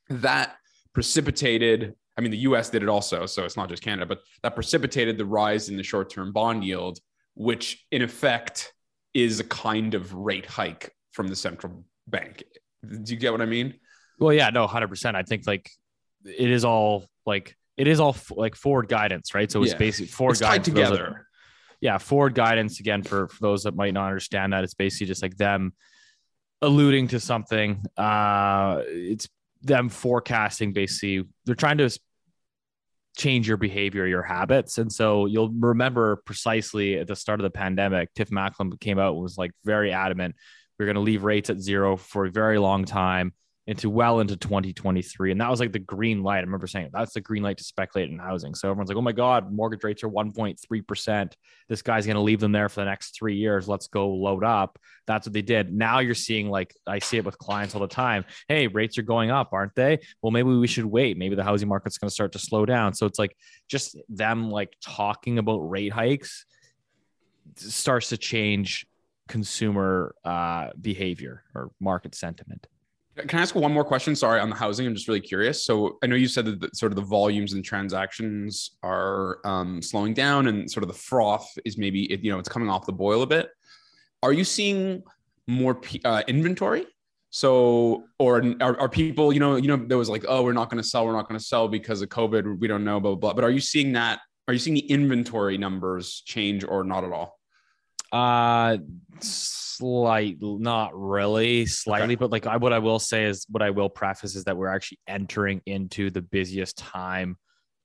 that 0.08 0.56
precipitated. 0.94 1.94
I 2.16 2.23
mean, 2.23 2.30
the 2.30 2.38
U.S. 2.38 2.70
did 2.70 2.82
it 2.82 2.88
also, 2.88 3.26
so 3.26 3.44
it's 3.44 3.58
not 3.58 3.68
just 3.68 3.82
Canada, 3.82 4.06
but 4.06 4.20
that 4.42 4.54
precipitated 4.54 5.18
the 5.18 5.26
rise 5.26 5.68
in 5.68 5.76
the 5.76 5.82
short-term 5.82 6.32
bond 6.32 6.64
yield, 6.64 6.99
which 7.35 7.85
in 7.90 8.00
effect 8.00 8.73
is 9.12 9.38
a 9.38 9.44
kind 9.44 9.94
of 9.94 10.14
rate 10.14 10.46
hike 10.46 10.94
from 11.12 11.28
the 11.28 11.37
central 11.37 11.85
bank. 12.06 12.42
Do 12.87 13.12
you 13.12 13.18
get 13.18 13.32
what 13.32 13.42
I 13.42 13.46
mean? 13.46 13.75
Well, 14.18 14.32
yeah, 14.32 14.49
no, 14.49 14.66
hundred 14.66 14.88
percent. 14.88 15.16
I 15.16 15.23
think 15.23 15.46
like 15.46 15.70
it 16.25 16.50
is 16.50 16.64
all 16.64 17.04
like 17.26 17.54
it 17.76 17.87
is 17.87 18.00
all 18.00 18.11
f- 18.11 18.33
like 18.37 18.54
forward 18.54 18.88
guidance, 18.88 19.35
right? 19.35 19.50
So 19.50 19.62
it's 19.62 19.73
Yeah. 19.73 19.78
basically 19.78 20.06
forward 20.09 20.33
It's 20.33 20.40
guidance 20.40 20.68
those 20.68 20.75
that- 20.75 20.90
together. 20.97 21.26
yeah, 21.80 21.99
forward 21.99 22.35
guidance 22.35 22.80
again 22.80 23.02
for, 23.02 23.28
for 23.28 23.38
those 23.40 23.64
that 23.64 23.75
might 23.75 23.92
not 23.95 24.06
understand 24.06 24.52
that 24.52 24.64
it's 24.64 24.75
basically 24.75 25.06
just 25.09 25.23
like 25.23 25.37
them 25.37 25.73
alluding 26.62 27.09
to 27.09 27.21
something. 27.21 27.85
Uh, 27.97 28.80
it's 28.87 29.28
them 29.62 29.88
forecasting 29.88 30.73
basically. 30.73 31.28
They're 31.45 31.54
trying 31.54 31.78
to 31.78 31.90
change 33.16 33.49
your 33.49 33.56
behavior, 33.56 34.06
your 34.06 34.23
habits, 34.23 34.78
and 34.78 34.92
so 34.92 35.26
you'll 35.26 35.49
remember 35.50 36.16
precisely 36.16 36.99
at 36.99 37.06
the 37.06 37.16
start 37.16 37.40
of 37.40 37.45
the 37.45 37.50
pandemic, 37.50 38.12
Tiff 38.14 38.30
Macklem 38.30 38.78
came 38.78 38.99
out 38.99 39.14
and 39.14 39.23
was 39.23 39.38
like 39.38 39.52
very 39.64 39.92
adamant. 39.92 40.35
We're 40.78 40.85
going 40.87 40.97
to 40.97 41.00
leave 41.00 41.25
rates 41.25 41.49
at 41.49 41.59
zero 41.59 41.97
for 41.97 42.26
a 42.26 42.30
very 42.30 42.59
long 42.59 42.85
time 42.85 43.33
into 43.66 43.90
well 43.90 44.20
into 44.20 44.37
2023. 44.37 45.32
And 45.32 45.40
that 45.40 45.50
was 45.50 45.58
like 45.58 45.73
the 45.73 45.80
green 45.80 46.23
light. 46.23 46.38
I 46.38 46.42
remember 46.42 46.68
saying 46.68 46.90
that's 46.92 47.14
the 47.14 47.20
green 47.20 47.42
light 47.42 47.58
to 47.58 47.64
speculate 47.64 48.08
in 48.08 48.18
housing. 48.18 48.54
So 48.54 48.68
everyone's 48.70 48.88
like, 48.88 48.96
oh 48.96 49.02
my 49.02 49.12
God, 49.12 49.52
mortgage 49.52 49.82
rates 49.82 50.04
are 50.04 50.08
1.3%. 50.08 51.32
This 51.68 51.82
guy's 51.82 52.06
going 52.06 52.14
to 52.14 52.23
leave 52.23 52.38
them 52.38 52.52
there 52.52 52.68
for 52.68 52.80
the 52.80 52.85
next 52.85 53.16
three 53.16 53.35
years. 53.37 53.66
Let's 53.66 53.88
go 53.88 54.08
load 54.08 54.44
up. 54.44 54.78
That's 55.08 55.26
what 55.26 55.32
they 55.32 55.42
did. 55.42 55.75
Now 55.75 55.99
you're 55.99 56.14
seeing, 56.14 56.49
like, 56.49 56.75
I 56.87 57.00
see 57.00 57.16
it 57.16 57.25
with 57.25 57.38
clients 57.38 57.75
all 57.75 57.80
the 57.80 57.88
time. 57.88 58.25
Hey, 58.49 58.68
rates 58.68 58.99
are 58.99 59.02
going 59.02 59.32
up, 59.32 59.52
aren't 59.52 59.75
they? 59.75 59.99
Well, 60.23 60.30
maybe 60.30 60.50
we 60.50 60.68
should 60.68 60.85
wait. 60.85 61.16
Maybe 61.16 61.35
the 61.35 61.44
housing 61.44 61.68
market's 61.68 61.99
going 61.99 62.08
to 62.08 62.14
start 62.14 62.32
to 62.32 62.38
slow 62.38 62.66
down. 62.66 62.94
So 62.94 63.04
it's 63.06 63.18
like 63.18 63.37
just 63.68 63.96
them 64.08 64.49
like 64.49 64.75
talking 64.80 65.38
about 65.38 65.58
rate 65.58 65.92
hikes 65.92 66.46
starts 67.56 68.11
to 68.11 68.16
change 68.16 68.87
consumer 69.28 70.14
uh, 70.25 70.68
behavior 70.80 71.42
or 71.54 71.70
market 71.80 72.14
sentiment. 72.14 72.66
Can 73.16 73.38
I 73.38 73.42
ask 73.42 73.54
one 73.54 73.73
more 73.73 73.85
question? 73.85 74.14
Sorry, 74.14 74.40
on 74.40 74.50
the 74.50 74.56
housing, 74.56 74.87
I'm 74.87 74.94
just 74.94 75.08
really 75.08 75.23
curious. 75.23 75.64
So 75.64 75.99
I 76.02 76.06
know 76.06 76.16
you 76.16 76.28
said 76.28 76.44
that 76.44 76.61
the, 76.61 76.70
sort 76.75 76.92
of 76.92 76.96
the 76.96 77.02
volumes 77.02 77.54
and 77.54 77.64
transactions 77.64 78.73
are 78.82 79.38
um, 79.44 79.80
slowing 79.80 80.12
down, 80.12 80.49
and 80.49 80.70
sort 80.70 80.85
of 80.85 80.88
the 80.88 80.99
froth 80.99 81.49
is 81.64 81.78
maybe 81.78 82.12
it, 82.12 82.20
you 82.23 82.30
know 82.30 82.38
it's 82.38 82.49
coming 82.49 82.68
off 82.68 82.85
the 82.85 82.92
boil 82.92 83.23
a 83.23 83.26
bit. 83.26 83.49
Are 84.23 84.35
you 84.35 84.44
seeing 84.44 85.02
more 85.46 85.80
uh, 86.04 86.25
inventory? 86.28 86.87
So, 87.30 88.04
or 88.18 88.42
are, 88.61 88.78
are 88.80 88.88
people, 88.88 89.32
you 89.32 89.40
know, 89.40 89.56
you 89.56 89.68
know, 89.68 89.76
there 89.76 89.99
was 89.99 90.08
like, 90.08 90.25
oh, 90.28 90.42
we're 90.42 90.52
not 90.52 90.70
going 90.70 90.82
to 90.82 90.88
sell, 90.88 91.04
we're 91.04 91.12
not 91.12 91.28
going 91.28 91.38
to 91.38 91.44
sell 91.44 91.68
because 91.68 92.00
of 92.02 92.08
COVID. 92.08 92.61
We 92.61 92.68
don't 92.68 92.85
know, 92.85 93.00
blah, 93.00 93.12
blah 93.12 93.18
blah. 93.18 93.35
But 93.35 93.44
are 93.44 93.50
you 93.50 93.61
seeing 93.61 93.92
that? 93.92 94.20
Are 94.46 94.52
you 94.52 94.58
seeing 94.58 94.75
the 94.75 94.90
inventory 94.90 95.56
numbers 95.58 96.23
change 96.26 96.64
or 96.64 96.85
not 96.85 97.02
at 97.02 97.12
all? 97.12 97.35
Uh, 98.16 98.78
slight, 99.20 100.38
not 100.40 100.90
really, 100.99 101.66
slightly, 101.66 102.14
but 102.14 102.30
like 102.30 102.46
I, 102.46 102.56
what 102.56 102.73
I 102.73 102.78
will 102.78 102.99
say 102.99 103.25
is, 103.25 103.46
what 103.50 103.62
I 103.62 103.70
will 103.70 103.90
preface 103.90 104.35
is 104.35 104.44
that 104.44 104.56
we're 104.56 104.68
actually 104.75 105.00
entering 105.06 105.61
into 105.66 106.11
the 106.11 106.23
busiest 106.23 106.78
time 106.78 107.37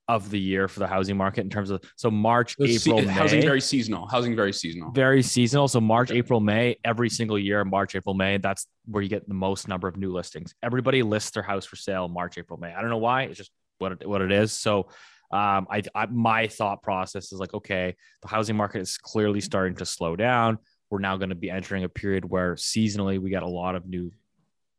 of 0.08 0.30
the 0.30 0.40
year 0.40 0.68
for 0.68 0.80
the 0.80 0.86
housing 0.86 1.16
market 1.16 1.42
in 1.42 1.50
terms 1.50 1.70
of 1.70 1.82
so 1.96 2.10
March, 2.10 2.56
The 2.58 2.76
se- 2.76 2.90
April, 2.90 3.06
May, 3.06 3.12
housing 3.12 3.42
very 3.42 3.60
seasonal. 3.60 4.06
Housing 4.08 4.34
very 4.34 4.52
seasonal. 4.52 4.90
very 4.90 5.22
seasonal. 5.22 5.68
So 5.68 5.80
March, 5.80 6.10
April, 6.10 6.40
May, 6.40 6.76
every 6.84 7.08
single 7.08 7.38
year, 7.38 7.64
March, 7.64 7.94
April, 7.94 8.14
May, 8.14 8.38
that's 8.38 8.66
where 8.86 9.02
you 9.02 9.08
get 9.08 9.28
the 9.28 9.34
most 9.34 9.68
number 9.68 9.86
of 9.86 9.96
new 9.96 10.12
listings. 10.12 10.54
Everybody 10.62 11.02
lists 11.02 11.30
their 11.32 11.42
house 11.42 11.66
for 11.66 11.76
sale 11.76 12.08
March, 12.08 12.38
April, 12.38 12.58
May. 12.58 12.72
I 12.74 12.80
don't 12.80 12.90
know 12.90 12.98
why. 12.98 13.24
It's 13.24 13.38
just 13.38 13.50
what 13.78 13.92
it, 13.92 14.08
what 14.08 14.22
it 14.22 14.32
is. 14.32 14.52
So 14.52 14.88
um, 15.32 15.66
I, 15.70 15.82
I 15.94 16.06
my 16.06 16.46
thought 16.46 16.82
process 16.82 17.32
is 17.32 17.40
like, 17.40 17.54
okay, 17.54 17.96
the 18.20 18.28
housing 18.28 18.56
market 18.56 18.80
is 18.80 18.98
clearly 18.98 19.40
starting 19.40 19.76
to 19.76 19.86
slow 19.86 20.14
down. 20.14 20.58
We're 20.90 20.98
now 20.98 21.16
going 21.16 21.30
to 21.30 21.34
be 21.34 21.50
entering 21.50 21.84
a 21.84 21.88
period 21.88 22.24
where 22.24 22.54
seasonally 22.54 23.18
we 23.18 23.30
get 23.30 23.42
a 23.42 23.48
lot 23.48 23.74
of 23.74 23.86
new 23.86 24.10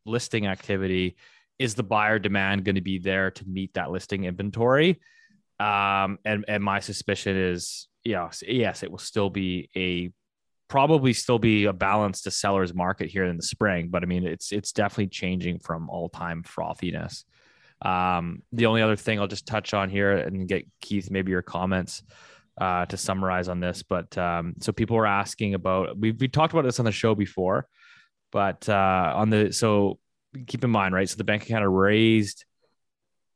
listing 0.06 0.46
activity. 0.46 1.16
Is 1.58 1.74
the 1.74 1.84
buyer 1.84 2.20
demand 2.20 2.66
going 2.66 2.76
to 2.76 2.82
be 2.82 3.00
there 3.00 3.32
to 3.32 3.46
meet 3.48 3.74
that 3.74 3.90
listing 3.90 4.26
inventory? 4.26 5.02
Um, 5.60 6.20
and 6.24 6.46
and 6.48 6.64
my 6.64 6.80
suspicion 6.82 7.36
is 7.36 7.88
yes, 8.04 8.44
yes, 8.48 8.84
it 8.84 8.92
will 8.92 9.00
still 9.00 9.32
be 9.32 9.70
a 9.76 10.12
probably 10.68 11.14
still 11.14 11.40
be 11.40 11.66
a 11.66 11.74
balance 11.74 12.22
to 12.22 12.32
sellers 12.32 12.74
market 12.74 13.10
here 13.10 13.26
in 13.26 13.38
the 13.38 13.44
spring, 13.44 13.88
but 13.90 14.04
I 14.04 14.06
mean 14.06 14.26
it's 14.26 14.52
it's 14.52 14.72
definitely 14.72 15.08
changing 15.08 15.60
from 15.60 15.90
all 15.90 16.10
time 16.10 16.44
frothiness. 16.44 17.24
Um, 17.84 18.42
the 18.52 18.66
only 18.66 18.82
other 18.82 18.96
thing 18.96 19.20
I'll 19.20 19.28
just 19.28 19.46
touch 19.46 19.74
on 19.74 19.90
here 19.90 20.12
and 20.12 20.48
get 20.48 20.66
Keith 20.82 21.12
maybe 21.12 21.32
your 21.32 21.42
comments 21.42 22.02
uh, 22.60 22.86
to 22.86 22.98
summarize 22.98 23.50
on 23.50 23.60
this, 23.60 23.84
but 23.84 24.18
um, 24.18 24.56
so 24.60 24.72
people 24.72 24.96
were 24.96 25.06
asking 25.06 25.54
about 25.54 25.98
we 25.98 26.12
we 26.12 26.28
talked 26.28 26.54
about 26.54 26.64
this 26.64 26.80
on 26.80 26.86
the 26.86 26.92
show 26.92 27.14
before, 27.16 27.68
but 28.32 28.68
uh, 28.70 29.14
on 29.16 29.30
the 29.30 29.52
so 29.52 30.00
keep 30.48 30.64
in 30.64 30.70
mind 30.70 30.96
right, 30.96 31.10
so 31.10 31.18
the 31.18 31.24
Bank 31.24 31.44
account 31.44 31.66
raised 31.68 32.46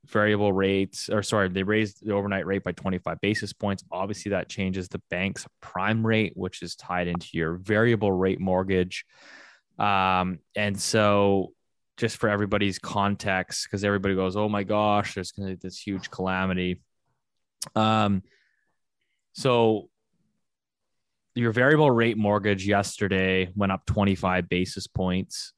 variable 0.06 0.52
rates 0.52 1.10
or 1.10 1.22
sorry 1.22 1.48
they 1.48 1.62
raised 1.62 2.04
the 2.04 2.14
overnight 2.14 2.46
rate 2.46 2.64
by 2.64 2.72
25 2.72 3.20
basis 3.20 3.52
points. 3.52 3.84
Obviously 3.90 4.30
that 4.30 4.48
changes 4.48 4.88
the 4.88 5.02
bank's 5.10 5.46
prime 5.60 6.06
rate 6.06 6.32
which 6.34 6.62
is 6.62 6.76
tied 6.76 7.08
into 7.08 7.28
your 7.32 7.54
variable 7.54 8.12
rate 8.12 8.40
mortgage. 8.40 9.04
Um, 9.78 10.38
and 10.56 10.80
so 10.80 11.52
just 11.98 12.16
for 12.16 12.28
everybody's 12.28 12.78
context 12.78 13.64
because 13.64 13.84
everybody 13.84 14.14
goes 14.14 14.36
oh 14.36 14.48
my 14.48 14.62
gosh 14.62 15.14
there's 15.14 15.32
going 15.32 15.48
to 15.48 15.54
be 15.56 15.60
this 15.60 15.78
huge 15.78 16.10
calamity 16.10 16.80
um, 17.74 18.22
so 19.34 19.90
your 21.34 21.52
variable 21.52 21.90
rate 21.90 22.16
mortgage 22.16 22.66
yesterday 22.66 23.50
went 23.54 23.72
up 23.72 23.84
25 23.86 24.48
basis 24.48 24.86
points 24.86 25.52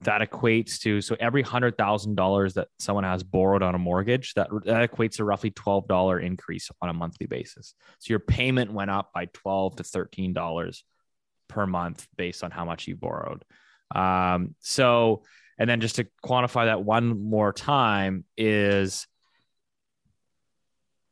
that 0.00 0.20
equates 0.20 0.78
to 0.78 1.00
so 1.00 1.16
every 1.18 1.42
hundred 1.42 1.78
thousand 1.78 2.16
dollars 2.16 2.54
that 2.54 2.68
someone 2.78 3.04
has 3.04 3.22
borrowed 3.22 3.62
on 3.62 3.74
a 3.74 3.78
mortgage 3.78 4.34
that, 4.34 4.48
that 4.64 4.90
equates 4.90 5.16
to 5.16 5.24
roughly 5.24 5.50
twelve 5.50 5.88
dollar 5.88 6.20
increase 6.20 6.70
on 6.82 6.90
a 6.90 6.92
monthly 6.92 7.26
basis. 7.26 7.74
So 7.98 8.12
your 8.12 8.18
payment 8.18 8.72
went 8.72 8.90
up 8.90 9.10
by 9.14 9.26
twelve 9.32 9.76
to 9.76 9.84
thirteen 9.84 10.34
dollars 10.34 10.84
per 11.48 11.66
month 11.66 12.06
based 12.16 12.44
on 12.44 12.50
how 12.50 12.66
much 12.66 12.86
you 12.86 12.96
borrowed. 12.96 13.42
Um, 13.94 14.54
so 14.60 15.22
and 15.58 15.68
then 15.68 15.80
just 15.80 15.96
to 15.96 16.06
quantify 16.24 16.66
that 16.66 16.82
one 16.82 17.28
more 17.28 17.52
time 17.52 18.24
is 18.36 19.06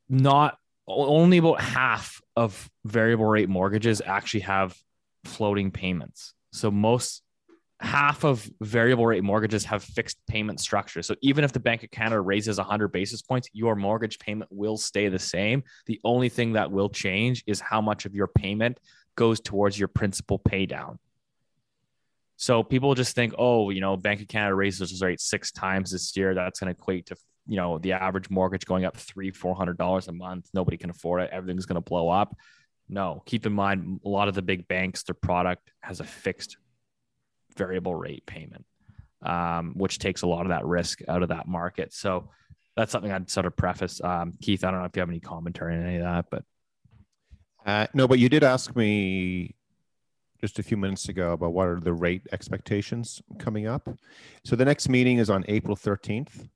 not 0.08 0.58
only 0.86 1.38
about 1.38 1.60
half 1.60 2.20
of 2.36 2.70
variable 2.84 3.24
rate 3.24 3.48
mortgages 3.48 4.02
actually 4.04 4.40
have 4.40 4.76
floating 5.24 5.70
payments. 5.70 6.34
So 6.52 6.70
most 6.70 7.22
half 7.80 8.24
of 8.24 8.48
variable 8.60 9.06
rate 9.06 9.24
mortgages 9.24 9.64
have 9.64 9.82
fixed 9.82 10.18
payment 10.26 10.60
structure. 10.60 11.02
So 11.02 11.14
even 11.22 11.44
if 11.44 11.52
the 11.52 11.60
Bank 11.60 11.82
of 11.82 11.90
Canada 11.90 12.20
raises 12.20 12.58
100 12.58 12.88
basis 12.88 13.22
points, 13.22 13.48
your 13.52 13.74
mortgage 13.74 14.18
payment 14.18 14.50
will 14.52 14.76
stay 14.76 15.08
the 15.08 15.18
same. 15.18 15.64
The 15.86 16.00
only 16.04 16.28
thing 16.28 16.52
that 16.52 16.70
will 16.70 16.88
change 16.88 17.42
is 17.46 17.60
how 17.60 17.80
much 17.80 18.06
of 18.06 18.14
your 18.14 18.28
payment 18.28 18.78
goes 19.16 19.40
towards 19.40 19.78
your 19.78 19.88
principal 19.88 20.38
pay 20.38 20.66
down. 20.66 20.98
So 22.36 22.62
people 22.62 22.94
just 22.94 23.14
think, 23.14 23.34
oh, 23.38 23.70
you 23.70 23.80
know, 23.80 23.96
Bank 23.96 24.20
of 24.20 24.28
Canada 24.28 24.54
raises 24.54 24.90
its 24.92 25.02
rate 25.02 25.20
six 25.20 25.52
times 25.52 25.90
this 25.90 26.16
year. 26.16 26.34
That's 26.34 26.60
going 26.60 26.74
to 26.74 26.78
equate 26.78 27.06
to, 27.06 27.16
you 27.46 27.56
know, 27.56 27.78
the 27.78 27.92
average 27.92 28.28
mortgage 28.30 28.66
going 28.66 28.84
up 28.84 28.96
three, 28.96 29.30
four 29.30 29.54
hundred 29.54 29.78
dollars 29.78 30.08
a 30.08 30.12
month. 30.12 30.48
Nobody 30.52 30.76
can 30.76 30.90
afford 30.90 31.22
it. 31.22 31.30
Everything's 31.32 31.66
going 31.66 31.76
to 31.76 31.80
blow 31.80 32.08
up. 32.08 32.36
No, 32.88 33.22
keep 33.24 33.46
in 33.46 33.52
mind, 33.52 34.00
a 34.04 34.08
lot 34.08 34.28
of 34.28 34.34
the 34.34 34.42
big 34.42 34.68
banks, 34.68 35.04
their 35.04 35.14
product 35.14 35.70
has 35.80 36.00
a 36.00 36.04
fixed 36.04 36.56
variable 37.56 37.94
rate 37.94 38.26
payment, 38.26 38.66
um, 39.22 39.74
which 39.76 39.98
takes 39.98 40.22
a 40.22 40.26
lot 40.26 40.42
of 40.42 40.48
that 40.48 40.66
risk 40.66 41.00
out 41.08 41.22
of 41.22 41.28
that 41.30 41.48
market. 41.48 41.94
So 41.94 42.30
that's 42.76 42.92
something 42.92 43.12
I'd 43.12 43.30
sort 43.30 43.46
of 43.46 43.56
preface. 43.56 44.02
Um, 44.02 44.32
Keith, 44.42 44.64
I 44.64 44.70
don't 44.70 44.80
know 44.80 44.86
if 44.86 44.96
you 44.96 45.00
have 45.00 45.08
any 45.08 45.20
commentary 45.20 45.76
on 45.76 45.86
any 45.86 45.96
of 45.96 46.02
that, 46.02 46.26
but 46.30 46.42
Uh, 47.64 47.86
no, 47.94 48.06
but 48.06 48.18
you 48.18 48.28
did 48.28 48.44
ask 48.44 48.76
me 48.76 49.54
just 50.40 50.58
a 50.58 50.62
few 50.62 50.76
minutes 50.76 51.08
ago 51.08 51.32
about 51.32 51.52
what 51.52 51.68
are 51.68 51.80
the 51.80 51.92
rate 51.92 52.22
expectations 52.32 53.22
coming 53.38 53.66
up. 53.66 53.88
So 54.44 54.56
the 54.56 54.64
next 54.64 54.88
meeting 54.88 55.18
is 55.18 55.30
on 55.30 55.44
April 55.48 55.76
13th, 55.76 56.48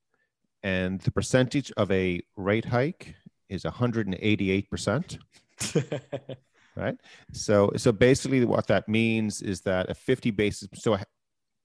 and 0.62 1.00
the 1.00 1.10
percentage 1.10 1.70
of 1.76 1.90
a 1.90 2.20
rate 2.36 2.64
hike 2.66 3.14
is 3.48 3.62
188%. 3.64 5.18
right? 6.76 6.96
So 7.32 7.72
so 7.76 7.92
basically 7.92 8.44
what 8.44 8.66
that 8.68 8.88
means 8.88 9.42
is 9.42 9.60
that 9.62 9.90
a 9.90 9.94
50 9.94 10.30
basis 10.30 10.68
so 10.74 10.96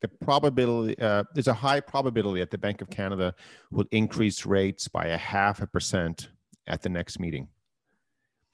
the 0.02 0.08
probability 0.08 0.99
uh, 0.99 1.23
there's 1.34 1.47
a 1.47 1.54
high 1.54 1.80
probability 1.80 2.39
that 2.39 2.49
the 2.52 2.58
Bank 2.58 2.82
of 2.82 2.89
Canada 2.89 3.34
will 3.71 3.86
increase 3.91 4.45
rates 4.45 4.88
by 4.88 5.06
a 5.08 5.17
half 5.17 5.62
a 5.62 5.67
percent 5.67 6.30
at 6.67 6.82
the 6.82 6.89
next 6.89 7.19
meeting. 7.19 7.47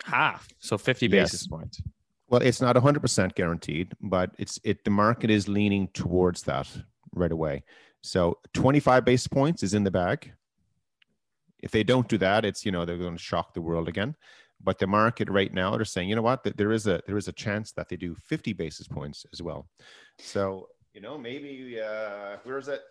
half, 0.03 0.47
so 0.59 0.77
50 0.77 1.05
Yes. 1.07 1.31
basis 1.31 1.47
points. 1.47 1.81
Well, 2.29 2.41
it's 2.41 2.61
not 2.61 2.75
100% 2.75 3.33
guaranteed, 3.35 3.93
but 4.01 4.31
it's 4.37 4.59
it 4.63 4.83
the 4.83 4.91
market 4.91 5.31
is 5.31 5.47
leaning 5.47 5.87
towards 5.89 6.43
that 6.43 6.67
right 7.13 7.31
away. 7.31 7.63
So 8.01 8.37
25 8.53 9.03
basis 9.03 9.27
points 9.27 9.63
is 9.63 9.73
in 9.73 9.83
the 9.83 9.91
bag. 9.91 10.31
If 11.61 11.71
they 11.71 11.83
don't 11.83 12.07
do 12.07 12.17
that, 12.19 12.45
it's 12.45 12.65
you 12.65 12.71
know 12.71 12.85
they're 12.85 12.97
going 12.97 13.17
to 13.17 13.23
shock 13.23 13.53
the 13.53 13.61
world 13.61 13.87
again. 13.87 14.15
but 14.61 14.77
the 14.77 14.87
market 14.87 15.29
right 15.29 15.53
now 15.53 15.75
they're 15.75 15.85
saying, 15.85 16.09
you 16.09 16.15
know 16.15 16.21
what, 16.21 16.43
there 16.57 16.71
is 16.71 16.87
a 16.87 17.01
there 17.07 17.17
is 17.17 17.27
a 17.27 17.33
chance 17.33 17.71
that 17.73 17.89
they 17.89 17.95
do 17.95 18.15
50 18.15 18.53
basis 18.53 18.87
points 18.87 19.25
as 19.33 19.41
well. 19.41 19.67
So 20.17 20.67
you 20.93 21.01
know 21.01 21.17
maybe 21.17 21.79
uh, 21.81 22.37
where 22.43 22.57
is 22.57 22.67
it? 22.67 22.81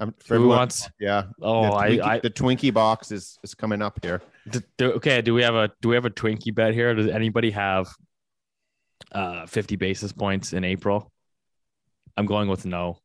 Um, 0.00 0.14
for 0.20 0.34
Who 0.34 0.42
everyone- 0.42 0.58
wants? 0.58 0.88
Yeah. 1.00 1.24
Oh, 1.42 1.62
the 1.62 1.72
I, 1.74 1.88
Twinkie, 1.90 2.02
I 2.04 2.18
the 2.20 2.30
Twinkie 2.30 2.72
box 2.74 3.10
is 3.12 3.38
is 3.42 3.54
coming 3.54 3.82
up 3.82 3.98
here. 4.02 4.22
d- 4.48 4.60
do, 4.76 4.92
okay. 4.92 5.20
Do 5.22 5.34
we 5.34 5.42
have 5.42 5.54
a 5.54 5.70
do 5.82 5.88
we 5.88 5.94
have 5.96 6.04
a 6.04 6.10
Twinkie 6.10 6.54
bet 6.54 6.72
here? 6.74 6.94
Does 6.94 7.08
anybody 7.08 7.50
have 7.50 7.88
uh 9.12 9.46
50 9.46 9.76
basis 9.76 10.12
points 10.12 10.52
in 10.52 10.64
April? 10.64 11.12
I'm 12.16 12.26
going 12.26 12.48
with 12.48 12.64
no. 12.64 12.98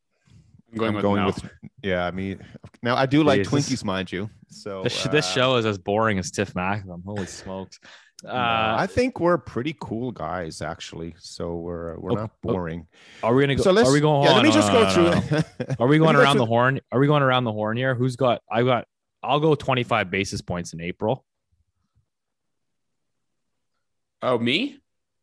I'm 0.72 0.78
going 0.78 0.88
I'm 0.90 0.94
with 0.96 1.02
going 1.02 1.20
no. 1.22 1.26
with 1.26 1.42
yeah. 1.82 2.04
I 2.06 2.10
mean, 2.10 2.40
now 2.82 2.96
I 2.96 3.06
do 3.06 3.22
like 3.22 3.42
Jesus. 3.44 3.52
Twinkies, 3.80 3.84
mind 3.84 4.10
you. 4.12 4.28
So 4.48 4.82
This, 4.84 4.92
sh- 4.92 5.08
this 5.10 5.26
uh, 5.26 5.30
show 5.34 5.56
is 5.56 5.66
as 5.66 5.78
boring 5.78 6.18
as 6.18 6.30
Tiff 6.30 6.52
Macklem. 6.54 7.02
Holy 7.04 7.26
smokes. 7.26 7.78
No, 8.24 8.30
Uh, 8.30 8.76
I 8.78 8.86
think 8.86 9.20
we're 9.20 9.38
pretty 9.38 9.76
cool 9.80 10.10
guys, 10.12 10.62
actually. 10.62 11.14
So 11.18 11.56
we're 11.56 11.98
we're 11.98 12.12
Oh, 12.12 12.14
not 12.14 12.30
boring. 12.42 12.86
are 13.22 13.34
we 13.34 13.42
gonna 13.42 13.54
go? 13.56 13.62
so 13.62 13.70
let's 13.70 13.88
are 13.88 13.92
we 13.92 14.00
going? 14.00 14.22
Yeah, 14.24 14.30
hold 14.32 14.42
let 14.42 14.42
me 14.44 14.48
on, 14.50 14.54
just 14.54 14.72
no, 14.72 14.78
go 14.80 14.84
no, 14.84 15.20
through. 15.20 15.38
no, 15.38 15.44
no. 15.68 15.74
Are 15.84 15.86
we 15.88 15.98
going 15.98 16.16
around 16.16 16.38
the 16.38 16.46
horn? 16.46 16.80
Are 16.90 16.98
we 16.98 17.06
going 17.06 17.22
around 17.22 17.44
the 17.44 17.52
horn 17.52 17.76
here? 17.76 17.94
Who's 17.94 18.16
got? 18.16 18.40
I 18.50 18.62
got. 18.62 18.86
I'll 19.22 19.40
go 19.40 19.54
25 19.54 20.10
basis 20.10 20.40
points 20.42 20.72
in 20.74 20.80
April. 20.80 21.24
Oh, 24.22 24.38
me? 24.38 24.78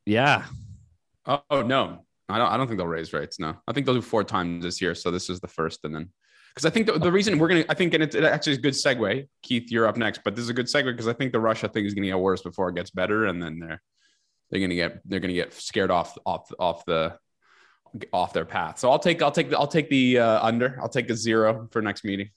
Yeah. 0.06 0.46
Oh, 1.26 1.42
oh, 1.50 1.62
no. 1.62 2.06
I 2.30 2.38
don't 2.38 2.48
I 2.48 2.58
don't 2.58 2.68
think 2.68 2.78
they'll 2.78 2.88
raise 2.88 3.14
rates. 3.14 3.40
No. 3.40 3.56
I 3.68 3.74
think 3.74 3.86
they'll 3.86 3.96
do 3.96 4.02
four 4.02 4.24
times 4.24 4.64
this 4.64 4.82
year. 4.82 4.96
So 4.96 5.12
this 5.12 5.30
is 5.30 5.40
the 5.40 5.48
first 5.48 5.84
and 5.84 5.94
then 5.94 6.10
because 6.54 6.66
I 6.66 6.70
think 6.70 6.88
the, 6.88 7.00
the 7.00 7.12
reason 7.12 7.40
we're 7.40 7.48
gonna 7.48 7.66
I 7.70 7.74
think 7.74 7.94
and 7.94 8.04
it, 8.04 8.14
it 8.14 8.24
actually 8.24 8.54
is 8.54 8.58
a 8.58 8.62
good 8.62 8.74
segue. 8.74 9.28
Keith, 9.42 9.72
you're 9.72 9.88
up 9.88 9.98
next, 9.98 10.22
but 10.24 10.36
this 10.36 10.44
is 10.44 10.50
a 10.50 10.54
good 10.54 10.66
segue 10.66 10.86
because 10.86 11.08
I 11.08 11.14
think 11.14 11.32
the 11.32 11.40
Russia 11.40 11.70
thing 11.70 11.86
is 11.86 11.94
gonna 11.94 12.08
get 12.08 12.20
worse 12.20 12.42
before 12.42 12.70
it 12.70 12.76
gets 12.76 12.90
better, 12.90 13.26
and 13.26 13.42
then 13.42 13.60
they're 13.60 13.82
they're 14.50 14.60
gonna 14.60 14.76
get 14.76 15.02
they're 15.06 15.20
gonna 15.20 15.34
get 15.34 15.54
scared 15.54 15.92
off 15.92 16.18
off 16.26 16.52
off 16.60 16.86
the 16.86 17.18
off 18.12 18.34
their 18.34 18.46
path. 18.46 18.80
So 18.80 18.92
I'll 18.92 19.00
take 19.00 19.22
I'll 19.22 19.32
take 19.32 19.50
the 19.50 19.58
I'll 19.58 19.68
take 19.68 19.90
the 19.90 20.20
uh, 20.20 20.46
under. 20.46 20.78
I'll 20.82 20.90
take 20.90 21.10
a 21.10 21.16
zero 21.16 21.68
for 21.72 21.82
next 21.82 22.04
meeting. 22.04 22.30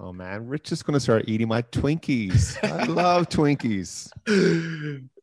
Oh 0.00 0.12
man, 0.12 0.46
Rich 0.46 0.70
is 0.70 0.82
gonna 0.82 1.00
start 1.00 1.24
eating 1.26 1.48
my 1.48 1.62
Twinkies. 1.62 2.62
I 2.62 2.84
love 2.84 3.28
Twinkies. 3.28 4.10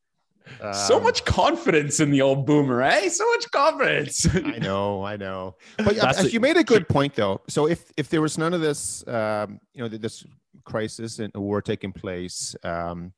so 0.73 0.97
Um, 0.97 1.03
much 1.03 1.25
confidence 1.25 1.99
in 1.99 2.11
the 2.11 2.21
old 2.21 2.45
boomer, 2.45 2.81
eh? 2.81 3.09
So 3.09 3.25
much 3.31 3.49
confidence. 3.51 4.27
I 4.33 4.57
know, 4.61 5.03
I 5.03 5.17
know. 5.17 5.55
But 5.77 5.97
uh, 5.97 6.23
you 6.23 6.39
made 6.39 6.57
a 6.57 6.63
good 6.63 6.87
point, 6.87 7.15
though. 7.15 7.41
So 7.47 7.67
if 7.67 7.91
if 7.97 8.09
there 8.09 8.21
was 8.21 8.37
none 8.37 8.53
of 8.53 8.61
this, 8.61 9.05
um, 9.07 9.59
you 9.73 9.81
know, 9.81 9.87
this 9.87 10.25
crisis 10.63 11.19
and 11.19 11.31
war 11.35 11.61
taking 11.61 11.91
place, 11.93 12.55
um, 12.63 13.13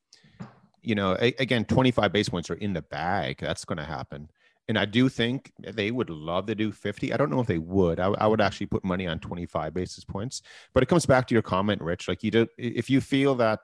you 0.82 0.96
know, 0.96 1.16
a- 1.20 1.36
again, 1.40 1.66
25 1.66 2.12
base 2.12 2.30
points 2.30 2.50
are 2.50 2.56
in 2.56 2.74
the 2.74 2.82
bag. 2.82 3.38
That's 3.40 3.66
going 3.66 3.78
to 3.78 3.86
happen. 3.86 4.30
And 4.70 4.78
I 4.78 4.84
do 4.84 5.08
think 5.08 5.52
they 5.60 5.92
would 5.92 6.10
love 6.10 6.46
to 6.48 6.56
do 6.56 6.74
50. 6.74 7.14
I 7.14 7.18
don't 7.18 7.30
know 7.30 7.40
if 7.40 7.48
they 7.48 7.58
would. 7.58 8.02
I, 8.02 8.08
I 8.08 8.28
would 8.28 8.42
actually 8.42 8.66
put 8.68 8.84
money 8.84 9.08
on 9.08 9.18
25 9.20 9.74
basis 9.74 10.04
points. 10.04 10.42
But 10.74 10.84
it 10.84 10.88
comes 10.88 11.06
back 11.06 11.26
to 11.28 11.34
your 11.36 11.42
comment, 11.42 11.82
Rich. 11.82 12.10
Like 12.10 12.22
you 12.22 12.32
do, 12.32 12.48
if 12.58 12.90
you 12.90 13.00
feel 13.00 13.34
that, 13.36 13.60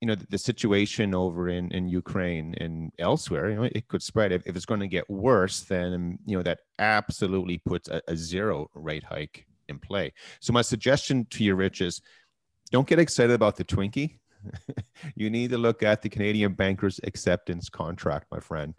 you 0.00 0.08
know, 0.08 0.14
the, 0.14 0.26
the 0.30 0.38
situation 0.38 1.14
over 1.14 1.48
in, 1.48 1.70
in 1.72 1.88
Ukraine 1.88 2.54
and 2.60 2.92
elsewhere, 2.98 3.48
you 3.50 3.56
know, 3.56 3.62
it 3.62 3.88
could 3.88 4.02
spread. 4.02 4.32
If, 4.32 4.46
if 4.46 4.54
it's 4.56 4.66
going 4.66 4.80
to 4.80 4.88
get 4.88 5.08
worse, 5.08 5.60
then, 5.62 5.94
um, 5.94 6.18
you 6.26 6.36
know, 6.36 6.42
that 6.42 6.60
absolutely 6.78 7.58
puts 7.58 7.88
a, 7.88 8.02
a 8.08 8.16
zero 8.16 8.68
rate 8.74 9.04
hike 9.04 9.46
in 9.68 9.78
play. 9.78 10.12
So 10.40 10.52
my 10.52 10.62
suggestion 10.62 11.26
to 11.30 11.44
you, 11.44 11.54
Rich, 11.54 11.80
is 11.80 12.02
don't 12.70 12.86
get 12.86 12.98
excited 12.98 13.32
about 13.34 13.56
the 13.56 13.64
Twinkie. 13.64 14.18
you 15.16 15.30
need 15.30 15.50
to 15.50 15.58
look 15.58 15.82
at 15.82 16.02
the 16.02 16.08
Canadian 16.10 16.52
Bankers 16.52 17.00
Acceptance 17.04 17.68
Contract, 17.70 18.26
my 18.30 18.40
friend. 18.40 18.74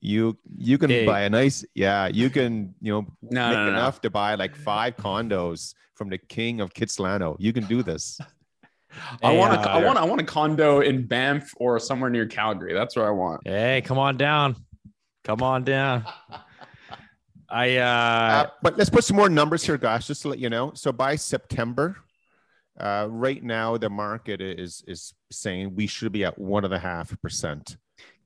You 0.00 0.38
you 0.56 0.78
can 0.78 0.90
Hey. 0.90 1.04
buy 1.06 1.22
a 1.22 1.28
nice 1.30 1.64
yeah 1.74 2.06
you 2.06 2.30
can 2.30 2.72
you 2.80 2.92
know 2.92 3.00
No, 3.20 3.48
make 3.48 3.56
no, 3.58 3.64
no, 3.66 3.72
no. 3.72 3.78
enough 3.78 4.00
to 4.02 4.10
buy 4.10 4.36
like 4.36 4.54
five 4.54 4.96
condos 4.96 5.74
from 5.94 6.08
the 6.08 6.18
king 6.18 6.60
of 6.60 6.72
Kitsilano. 6.72 7.34
You 7.40 7.52
can 7.52 7.64
do 7.66 7.82
this. 7.82 8.20
I 9.22 9.32
want 9.32 9.54
a, 9.54 9.70
I 9.70 9.84
want 9.84 9.98
I 9.98 10.04
want 10.04 10.20
a 10.20 10.24
condo 10.24 10.80
in 10.80 11.06
Banff 11.06 11.52
or 11.56 11.78
somewhere 11.78 12.10
near 12.10 12.26
Calgary. 12.26 12.72
That's 12.74 12.96
where 12.96 13.06
I 13.06 13.10
want. 13.10 13.46
Hey, 13.46 13.82
come 13.84 13.98
on 13.98 14.16
down. 14.16 14.56
Come 15.24 15.42
on 15.42 15.64
down. 15.64 16.04
I 17.50 17.76
uh, 17.76 17.84
Uh, 17.84 18.46
but 18.62 18.76
let's 18.76 18.90
put 18.90 19.04
some 19.04 19.16
more 19.16 19.28
numbers 19.30 19.64
here, 19.64 19.78
guys, 19.78 20.06
just 20.06 20.22
to 20.22 20.28
let 20.28 20.38
you 20.38 20.50
know. 20.50 20.72
So 20.74 20.92
by 20.92 21.16
September, 21.16 21.96
uh, 22.78 23.06
right 23.10 23.42
now 23.42 23.76
the 23.76 23.88
market 23.90 24.40
is 24.40 24.84
is 24.86 25.14
saying 25.30 25.74
we 25.74 25.86
should 25.86 26.12
be 26.12 26.24
at 26.24 26.38
one 26.38 26.64
and 26.64 26.74
a 26.74 26.78
half 26.78 27.18
percent. 27.22 27.76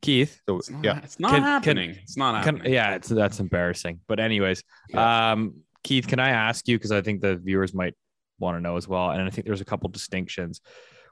Keith. 0.01 0.41
So 0.49 0.59
It's 0.59 0.69
not, 0.69 0.85
yeah, 0.85 1.01
it's 1.05 1.21
not 1.21 1.31
Can- 1.31 1.37
can- 1.39 1.45
happening. 1.45 1.91
it's 2.03 2.17
not 2.17 2.43
Can, 2.43 2.57
happening. 2.57 2.73
yeah, 2.75 2.95
it's 2.97 3.09
that's 3.09 3.39
embarrassing. 3.39 4.01
But 4.09 4.19
anyways, 4.19 4.65
um, 4.95 5.55
Keith, 5.85 6.09
can 6.09 6.19
I 6.19 6.31
ask 6.31 6.67
you 6.67 6.77
because 6.77 6.91
I 6.91 7.03
think 7.03 7.21
the 7.21 7.37
viewers 7.37 7.73
might 7.73 7.95
want 8.43 8.59
to 8.59 8.61
know 8.61 8.77
as 8.77 8.87
well, 8.87 9.11
and 9.11 9.23
I 9.23 9.31
think 9.31 9.47
there's 9.47 9.63
a 9.63 9.65
couple 9.65 9.89
distinctions 9.89 10.61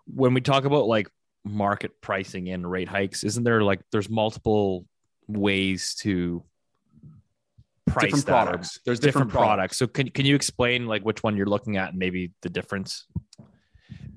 when 0.06 0.34
we 0.34 0.40
talk 0.40 0.64
about 0.64 0.86
like 0.86 1.08
market 1.44 1.92
pricing 2.00 2.48
in 2.48 2.66
rate 2.66 2.88
hikes. 2.88 3.24
Isn't 3.24 3.44
there 3.44 3.62
like 3.62 3.80
there's 3.92 4.10
multiple 4.10 4.84
ways 5.26 5.94
to 6.00 6.42
price 7.86 8.04
different 8.04 8.26
that 8.26 8.44
products. 8.44 8.80
There's 8.84 9.00
different, 9.00 9.28
different, 9.28 9.46
products. 9.46 9.76
So 9.76 9.86
can 9.86 10.08
can 10.10 10.26
you 10.26 10.34
explain 10.34 10.86
like 10.86 11.02
which 11.02 11.22
one 11.22 11.36
you're 11.36 11.46
looking 11.46 11.76
at 11.76 11.90
and 11.90 11.98
maybe 11.98 12.32
the 12.42 12.50
difference? 12.50 13.06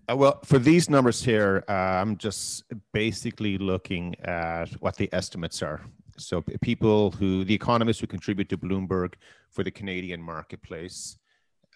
Uh, 0.10 0.18
well, 0.18 0.40
for 0.44 0.60
these 0.60 0.90
numbers 0.90 1.24
here, 1.24 1.64
uh, 1.70 1.72
I'm 1.72 2.18
just 2.18 2.64
basically 2.92 3.58
looking 3.58 4.16
at 4.26 4.70
what 4.82 4.98
the 4.98 5.10
estimates 5.14 5.62
are. 5.62 5.82
So 6.18 6.44
people 6.62 7.12
who, 7.12 7.44
the 7.46 7.54
economists 7.54 8.00
who 8.02 8.08
contribute 8.08 8.50
to 8.50 8.58
Bloomberg 8.58 9.14
for 9.50 9.64
the 9.64 9.72
Canadian 9.72 10.22
marketplace, 10.22 11.18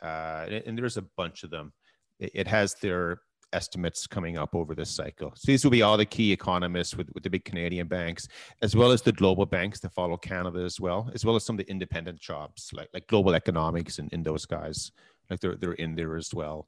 uh, 0.02 0.46
and, 0.46 0.64
and 0.66 0.78
there's 0.78 0.98
a 0.98 1.06
bunch 1.16 1.44
of 1.44 1.50
them. 1.50 1.74
It, 2.20 2.32
it 2.34 2.48
has 2.48 2.76
their 2.76 3.20
estimates 3.54 4.08
coming 4.08 4.38
up 4.38 4.54
over 4.54 4.76
this 4.76 4.90
cycle. 4.90 5.32
So 5.36 5.44
these 5.46 5.64
will 5.64 5.72
be 5.72 5.82
all 5.82 5.96
the 5.96 6.06
key 6.06 6.34
economists 6.34 6.98
with, 6.98 7.10
with 7.14 7.24
the 7.24 7.30
big 7.30 7.46
Canadian 7.46 7.88
banks, 7.88 8.28
as 8.62 8.76
well 8.76 8.92
as 8.92 9.02
the 9.02 9.14
global 9.14 9.46
banks 9.46 9.80
that 9.80 9.94
follow 9.94 10.18
Canada 10.18 10.60
as 10.60 10.80
well, 10.80 11.10
as 11.14 11.24
well 11.24 11.36
as 11.36 11.46
some 11.46 11.58
of 11.58 11.66
the 11.66 11.72
independent 11.72 12.20
jobs 12.20 12.70
like 12.74 12.90
like 12.94 13.08
global 13.08 13.34
economics 13.36 14.00
and, 14.00 14.12
and 14.12 14.26
those 14.26 14.46
guys, 14.46 14.92
like 15.30 15.40
they're 15.40 15.56
they're 15.56 15.74
in 15.74 15.96
there 15.96 16.18
as 16.18 16.34
well 16.34 16.68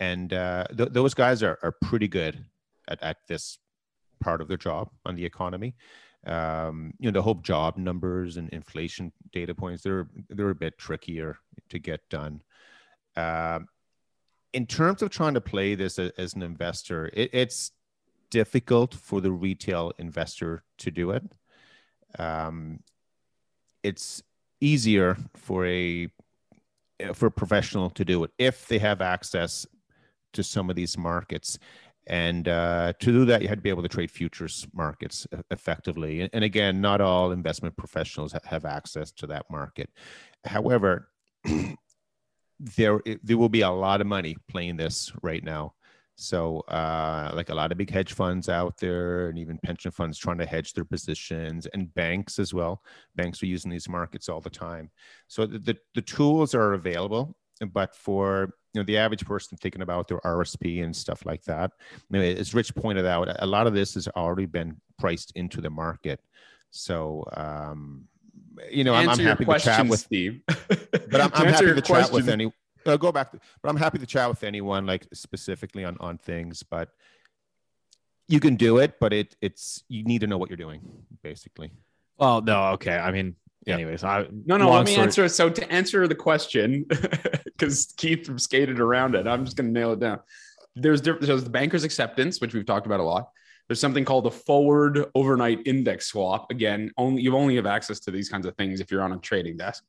and 0.00 0.32
uh, 0.32 0.64
th- 0.76 0.90
those 0.92 1.14
guys 1.14 1.42
are, 1.42 1.58
are 1.62 1.74
pretty 1.82 2.08
good 2.08 2.44
at, 2.88 3.02
at 3.02 3.18
this 3.28 3.58
part 4.20 4.40
of 4.40 4.48
their 4.48 4.56
job 4.56 4.90
on 5.04 5.14
the 5.14 5.24
economy. 5.24 5.74
Um, 6.26 6.92
you 6.98 7.10
know, 7.10 7.18
the 7.18 7.22
whole 7.22 7.34
job 7.34 7.76
numbers 7.76 8.36
and 8.36 8.48
inflation 8.50 9.12
data 9.32 9.54
points 9.54 9.82
they're 9.82 10.08
they're 10.28 10.50
a 10.50 10.54
bit 10.54 10.76
trickier 10.76 11.38
to 11.68 11.78
get 11.78 12.00
done. 12.10 12.42
Um, 13.16 13.68
in 14.52 14.66
terms 14.66 15.02
of 15.02 15.10
trying 15.10 15.34
to 15.34 15.40
play 15.40 15.74
this 15.74 15.98
as, 15.98 16.12
as 16.18 16.34
an 16.34 16.42
investor, 16.42 17.10
it, 17.12 17.30
it's 17.32 17.72
difficult 18.30 18.94
for 18.94 19.20
the 19.20 19.32
retail 19.32 19.92
investor 19.98 20.62
to 20.78 20.90
do 20.90 21.10
it. 21.10 21.22
Um, 22.18 22.80
it's 23.82 24.22
easier 24.60 25.16
for 25.36 25.66
a 25.66 26.08
for 27.14 27.26
a 27.26 27.30
professional 27.30 27.90
to 27.90 28.04
do 28.04 28.24
it 28.24 28.30
if 28.38 28.66
they 28.66 28.78
have 28.78 29.00
access 29.00 29.66
to 30.32 30.42
some 30.42 30.68
of 30.68 30.76
these 30.76 30.98
markets. 30.98 31.58
And 32.08 32.48
uh, 32.48 32.94
to 33.00 33.06
do 33.12 33.24
that, 33.26 33.42
you 33.42 33.48
had 33.48 33.58
to 33.58 33.62
be 33.62 33.68
able 33.68 33.82
to 33.82 33.88
trade 33.88 34.10
futures 34.10 34.66
markets 34.72 35.26
effectively. 35.50 36.22
And, 36.22 36.30
and 36.32 36.42
again, 36.42 36.80
not 36.80 37.00
all 37.00 37.32
investment 37.32 37.76
professionals 37.76 38.34
have 38.44 38.64
access 38.64 39.12
to 39.12 39.26
that 39.26 39.44
market. 39.50 39.90
However, 40.44 41.10
there 42.60 43.00
there 43.22 43.38
will 43.38 43.48
be 43.48 43.60
a 43.62 43.70
lot 43.70 44.00
of 44.00 44.06
money 44.06 44.36
playing 44.48 44.76
this 44.76 45.12
right 45.22 45.42
now. 45.42 45.74
So, 46.20 46.60
uh, 46.62 47.30
like 47.32 47.48
a 47.48 47.54
lot 47.54 47.70
of 47.70 47.78
big 47.78 47.90
hedge 47.90 48.12
funds 48.12 48.48
out 48.48 48.76
there, 48.78 49.28
and 49.28 49.38
even 49.38 49.56
pension 49.58 49.92
funds 49.92 50.18
trying 50.18 50.38
to 50.38 50.46
hedge 50.46 50.72
their 50.72 50.84
positions, 50.84 51.66
and 51.66 51.94
banks 51.94 52.40
as 52.40 52.52
well. 52.52 52.82
Banks 53.14 53.40
are 53.40 53.46
using 53.46 53.70
these 53.70 53.88
markets 53.88 54.28
all 54.28 54.40
the 54.40 54.50
time. 54.50 54.90
So 55.28 55.46
the, 55.46 55.60
the, 55.60 55.76
the 55.94 56.02
tools 56.02 56.56
are 56.56 56.72
available, 56.72 57.36
but 57.72 57.94
for 57.94 58.50
you 58.74 58.80
know 58.80 58.84
the 58.84 58.96
average 58.96 59.24
person 59.26 59.58
thinking 59.58 59.82
about 59.82 60.08
their 60.08 60.18
RSP 60.24 60.82
and 60.82 60.94
stuff 60.94 61.24
like 61.24 61.44
that, 61.44 61.70
you 62.10 62.18
know, 62.18 62.24
as 62.24 62.52
Rich 62.52 62.74
pointed 62.74 63.06
out, 63.06 63.28
a 63.38 63.46
lot 63.46 63.68
of 63.68 63.74
this 63.74 63.94
has 63.94 64.08
already 64.08 64.46
been 64.46 64.76
priced 64.98 65.30
into 65.36 65.60
the 65.60 65.70
market. 65.70 66.18
So 66.70 67.24
um, 67.34 68.08
you 68.70 68.84
know, 68.84 68.94
I'm, 68.94 69.08
I'm 69.08 69.18
happy 69.18 69.44
to 69.44 69.58
chat 69.58 69.86
with, 69.86 70.00
Steve. 70.00 70.40
but 70.46 71.20
I'm, 71.20 71.30
I'm 71.34 71.46
happy 71.46 71.66
your 71.66 71.74
to 71.74 71.80
chat 71.80 72.10
with 72.12 72.28
any. 72.28 72.52
Uh, 72.86 72.96
go 72.96 73.12
back, 73.12 73.30
to, 73.32 73.40
but 73.62 73.68
I'm 73.68 73.76
happy 73.76 73.98
to 73.98 74.06
chat 74.06 74.28
with 74.28 74.42
anyone, 74.44 74.86
like 74.86 75.06
specifically 75.12 75.84
on 75.84 75.96
on 76.00 76.18
things. 76.18 76.62
But 76.62 76.90
you 78.28 78.40
can 78.40 78.56
do 78.56 78.78
it, 78.78 78.98
but 79.00 79.12
it 79.12 79.36
it's 79.40 79.82
you 79.88 80.04
need 80.04 80.20
to 80.20 80.26
know 80.26 80.38
what 80.38 80.50
you're 80.50 80.56
doing, 80.56 80.80
basically. 81.22 81.70
Well, 82.18 82.40
no, 82.42 82.68
okay. 82.72 82.96
I 82.96 83.10
mean, 83.10 83.36
Yeah. 83.66 83.74
anyways, 83.74 84.04
I 84.04 84.26
No, 84.44 84.56
no. 84.56 84.66
long 84.66 84.76
let 84.78 84.86
me 84.86 84.92
story- 84.92 85.04
answer. 85.06 85.28
So 85.28 85.50
to 85.50 85.72
answer 85.72 86.08
the 86.08 86.14
question, 86.14 86.84
because 87.44 87.94
Keith 87.96 88.28
skated 88.40 88.80
around 88.80 89.14
it, 89.14 89.26
I'm 89.26 89.44
just 89.44 89.56
going 89.56 89.72
to 89.72 89.78
nail 89.80 89.92
it 89.92 90.00
down. 90.00 90.20
there's 90.76 91.00
diff- 91.00 91.20
there's 91.20 91.44
the 91.44 91.50
banker's 91.50 91.84
acceptance, 91.84 92.40
which 92.40 92.54
we've 92.54 92.66
talked 92.66 92.86
about 92.86 93.00
a 93.00 93.04
lot. 93.04 93.30
There's 93.68 93.80
something 93.80 94.04
called 94.04 94.26
a 94.26 94.30
forward 94.30 95.04
overnight 95.14 95.60
index 95.66 96.06
swap. 96.06 96.50
Again, 96.50 96.90
only 96.96 97.22
you 97.22 97.36
only 97.36 97.56
have 97.56 97.66
access 97.66 98.00
to 98.00 98.10
these 98.10 98.28
kinds 98.28 98.46
of 98.46 98.56
things 98.56 98.80
if 98.80 98.90
you're 98.90 99.02
on 99.02 99.12
a 99.12 99.18
trading 99.18 99.56
desk. 99.56 99.84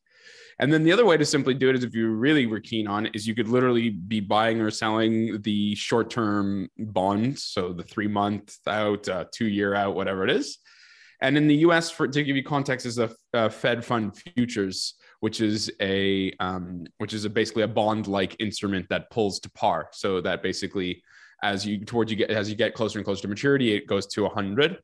And 0.59 0.71
then 0.71 0.83
the 0.83 0.91
other 0.91 1.05
way 1.05 1.15
to 1.15 1.25
simply 1.25 1.53
do 1.53 1.69
it 1.69 1.77
is 1.77 1.85
if 1.85 1.95
you 1.95 2.09
really 2.09 2.45
were 2.45 2.59
keen 2.59 2.85
on 2.87 3.05
is 3.07 3.25
you 3.25 3.33
could 3.33 3.47
literally 3.47 3.89
be 3.89 4.19
buying 4.19 4.59
or 4.59 4.69
selling 4.69 5.41
the 5.41 5.73
short-term 5.75 6.69
bonds, 6.77 7.45
so 7.45 7.71
the 7.71 7.83
three 7.83 8.09
month 8.09 8.57
out, 8.67 9.07
uh, 9.07 9.25
two 9.33 9.47
year 9.47 9.73
out, 9.73 9.95
whatever 9.95 10.25
it 10.25 10.29
is. 10.29 10.57
And 11.21 11.37
in 11.37 11.47
the 11.47 11.55
U.S., 11.55 11.89
for 11.89 12.07
to 12.07 12.23
give 12.23 12.35
you 12.35 12.43
context, 12.43 12.85
is 12.85 12.97
a, 12.97 13.09
a 13.33 13.49
Fed 13.49 13.83
fund 13.83 14.17
futures, 14.17 14.95
which 15.19 15.41
is 15.41 15.71
a 15.81 16.33
um, 16.39 16.85
which 16.97 17.13
is 17.13 17.25
a 17.25 17.29
basically 17.29 17.63
a 17.63 17.67
bond 17.67 18.07
like 18.07 18.35
instrument 18.39 18.87
that 18.89 19.09
pulls 19.09 19.39
to 19.41 19.51
par. 19.51 19.89
So 19.91 20.21
that 20.21 20.41
basically, 20.41 21.03
as 21.43 21.65
you 21.65 21.84
towards 21.86 22.12
you 22.12 22.17
get 22.17 22.30
as 22.32 22.49
you 22.49 22.56
get 22.56 22.73
closer 22.73 22.99
and 22.99 23.06
closer 23.06 23.21
to 23.23 23.28
maturity, 23.28 23.73
it 23.73 23.88
goes 23.88 24.08
to 24.08 24.23
100 24.23 24.80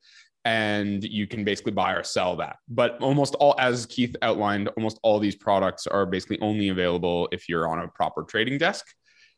and 0.45 1.03
you 1.03 1.25
can 1.25 1.43
basically 1.43 1.71
buy 1.71 1.93
or 1.93 2.03
sell 2.03 2.35
that. 2.35 2.57
But 2.69 3.01
almost 3.01 3.33
all, 3.35 3.55
as 3.57 3.87
Keith 3.87 4.15
outlined, 4.21 4.67
almost 4.77 4.99
all 5.01 5.17
these 5.19 5.35
products 5.35 5.87
are 5.87 6.05
basically 6.05 6.39
only 6.39 6.69
available 6.69 7.27
if 7.31 7.49
you're 7.49 7.67
on 7.67 7.79
a 7.79 7.87
proper 7.87 8.21
trading 8.23 8.59
desk. 8.59 8.85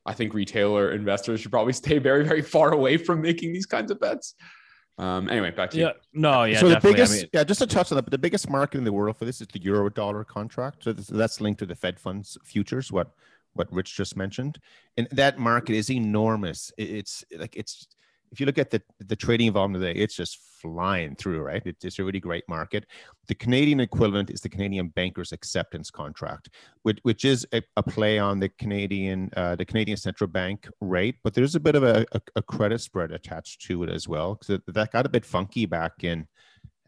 I 0.05 0.13
think 0.13 0.33
retailer 0.33 0.91
investors 0.91 1.39
should 1.39 1.51
probably 1.51 1.73
stay 1.83 1.97
very, 1.97 2.25
very 2.25 2.41
far 2.41 2.73
away 2.73 2.97
from 2.97 3.21
making 3.21 3.53
these 3.53 3.65
kinds 3.65 3.89
of 3.89 3.99
bets. 4.01 4.35
Um, 4.97 5.29
anyway, 5.29 5.51
back 5.51 5.69
to 5.71 5.77
Yeah, 5.77 5.85
you. 5.87 5.93
no, 6.21 6.43
yeah. 6.43 6.59
so 6.59 6.67
the 6.67 6.73
definitely. 6.73 6.89
I 6.89 6.93
biggest, 7.05 7.21
mean- 7.21 7.29
yeah, 7.33 7.43
just 7.43 7.59
to 7.61 7.67
touch 7.67 7.91
on 7.91 7.97
that, 7.97 8.01
but 8.01 8.11
the 8.11 8.17
biggest 8.17 8.49
market 8.49 8.77
in 8.79 8.83
the 8.83 8.91
world 8.91 9.15
for 9.15 9.25
this 9.25 9.39
is 9.41 9.47
the 9.47 9.61
euro 9.61 9.89
dollar 9.89 10.23
contract. 10.25 10.83
So 10.83 10.91
that's 10.93 11.39
linked 11.39 11.59
to 11.59 11.65
the 11.65 11.75
Fed 11.75 11.99
funds 11.99 12.37
futures, 12.43 12.91
what 12.91 13.11
what 13.57 13.71
Rich 13.71 13.95
just 13.95 14.15
mentioned, 14.15 14.59
and 14.97 15.07
that 15.11 15.39
market 15.39 15.75
is 15.75 15.89
enormous. 15.89 16.71
It's 16.77 17.23
like 17.37 17.55
it's 17.55 17.87
if 18.31 18.39
you 18.39 18.45
look 18.45 18.57
at 18.57 18.71
the 18.71 18.81
the 18.99 19.15
trading 19.15 19.51
volume 19.51 19.73
today, 19.73 19.93
it's 19.93 20.15
just 20.15 20.39
flying 20.61 21.15
through, 21.15 21.41
right? 21.41 21.61
It's, 21.65 21.99
a 21.99 22.03
really 22.03 22.19
great 22.19 22.43
market. 22.49 22.85
The 23.27 23.35
Canadian 23.35 23.79
equivalent 23.79 24.29
is 24.29 24.41
the 24.41 24.49
Canadian 24.49 24.89
Bankers 24.89 25.31
Acceptance 25.31 25.91
Contract, 25.91 26.49
which 26.83 26.99
which 27.03 27.25
is 27.25 27.45
a, 27.53 27.61
a 27.77 27.83
play 27.83 28.19
on 28.19 28.39
the 28.39 28.49
Canadian 28.49 29.29
uh, 29.35 29.55
the 29.55 29.65
Canadian 29.65 29.97
Central 29.97 30.27
Bank 30.27 30.67
rate, 30.81 31.15
but 31.23 31.33
there's 31.33 31.55
a 31.55 31.59
bit 31.59 31.75
of 31.75 31.83
a, 31.83 32.05
a, 32.11 32.21
a 32.37 32.41
credit 32.41 32.81
spread 32.81 33.11
attached 33.11 33.61
to 33.67 33.83
it 33.83 33.89
as 33.89 34.07
well, 34.07 34.35
because 34.35 34.59
that 34.67 34.91
got 34.91 35.05
a 35.05 35.09
bit 35.09 35.25
funky 35.25 35.65
back 35.65 36.03
in 36.03 36.27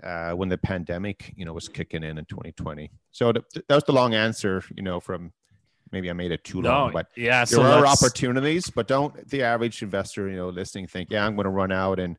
uh, 0.04 0.32
when 0.32 0.50
the 0.50 0.58
pandemic, 0.58 1.34
you 1.36 1.46
know, 1.46 1.54
was 1.54 1.68
kicking 1.68 2.04
in 2.04 2.18
in 2.18 2.26
2020. 2.26 2.92
So 3.12 3.32
th- 3.32 3.46
that 3.68 3.76
was 3.76 3.84
the 3.84 3.94
long 3.94 4.14
answer, 4.14 4.64
you 4.76 4.84
know, 4.84 5.00
from 5.00 5.32
maybe 5.92 6.10
I 6.10 6.14
made 6.14 6.32
it 6.32 6.44
too 6.44 6.62
long, 6.62 6.88
no, 6.88 6.94
but 6.94 7.08
yeah. 7.16 7.40
there 7.46 7.58
So 7.58 7.62
are 7.64 7.82
let's- 7.82 8.04
opportunities, 8.04 8.70
but 8.70 8.88
don't 8.88 9.28
the 9.30 9.44
average 9.44 9.82
investor, 9.82 10.30
you 10.30 10.36
know, 10.38 10.50
listening 10.50 10.88
think, 10.88 11.10
yeah, 11.12 11.26
I'm 11.26 11.36
going 11.36 11.46
to 11.46 11.52
run 11.52 11.72
out 11.72 12.00
and, 12.00 12.18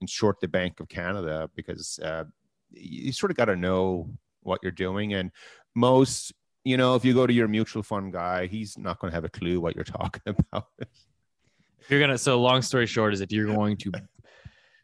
and 0.00 0.10
short 0.10 0.40
the 0.40 0.48
Bank 0.48 0.80
of 0.80 0.88
Canada 0.88 1.48
because 1.54 1.98
uh, 2.00 2.24
you 2.70 3.12
sort 3.12 3.30
of 3.30 3.36
got 3.36 3.46
to 3.46 3.56
know 3.56 4.10
what 4.42 4.60
you're 4.62 4.72
doing. 4.72 5.14
And 5.14 5.30
most, 5.74 6.32
you 6.64 6.76
know, 6.76 6.94
if 6.94 7.04
you 7.04 7.14
go 7.14 7.26
to 7.26 7.32
your 7.32 7.48
mutual 7.48 7.82
fund 7.82 8.12
guy, 8.12 8.46
he's 8.46 8.76
not 8.76 8.98
going 8.98 9.10
to 9.10 9.14
have 9.14 9.24
a 9.24 9.28
clue 9.28 9.60
what 9.60 9.74
you're 9.74 9.84
talking 10.00 10.22
about. 10.26 10.66
If 10.78 11.90
you're 11.90 12.00
gonna 12.00 12.16
so 12.16 12.40
long 12.40 12.62
story 12.62 12.86
short 12.86 13.12
is 13.12 13.20
if 13.20 13.30
you're 13.30 13.46
going 13.46 13.76
to 13.78 13.92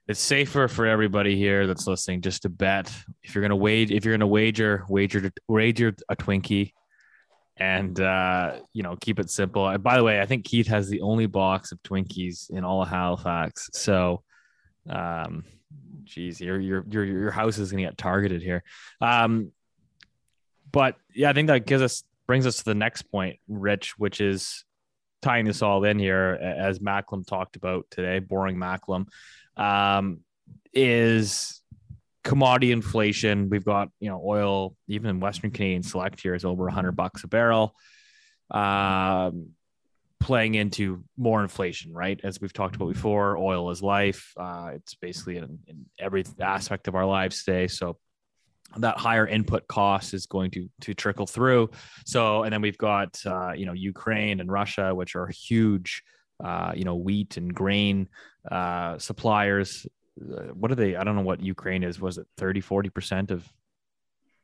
it's 0.07 0.21
safer 0.21 0.67
for 0.69 0.87
everybody 0.87 1.37
here 1.37 1.67
that's 1.67 1.87
listening 1.87 2.21
just 2.21 2.43
to 2.43 2.49
bet 2.51 2.93
if 3.23 3.35
you're 3.35 3.41
gonna 3.43 3.57
wage 3.57 3.91
if 3.91 4.05
you're 4.05 4.13
gonna 4.13 4.27
wager 4.27 4.85
wager 4.89 5.33
wager 5.49 5.95
a 6.11 6.17
twinkie 6.17 6.73
and 7.61 8.01
uh 8.01 8.57
you 8.73 8.83
know 8.83 8.97
keep 8.97 9.21
it 9.21 9.31
simple. 9.31 9.77
By 9.79 9.97
the 9.97 10.05
way 10.05 10.21
i 10.21 10.27
think 10.27 10.45
keith 10.45 10.67
has 10.67 10.89
the 10.89 11.03
only 11.03 11.27
box 11.27 11.73
of 11.73 11.83
twinkies 11.83 12.51
in 12.51 12.65
all 12.65 12.83
of 12.83 12.89
halifax. 12.89 13.71
So 13.73 14.23
um 14.89 15.45
geez 16.05 16.41
your 16.41 16.59
your 16.59 16.85
your, 16.91 17.05
your 17.05 17.31
house 17.31 17.59
is 17.59 17.71
gonna 17.71 17.85
get 17.85 17.99
targeted 17.99 18.43
here. 18.43 18.65
Um 19.01 19.53
but 20.73 20.97
yeah 21.15 21.31
i 21.31 21.33
think 21.33 21.49
that 21.49 21.67
gives 21.67 21.83
us 21.83 22.05
brings 22.27 22.47
us 22.47 22.59
to 22.59 22.65
the 22.65 22.75
next 22.75 23.03
point 23.03 23.39
rich 23.49 23.99
which 23.99 24.21
is 24.21 24.65
tying 25.23 25.45
this 25.45 25.63
all 25.63 25.85
in 25.85 25.99
here, 25.99 26.39
as 26.41 26.79
Macklem 26.79 27.27
talked 27.27 27.57
about 27.57 27.87
today, 27.91 28.19
boring 28.19 28.57
Macklem, 28.57 29.07
um, 29.57 30.21
is 30.73 31.60
commodity 32.25 32.73
inflation. 32.73 33.49
We've 33.49 33.65
got 33.65 33.89
you 34.01 34.11
know 34.11 34.23
oil, 34.25 34.77
even 34.89 35.21
Western 35.21 35.51
Canadian 35.51 35.83
Select 35.83 36.21
here 36.21 36.35
is 36.35 36.45
over 36.45 36.69
hundred 36.69 36.93
bucks 36.93 37.25
a 37.25 37.29
barrel, 37.29 37.75
um, 38.51 39.51
playing 40.19 40.55
into 40.55 41.05
more 41.17 41.43
inflation, 41.43 41.93
right? 41.93 42.21
As 42.23 42.41
we've 42.41 42.53
talked 42.53 42.77
about 42.77 42.93
before, 42.93 43.37
oil 43.37 43.71
is 43.71 43.83
life. 43.83 44.33
Uh, 44.37 44.73
it's 44.75 44.95
basically 44.95 45.39
in, 45.39 45.59
in 45.67 45.87
every 45.99 46.25
aspect 46.41 46.89
of 46.89 46.95
our 46.95 47.07
lives 47.07 47.43
today. 47.45 47.69
So 47.69 47.97
that 48.77 48.99
higher 48.99 49.27
input 49.27 49.67
cost 49.67 50.15
is 50.15 50.27
going 50.27 50.51
to 50.53 50.69
to 50.83 50.95
trickle 50.95 51.27
through. 51.27 51.71
So, 52.07 52.45
and 52.45 52.53
then 52.53 52.63
we've 52.63 52.79
got 52.79 53.19
uh, 53.27 53.53
you 53.53 53.67
know 53.67 53.73
Ukraine 53.73 54.41
and 54.41 54.51
Russia, 54.51 54.95
which 54.95 55.17
are 55.17 55.29
huge, 55.29 56.03
uh, 56.43 56.73
you 56.75 56.85
know, 56.85 56.97
wheat 56.97 57.37
and 57.37 57.53
grain 57.53 58.09
uh, 58.51 58.99
suppliers. 58.99 59.87
Uh, 60.21 60.53
what 60.55 60.71
are 60.71 60.77
they? 60.77 60.97
I 60.97 61.05
don't 61.05 61.17
know 61.17 61.23
what 61.23 61.43
Ukraine 61.43 61.83
is. 61.83 62.01
Was 62.01 62.19
it 62.19 62.27
30, 62.37 62.61
40 62.61 62.91
percent 62.91 63.31
of 63.31 63.47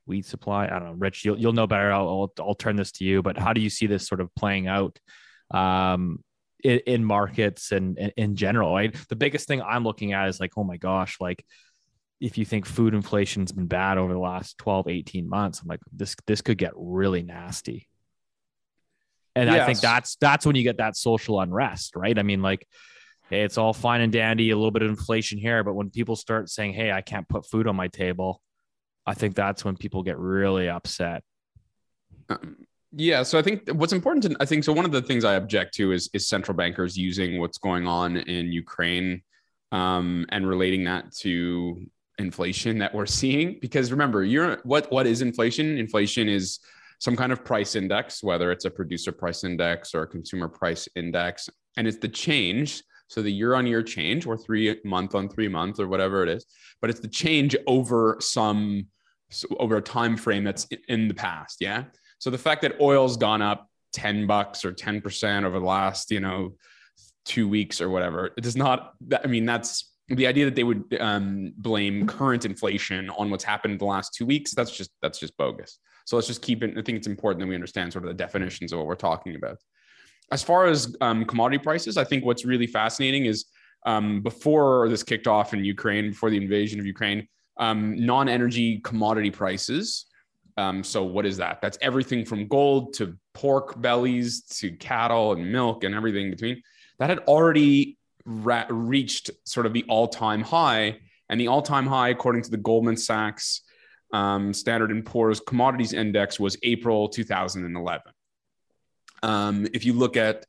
wheat 0.06 0.26
supply? 0.26 0.66
I 0.66 0.78
don't 0.78 0.84
know. 0.84 0.94
Rich, 0.94 1.24
you'll 1.24 1.38
you'll 1.38 1.52
know 1.52 1.66
better. 1.66 1.92
I'll 1.92 2.08
I'll, 2.08 2.32
I'll 2.40 2.54
turn 2.54 2.76
this 2.76 2.92
to 2.92 3.04
you. 3.04 3.22
But 3.22 3.38
how 3.38 3.52
do 3.52 3.60
you 3.60 3.70
see 3.70 3.86
this 3.86 4.06
sort 4.06 4.20
of 4.20 4.34
playing 4.34 4.66
out? 4.66 4.98
Um, 5.50 6.22
in, 6.64 6.80
in 6.86 7.04
markets 7.04 7.70
and, 7.70 7.96
and 7.98 8.12
in 8.16 8.34
general, 8.34 8.74
right? 8.74 8.92
The 9.08 9.14
biggest 9.14 9.46
thing 9.46 9.62
I'm 9.62 9.84
looking 9.84 10.14
at 10.14 10.28
is 10.28 10.40
like, 10.40 10.52
oh 10.56 10.64
my 10.64 10.78
gosh, 10.78 11.18
like 11.20 11.44
if 12.20 12.38
you 12.38 12.44
think 12.44 12.66
food 12.66 12.94
inflation's 12.94 13.52
been 13.52 13.66
bad 13.66 13.98
over 13.98 14.12
the 14.12 14.18
last 14.18 14.56
12 14.58 14.88
18 14.88 15.28
months 15.28 15.60
i'm 15.60 15.68
like 15.68 15.80
this 15.92 16.16
this 16.26 16.40
could 16.40 16.58
get 16.58 16.72
really 16.74 17.22
nasty 17.22 17.88
and 19.34 19.50
i 19.50 19.66
think 19.66 19.80
that's 19.80 20.16
that's 20.16 20.46
when 20.46 20.56
you 20.56 20.62
get 20.62 20.78
that 20.78 20.96
social 20.96 21.40
unrest 21.40 21.94
right 21.96 22.18
i 22.18 22.22
mean 22.22 22.42
like 22.42 22.66
hey, 23.30 23.42
it's 23.42 23.58
all 23.58 23.72
fine 23.72 24.00
and 24.00 24.12
dandy 24.12 24.50
a 24.50 24.56
little 24.56 24.70
bit 24.70 24.82
of 24.82 24.90
inflation 24.90 25.38
here 25.38 25.64
but 25.64 25.74
when 25.74 25.90
people 25.90 26.16
start 26.16 26.48
saying 26.48 26.72
hey 26.72 26.92
i 26.92 27.00
can't 27.00 27.28
put 27.28 27.46
food 27.46 27.66
on 27.66 27.76
my 27.76 27.88
table 27.88 28.40
i 29.06 29.14
think 29.14 29.34
that's 29.34 29.64
when 29.64 29.76
people 29.76 30.02
get 30.02 30.18
really 30.18 30.68
upset. 30.68 31.22
Um, 32.28 32.56
yeah, 32.92 33.22
so 33.24 33.38
I 33.38 33.42
think 33.42 33.68
what's 33.68 33.92
important 33.92 34.22
to 34.24 34.36
I 34.40 34.46
think 34.46 34.64
so 34.64 34.72
one 34.72 34.84
of 34.84 34.92
the 34.92 35.02
things 35.02 35.24
I 35.24 35.34
object 35.34 35.74
to 35.74 35.92
is 35.92 36.08
is 36.12 36.28
central 36.28 36.56
bankers 36.56 36.96
using 36.96 37.38
what's 37.38 37.58
going 37.58 37.86
on 37.86 38.16
in 38.16 38.52
Ukraine 38.52 39.22
um, 39.72 40.24
and 40.30 40.48
relating 40.48 40.84
that 40.84 41.12
to 41.18 41.84
inflation 42.18 42.78
that 42.78 42.94
we're 42.94 43.06
seeing. 43.20 43.58
Because 43.60 43.90
remember 43.90 44.24
you're 44.24 44.58
what 44.62 44.90
what 44.90 45.06
is 45.06 45.20
inflation? 45.20 45.78
Inflation 45.78 46.28
is 46.28 46.60
some 46.98 47.16
kind 47.16 47.32
of 47.32 47.44
price 47.44 47.74
index 47.76 48.22
whether 48.22 48.50
it's 48.50 48.64
a 48.64 48.70
producer 48.70 49.12
price 49.12 49.44
index 49.44 49.94
or 49.94 50.02
a 50.02 50.06
consumer 50.06 50.48
price 50.48 50.88
index 50.96 51.46
and 51.76 51.86
it's 51.86 51.98
the 51.98 52.08
change 52.08 52.82
so 53.08 53.22
the 53.22 53.30
year 53.30 53.54
on 53.54 53.66
year 53.66 53.82
change 53.82 54.26
or 54.26 54.36
three 54.36 54.78
month 54.84 55.14
on 55.14 55.28
three 55.28 55.48
month 55.48 55.78
or 55.78 55.88
whatever 55.88 56.22
it 56.22 56.28
is 56.28 56.46
but 56.80 56.90
it's 56.90 57.00
the 57.00 57.08
change 57.08 57.56
over 57.66 58.16
some 58.20 58.86
over 59.58 59.76
a 59.76 59.82
time 59.82 60.16
frame 60.16 60.44
that's 60.44 60.66
in 60.88 61.08
the 61.08 61.14
past 61.14 61.58
yeah? 61.60 61.84
So 62.18 62.30
the 62.30 62.38
fact 62.38 62.62
that 62.62 62.80
oil's 62.80 63.16
gone 63.16 63.42
up 63.42 63.68
10 63.92 64.26
bucks 64.26 64.64
or 64.64 64.72
10% 64.72 65.44
over 65.44 65.58
the 65.58 65.64
last 65.64 66.10
you 66.10 66.20
know 66.20 66.54
two 67.24 67.48
weeks 67.48 67.80
or 67.80 67.90
whatever 67.90 68.26
it 68.36 68.42
does 68.42 68.56
not 68.56 68.92
i 69.24 69.26
mean 69.26 69.44
that's 69.44 69.92
the 70.08 70.26
idea 70.26 70.44
that 70.44 70.54
they 70.54 70.62
would 70.62 70.96
um, 71.00 71.52
blame 71.56 72.06
current 72.06 72.44
inflation 72.44 73.10
on 73.10 73.28
what's 73.30 73.42
happened 73.42 73.72
in 73.72 73.78
the 73.78 73.84
last 73.84 74.14
two 74.14 74.24
weeks 74.24 74.54
that's 74.54 74.70
just 74.70 74.90
that's 75.02 75.18
just 75.18 75.36
bogus. 75.36 75.80
So 76.04 76.14
let's 76.14 76.28
just 76.28 76.42
keep 76.42 76.62
it 76.62 76.70
i 76.78 76.82
think 76.82 76.98
it's 76.98 77.08
important 77.08 77.40
that 77.40 77.48
we 77.48 77.54
understand 77.54 77.92
sort 77.92 78.04
of 78.04 78.08
the 78.08 78.14
definitions 78.14 78.72
of 78.72 78.78
what 78.78 78.86
we're 78.86 78.94
talking 78.94 79.34
about 79.34 79.58
as 80.32 80.42
far 80.42 80.66
as 80.66 80.96
um, 81.00 81.24
commodity 81.24 81.62
prices 81.62 81.96
i 81.96 82.04
think 82.04 82.24
what's 82.24 82.44
really 82.44 82.66
fascinating 82.66 83.26
is 83.26 83.46
um, 83.84 84.20
before 84.22 84.88
this 84.88 85.02
kicked 85.02 85.26
off 85.26 85.54
in 85.54 85.64
ukraine 85.64 86.10
before 86.10 86.30
the 86.30 86.36
invasion 86.36 86.80
of 86.80 86.86
ukraine 86.86 87.26
um, 87.58 87.96
non-energy 88.04 88.80
commodity 88.80 89.30
prices 89.30 90.06
um, 90.58 90.82
so 90.82 91.04
what 91.04 91.26
is 91.26 91.36
that? 91.36 91.60
That's 91.60 91.76
everything 91.82 92.24
from 92.24 92.48
gold 92.48 92.94
to 92.94 93.16
pork 93.34 93.80
bellies 93.80 94.40
to 94.60 94.70
cattle 94.70 95.32
and 95.32 95.52
milk 95.52 95.84
and 95.84 95.94
everything 95.94 96.26
in 96.26 96.30
between. 96.30 96.62
That 96.98 97.10
had 97.10 97.18
already 97.20 97.98
ra- 98.26 98.66
reached 98.68 99.30
sort 99.44 99.66
of 99.66 99.72
the 99.72 99.84
all-time 99.88 100.42
high 100.42 100.98
and 101.28 101.40
the 101.40 101.48
all-time 101.48 101.86
high 101.86 102.08
according 102.08 102.42
to 102.42 102.50
the 102.50 102.56
goldman 102.56 102.96
sachs 102.96 103.62
um, 104.12 104.52
standard 104.52 104.90
and 104.90 105.04
poor's 105.04 105.40
commodities 105.40 105.92
index 105.92 106.38
was 106.38 106.56
april 106.62 107.08
2011 107.08 108.02
um, 109.26 109.66
if 109.74 109.84
you 109.84 109.92
look 109.92 110.16
at 110.16 110.46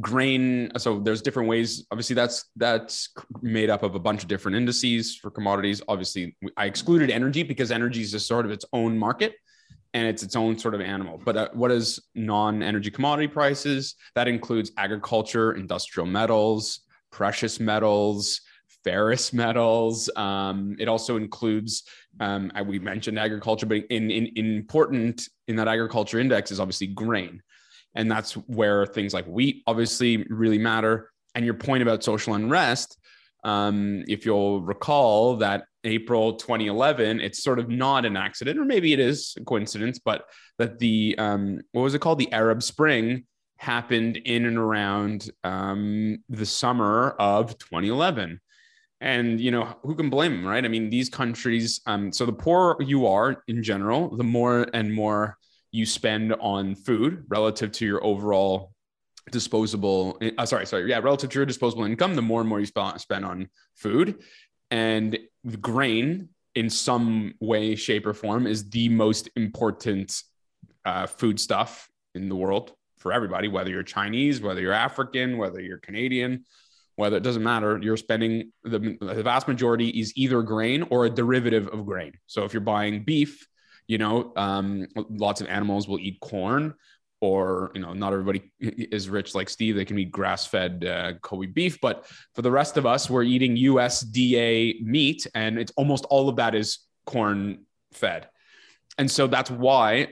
grain 0.00 0.70
so 0.76 1.00
there's 1.00 1.22
different 1.22 1.48
ways 1.48 1.86
obviously 1.90 2.12
that's 2.12 2.44
that's 2.56 3.08
made 3.40 3.70
up 3.70 3.82
of 3.82 3.94
a 3.94 3.98
bunch 3.98 4.22
of 4.22 4.28
different 4.28 4.54
indices 4.54 5.16
for 5.16 5.30
commodities 5.30 5.80
obviously 5.88 6.36
i 6.58 6.66
excluded 6.66 7.10
energy 7.10 7.42
because 7.42 7.70
energy 7.70 8.02
is 8.02 8.10
just 8.12 8.26
sort 8.28 8.44
of 8.44 8.52
its 8.52 8.66
own 8.74 8.98
market 8.98 9.32
and 9.94 10.06
it's 10.06 10.22
its 10.22 10.36
own 10.36 10.58
sort 10.58 10.74
of 10.74 10.80
animal. 10.80 11.20
But 11.24 11.36
uh, 11.36 11.48
what 11.52 11.70
is 11.70 12.00
non-energy 12.14 12.90
commodity 12.90 13.28
prices? 13.28 13.94
That 14.14 14.28
includes 14.28 14.70
agriculture, 14.76 15.52
industrial 15.52 16.06
metals, 16.06 16.80
precious 17.10 17.58
metals, 17.58 18.40
ferrous 18.84 19.32
metals. 19.32 20.10
Um, 20.16 20.76
it 20.78 20.88
also 20.88 21.16
includes, 21.16 21.84
um, 22.20 22.52
we 22.66 22.78
mentioned 22.78 23.18
agriculture, 23.18 23.66
but 23.66 23.84
in, 23.90 24.10
in, 24.10 24.26
in 24.26 24.56
important 24.56 25.28
in 25.46 25.56
that 25.56 25.68
agriculture 25.68 26.18
index 26.18 26.50
is 26.50 26.60
obviously 26.60 26.88
grain. 26.88 27.42
And 27.94 28.10
that's 28.10 28.34
where 28.34 28.86
things 28.86 29.14
like 29.14 29.26
wheat 29.26 29.62
obviously 29.66 30.24
really 30.28 30.58
matter. 30.58 31.10
And 31.34 31.44
your 31.44 31.54
point 31.54 31.82
about 31.82 32.04
social 32.04 32.34
unrest, 32.34 32.98
um, 33.44 34.04
if 34.08 34.26
you'll 34.26 34.62
recall 34.62 35.36
that 35.36 35.64
April 35.84 36.34
2011, 36.34 37.20
it's 37.20 37.42
sort 37.42 37.58
of 37.58 37.68
not 37.68 38.04
an 38.04 38.16
accident, 38.16 38.58
or 38.58 38.64
maybe 38.64 38.92
it 38.92 39.00
is 39.00 39.34
a 39.36 39.44
coincidence, 39.44 39.98
but 39.98 40.24
that 40.58 40.78
the, 40.78 41.14
um, 41.18 41.60
what 41.72 41.82
was 41.82 41.94
it 41.94 42.00
called? 42.00 42.18
The 42.18 42.32
Arab 42.32 42.62
Spring 42.62 43.24
happened 43.58 44.16
in 44.16 44.46
and 44.46 44.56
around 44.56 45.30
um, 45.44 46.18
the 46.28 46.46
summer 46.46 47.10
of 47.18 47.58
2011 47.58 48.40
and 49.00 49.40
you 49.40 49.50
know 49.50 49.76
who 49.82 49.94
can 49.94 50.10
blame 50.10 50.32
them 50.32 50.46
right 50.46 50.64
i 50.64 50.68
mean 50.68 50.90
these 50.90 51.08
countries 51.08 51.80
um, 51.86 52.12
so 52.12 52.24
the 52.26 52.32
poorer 52.32 52.76
you 52.80 53.06
are 53.06 53.42
in 53.48 53.62
general 53.62 54.16
the 54.16 54.24
more 54.24 54.66
and 54.74 54.92
more 54.92 55.36
you 55.72 55.86
spend 55.86 56.32
on 56.34 56.74
food 56.74 57.24
relative 57.28 57.72
to 57.72 57.86
your 57.86 58.02
overall 58.04 58.72
disposable 59.30 60.18
uh, 60.38 60.46
sorry 60.46 60.66
sorry 60.66 60.88
yeah 60.88 60.98
relative 60.98 61.28
to 61.28 61.38
your 61.38 61.44
disposable 61.44 61.84
income 61.84 62.14
the 62.14 62.22
more 62.22 62.40
and 62.40 62.48
more 62.48 62.60
you 62.60 62.66
spend 62.66 63.24
on 63.24 63.46
food 63.74 64.22
and 64.70 65.18
grain 65.60 66.28
in 66.54 66.70
some 66.70 67.34
way 67.40 67.74
shape 67.74 68.06
or 68.06 68.14
form 68.14 68.46
is 68.46 68.70
the 68.70 68.88
most 68.88 69.28
important 69.36 70.22
uh, 70.86 71.06
food 71.06 71.38
stuff 71.38 71.90
in 72.14 72.30
the 72.30 72.34
world 72.34 72.72
for 72.96 73.12
everybody 73.12 73.48
whether 73.48 73.70
you're 73.70 73.82
chinese 73.82 74.40
whether 74.40 74.62
you're 74.62 74.72
african 74.72 75.36
whether 75.36 75.60
you're 75.60 75.78
canadian 75.78 76.42
whether 76.98 77.16
it 77.16 77.22
doesn't 77.22 77.44
matter, 77.44 77.78
you're 77.80 77.96
spending 77.96 78.50
the, 78.64 78.98
the 79.00 79.22
vast 79.22 79.46
majority 79.46 79.88
is 79.88 80.12
either 80.16 80.42
grain 80.42 80.82
or 80.90 81.06
a 81.06 81.10
derivative 81.10 81.68
of 81.68 81.86
grain. 81.86 82.12
So 82.26 82.42
if 82.42 82.52
you're 82.52 82.60
buying 82.60 83.04
beef, 83.04 83.46
you 83.88 83.98
know, 83.98 84.32
um, 84.36 84.86
lots 85.10 85.40
of 85.40 85.48
animals 85.48 85.88
will 85.88 85.98
eat 85.98 86.20
corn, 86.20 86.74
or 87.20 87.72
you 87.74 87.80
know, 87.80 87.92
not 87.92 88.12
everybody 88.12 88.52
is 88.60 89.08
rich 89.08 89.34
like 89.34 89.48
Steve. 89.48 89.74
They 89.74 89.84
can 89.84 89.98
eat 89.98 90.12
grass-fed 90.12 90.84
uh, 90.84 91.12
Kobe 91.20 91.46
beef, 91.46 91.80
but 91.80 92.06
for 92.34 92.42
the 92.42 92.50
rest 92.50 92.76
of 92.76 92.86
us, 92.86 93.10
we're 93.10 93.24
eating 93.24 93.56
USDA 93.56 94.82
meat, 94.82 95.26
and 95.34 95.58
it's 95.58 95.72
almost 95.76 96.04
all 96.04 96.28
of 96.28 96.36
that 96.36 96.54
is 96.54 96.78
corn-fed, 97.06 98.28
and 98.98 99.10
so 99.10 99.26
that's 99.26 99.50
why 99.50 100.08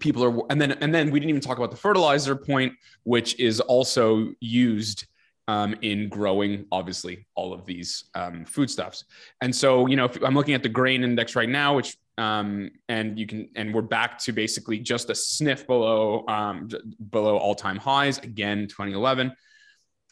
people 0.00 0.24
are. 0.24 0.46
And 0.50 0.60
then, 0.60 0.72
and 0.72 0.94
then 0.94 1.10
we 1.10 1.20
didn't 1.20 1.30
even 1.30 1.40
talk 1.40 1.56
about 1.56 1.70
the 1.70 1.76
fertilizer 1.78 2.36
point, 2.36 2.74
which 3.04 3.38
is 3.38 3.60
also 3.60 4.32
used 4.40 5.06
um, 5.48 5.74
in 5.82 6.08
growing, 6.08 6.66
obviously, 6.72 7.26
all 7.34 7.52
of 7.52 7.66
these 7.66 8.04
um, 8.14 8.44
foodstuffs. 8.44 9.04
And 9.40 9.54
so, 9.54 9.86
you 9.86 9.96
know, 9.96 10.10
I'm 10.24 10.34
looking 10.34 10.54
at 10.54 10.62
the 10.62 10.68
grain 10.68 11.04
index 11.04 11.36
right 11.36 11.48
now, 11.48 11.76
which, 11.76 11.96
um, 12.16 12.70
and 12.88 13.18
you 13.18 13.26
can, 13.26 13.48
and 13.56 13.74
we're 13.74 13.82
back 13.82 14.18
to 14.20 14.32
basically 14.32 14.78
just 14.78 15.10
a 15.10 15.14
sniff 15.14 15.66
below, 15.66 16.24
um, 16.28 16.68
below 17.10 17.36
all 17.36 17.54
time 17.54 17.76
highs 17.76 18.18
again, 18.18 18.68
2011. 18.68 19.32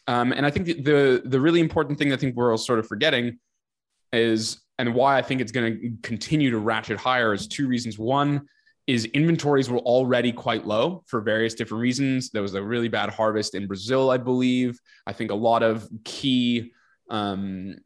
Um, 0.07 0.33
and 0.33 0.45
I 0.45 0.49
think 0.49 0.65
the, 0.65 0.81
the, 0.81 1.21
the 1.25 1.39
really 1.39 1.61
important 1.61 1.97
thing 1.97 2.11
I 2.11 2.17
think 2.17 2.35
we're 2.35 2.51
all 2.51 2.57
sort 2.57 2.79
of 2.79 2.87
forgetting 2.87 3.39
is, 4.11 4.61
and 4.77 4.93
why 4.93 5.17
I 5.17 5.21
think 5.21 5.39
it's 5.39 5.51
going 5.51 5.79
to 5.79 6.07
continue 6.07 6.51
to 6.51 6.57
ratchet 6.57 6.97
higher 6.97 7.33
is 7.33 7.47
two 7.47 7.67
reasons. 7.67 7.97
One, 7.97 8.47
is 8.85 9.05
inventories 9.05 9.69
were 9.69 9.79
already 9.79 10.33
quite 10.33 10.67
low 10.67 11.03
for 11.07 11.21
various 11.21 11.53
different 11.53 11.81
reasons. 11.81 12.31
There 12.31 12.41
was 12.41 12.53
a 12.53 12.61
really 12.61 12.89
bad 12.89 13.09
harvest 13.11 13.55
in 13.55 13.65
Brazil, 13.65 14.11
I 14.11 14.17
believe. 14.17 14.77
I 15.07 15.13
think 15.13 15.31
a 15.31 15.35
lot 15.35 15.63
of 15.63 15.87
key, 16.03 16.73
um, 17.09 17.77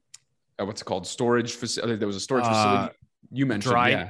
uh, 0.60 0.66
what's 0.66 0.82
it 0.82 0.86
called, 0.86 1.06
storage 1.06 1.54
facility. 1.54 1.98
There 1.98 2.08
was 2.08 2.16
a 2.16 2.20
storage 2.20 2.46
uh, 2.46 2.50
facility 2.50 2.94
you 3.32 3.46
mentioned. 3.46 3.72
Dry, 3.72 3.90
yeah. 3.90 4.10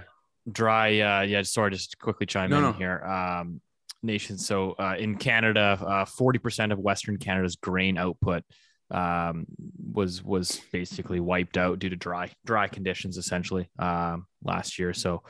dry. 0.51 0.99
Uh, 0.99 1.21
yeah. 1.21 1.41
Sorry, 1.43 1.71
just 1.71 1.97
quickly 1.99 2.25
chime 2.25 2.49
no, 2.49 2.57
in 2.57 2.63
no. 2.63 2.71
here. 2.73 3.03
Um, 3.03 3.61
nations. 4.03 4.45
So 4.45 4.75
uh, 4.79 4.95
in 4.97 5.17
Canada, 5.17 5.79
uh, 5.81 6.05
forty 6.05 6.39
percent 6.39 6.71
of 6.71 6.79
Western 6.79 7.17
Canada's 7.17 7.55
grain 7.55 7.97
output 7.97 8.43
um, 8.91 9.45
was 9.93 10.23
was 10.23 10.61
basically 10.71 11.19
wiped 11.19 11.57
out 11.57 11.79
due 11.79 11.89
to 11.89 11.95
dry 11.95 12.31
dry 12.45 12.67
conditions, 12.67 13.17
essentially 13.17 13.69
um, 13.79 14.25
last 14.43 14.79
year. 14.79 14.93
So 14.93 15.23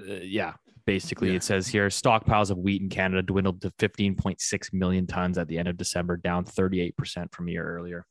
uh, 0.00 0.14
yeah, 0.14 0.54
basically 0.86 1.30
yeah. 1.30 1.36
it 1.36 1.42
says 1.42 1.66
here 1.66 1.88
stockpiles 1.88 2.50
of 2.50 2.58
wheat 2.58 2.82
in 2.82 2.88
Canada 2.88 3.22
dwindled 3.22 3.60
to 3.62 3.70
15.6 3.78 4.72
million 4.72 5.06
tons 5.06 5.38
at 5.38 5.48
the 5.48 5.58
end 5.58 5.68
of 5.68 5.76
December, 5.76 6.16
down 6.16 6.44
38% 6.44 6.94
from 7.32 7.48
a 7.48 7.50
year 7.50 7.64
earlier. 7.64 8.06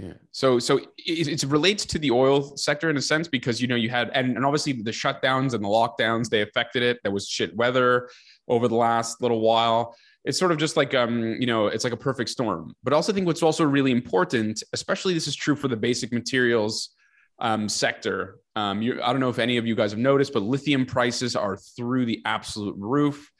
Yeah. 0.00 0.14
So 0.32 0.58
so 0.58 0.78
it, 0.96 1.28
it, 1.28 1.44
relates 1.44 1.84
to 1.84 1.98
the 1.98 2.10
oil 2.10 2.56
sector 2.56 2.88
in 2.88 2.96
a 2.96 3.02
sense 3.02 3.28
because 3.28 3.60
you 3.60 3.68
know 3.68 3.76
you 3.76 3.90
had 3.90 4.10
and, 4.14 4.34
and 4.34 4.46
obviously 4.46 4.72
the 4.72 4.92
shutdowns 4.92 5.52
and 5.52 5.62
the 5.62 5.68
lockdowns 5.68 6.30
they 6.30 6.40
affected 6.40 6.82
it. 6.82 7.00
There 7.02 7.12
was 7.12 7.28
shit 7.28 7.54
weather 7.54 8.08
over 8.48 8.66
the 8.66 8.76
last 8.76 9.20
little 9.20 9.40
while. 9.40 9.94
It's 10.24 10.38
sort 10.38 10.52
of 10.52 10.58
just 10.58 10.74
like 10.74 10.94
um 10.94 11.36
you 11.38 11.46
know 11.46 11.66
it's 11.66 11.84
like 11.84 11.92
a 11.92 11.98
perfect 11.98 12.30
storm. 12.30 12.74
But 12.82 12.94
I 12.94 12.96
also 12.96 13.12
think 13.12 13.26
what's 13.26 13.42
also 13.42 13.64
really 13.64 13.90
important, 13.90 14.62
especially 14.72 15.12
this 15.12 15.28
is 15.28 15.36
true 15.36 15.54
for 15.54 15.68
the 15.68 15.76
basic 15.76 16.12
materials 16.12 16.90
um, 17.38 17.68
sector. 17.68 18.38
Um, 18.56 18.80
you, 18.80 19.02
I 19.02 19.12
don't 19.12 19.20
know 19.20 19.28
if 19.28 19.38
any 19.38 19.58
of 19.58 19.66
you 19.66 19.74
guys 19.74 19.90
have 19.90 19.98
noticed, 19.98 20.32
but 20.32 20.42
lithium 20.42 20.86
prices 20.86 21.36
are 21.36 21.56
through 21.76 22.06
the 22.06 22.22
absolute 22.24 22.76
roof. 22.78 23.30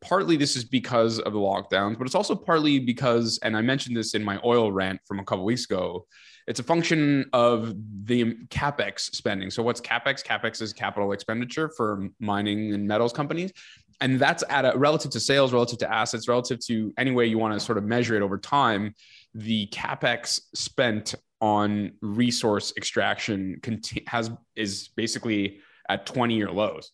Partly 0.00 0.36
this 0.36 0.56
is 0.56 0.64
because 0.64 1.18
of 1.18 1.32
the 1.32 1.38
lockdowns, 1.38 1.98
but 1.98 2.06
it's 2.06 2.14
also 2.14 2.34
partly 2.34 2.78
because, 2.78 3.38
and 3.42 3.56
I 3.56 3.62
mentioned 3.62 3.96
this 3.96 4.14
in 4.14 4.22
my 4.22 4.38
oil 4.44 4.70
rant 4.70 5.00
from 5.06 5.18
a 5.18 5.24
couple 5.24 5.44
weeks 5.44 5.64
ago, 5.64 6.06
it's 6.46 6.60
a 6.60 6.62
function 6.62 7.28
of 7.32 7.74
the 8.04 8.36
capex 8.46 9.14
spending. 9.14 9.50
So 9.50 9.62
what's 9.62 9.80
capex? 9.80 10.24
Capex 10.24 10.62
is 10.62 10.72
capital 10.72 11.12
expenditure 11.12 11.68
for 11.76 12.08
mining 12.20 12.72
and 12.72 12.88
metals 12.88 13.12
companies. 13.12 13.52
And 14.00 14.18
that's 14.18 14.44
at 14.48 14.64
a 14.64 14.78
relative 14.78 15.10
to 15.10 15.20
sales, 15.20 15.52
relative 15.52 15.78
to 15.80 15.92
assets, 15.92 16.28
relative 16.28 16.60
to 16.66 16.92
any 16.96 17.10
way 17.10 17.26
you 17.26 17.38
want 17.38 17.54
to 17.54 17.60
sort 17.60 17.78
of 17.78 17.84
measure 17.84 18.16
it 18.16 18.22
over 18.22 18.38
time. 18.38 18.94
The 19.34 19.66
capex 19.68 20.40
spent 20.54 21.14
on 21.40 21.92
resource 22.00 22.72
extraction 22.76 23.60
has 24.06 24.30
is 24.56 24.88
basically 24.96 25.58
at 25.88 26.06
20 26.06 26.34
year 26.34 26.50
lows. 26.50 26.92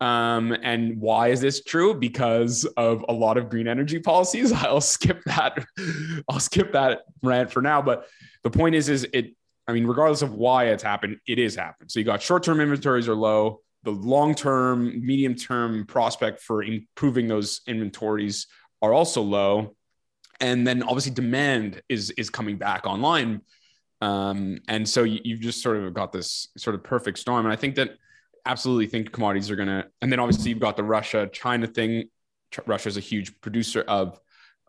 Um, 0.00 0.52
and 0.62 0.98
why 0.98 1.28
is 1.28 1.40
this 1.40 1.62
true? 1.62 1.94
Because 1.94 2.64
of 2.76 3.04
a 3.08 3.12
lot 3.12 3.36
of 3.36 3.50
green 3.50 3.68
energy 3.68 3.98
policies. 3.98 4.52
I'll 4.54 4.80
skip 4.80 5.22
that. 5.26 5.64
I'll 6.28 6.40
skip 6.40 6.72
that 6.72 7.02
rant 7.22 7.52
for 7.52 7.60
now. 7.62 7.82
But 7.82 8.06
the 8.42 8.50
point 8.50 8.74
is, 8.74 8.88
is 8.88 9.06
it? 9.12 9.34
I 9.68 9.72
mean, 9.72 9.86
regardless 9.86 10.22
of 10.22 10.32
why 10.32 10.66
it's 10.66 10.82
happened, 10.82 11.18
it 11.28 11.38
is 11.38 11.54
happened. 11.54 11.92
So 11.92 12.00
you 12.00 12.04
got 12.04 12.22
short 12.22 12.42
term 12.42 12.60
inventories 12.60 13.08
are 13.08 13.14
low. 13.14 13.60
The 13.82 13.92
long 13.92 14.34
term, 14.34 15.06
medium 15.06 15.34
term 15.34 15.86
prospect 15.86 16.40
for 16.40 16.62
improving 16.62 17.28
those 17.28 17.60
inventories 17.66 18.46
are 18.82 18.92
also 18.92 19.22
low. 19.22 19.76
And 20.40 20.66
then 20.66 20.82
obviously 20.82 21.12
demand 21.12 21.82
is 21.88 22.10
is 22.10 22.30
coming 22.30 22.56
back 22.56 22.86
online 22.86 23.42
um, 24.00 24.60
and 24.68 24.88
so 24.88 25.02
you, 25.02 25.20
you've 25.24 25.40
just 25.40 25.62
sort 25.62 25.76
of 25.76 25.92
got 25.92 26.12
this 26.12 26.48
sort 26.56 26.74
of 26.74 26.82
perfect 26.82 27.18
storm. 27.18 27.44
And 27.44 27.52
I 27.52 27.56
think 27.56 27.74
that 27.76 27.90
absolutely 28.46 28.86
think 28.86 29.12
commodities 29.12 29.50
are 29.50 29.56
going 29.56 29.68
to, 29.68 29.86
and 30.02 30.10
then 30.10 30.20
obviously 30.20 30.50
you've 30.50 30.60
got 30.60 30.76
the 30.76 30.84
Russia 30.84 31.28
China 31.32 31.66
thing. 31.66 32.04
Russia 32.66 32.88
is 32.88 32.96
a 32.96 33.00
huge 33.00 33.40
producer 33.40 33.82
of 33.82 34.20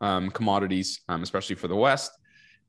um, 0.01 0.29
commodities, 0.31 1.01
um, 1.09 1.23
especially 1.23 1.55
for 1.55 1.67
the 1.67 1.75
West. 1.75 2.11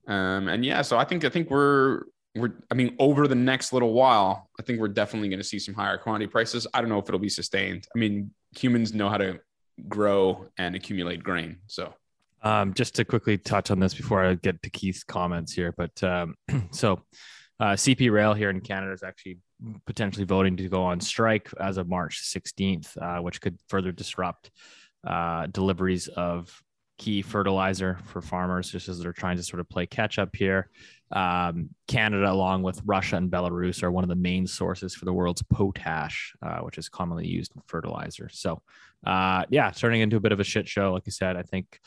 Um, 0.08 0.48
and 0.48 0.64
yeah, 0.64 0.82
so 0.82 0.98
I 0.98 1.04
think 1.04 1.24
I 1.24 1.28
think 1.28 1.50
we're 1.50 2.02
we're 2.34 2.52
I 2.70 2.74
mean 2.74 2.96
over 2.98 3.28
the 3.28 3.34
next 3.34 3.72
little 3.72 3.92
while, 3.92 4.48
I 4.58 4.62
think 4.62 4.80
we're 4.80 4.88
definitely 4.88 5.28
going 5.28 5.40
to 5.40 5.44
see 5.44 5.58
some 5.58 5.74
higher 5.74 5.98
commodity 5.98 6.28
prices. 6.28 6.66
I 6.74 6.80
don't 6.80 6.90
know 6.90 6.98
if 6.98 7.08
it'll 7.08 7.20
be 7.20 7.28
sustained. 7.28 7.86
I 7.94 7.98
mean, 7.98 8.32
humans 8.56 8.94
know 8.94 9.08
how 9.08 9.18
to 9.18 9.40
grow 9.88 10.46
and 10.58 10.74
accumulate 10.74 11.22
grain, 11.22 11.58
so 11.66 11.94
um, 12.42 12.74
just 12.74 12.96
to 12.96 13.04
quickly 13.04 13.38
touch 13.38 13.70
on 13.70 13.78
this 13.78 13.94
before 13.94 14.24
I 14.24 14.34
get 14.34 14.62
to 14.62 14.70
Keith's 14.70 15.04
comments 15.04 15.52
here, 15.52 15.72
but 15.76 16.02
um, 16.02 16.34
so 16.72 17.02
uh, 17.60 17.72
CP 17.72 18.10
Rail 18.10 18.34
here 18.34 18.50
in 18.50 18.60
Canada 18.60 18.92
is 18.92 19.02
actually 19.02 19.38
potentially 19.86 20.24
voting 20.24 20.56
to 20.56 20.68
go 20.68 20.82
on 20.82 21.00
strike 21.00 21.50
as 21.60 21.78
of 21.78 21.88
March 21.88 22.22
16th, 22.22 22.96
uh, 23.00 23.22
which 23.22 23.40
could 23.40 23.58
further 23.68 23.92
disrupt 23.92 24.50
uh, 25.06 25.46
deliveries 25.46 26.08
of 26.08 26.62
key 26.98 27.22
fertilizer 27.22 27.98
for 28.04 28.20
farmers, 28.20 28.70
just 28.70 28.88
as 28.88 29.00
they're 29.00 29.12
trying 29.12 29.36
to 29.36 29.42
sort 29.42 29.60
of 29.60 29.68
play 29.68 29.86
catch 29.86 30.18
up 30.18 30.34
here. 30.36 30.70
Um, 31.10 31.70
Canada, 31.88 32.30
along 32.30 32.62
with 32.62 32.80
Russia 32.84 33.16
and 33.16 33.30
Belarus, 33.30 33.82
are 33.82 33.90
one 33.90 34.04
of 34.04 34.08
the 34.08 34.16
main 34.16 34.46
sources 34.46 34.94
for 34.94 35.04
the 35.04 35.12
world's 35.12 35.42
potash, 35.42 36.34
uh, 36.42 36.58
which 36.60 36.78
is 36.78 36.88
commonly 36.88 37.26
used 37.26 37.54
in 37.56 37.62
fertilizer. 37.66 38.28
So, 38.30 38.62
uh, 39.04 39.44
yeah, 39.50 39.70
turning 39.70 40.00
into 40.00 40.16
a 40.16 40.20
bit 40.20 40.32
of 40.32 40.40
a 40.40 40.44
shit 40.44 40.68
show. 40.68 40.92
Like 40.92 41.02
I 41.06 41.10
said, 41.10 41.36
I 41.36 41.42
think 41.42 41.80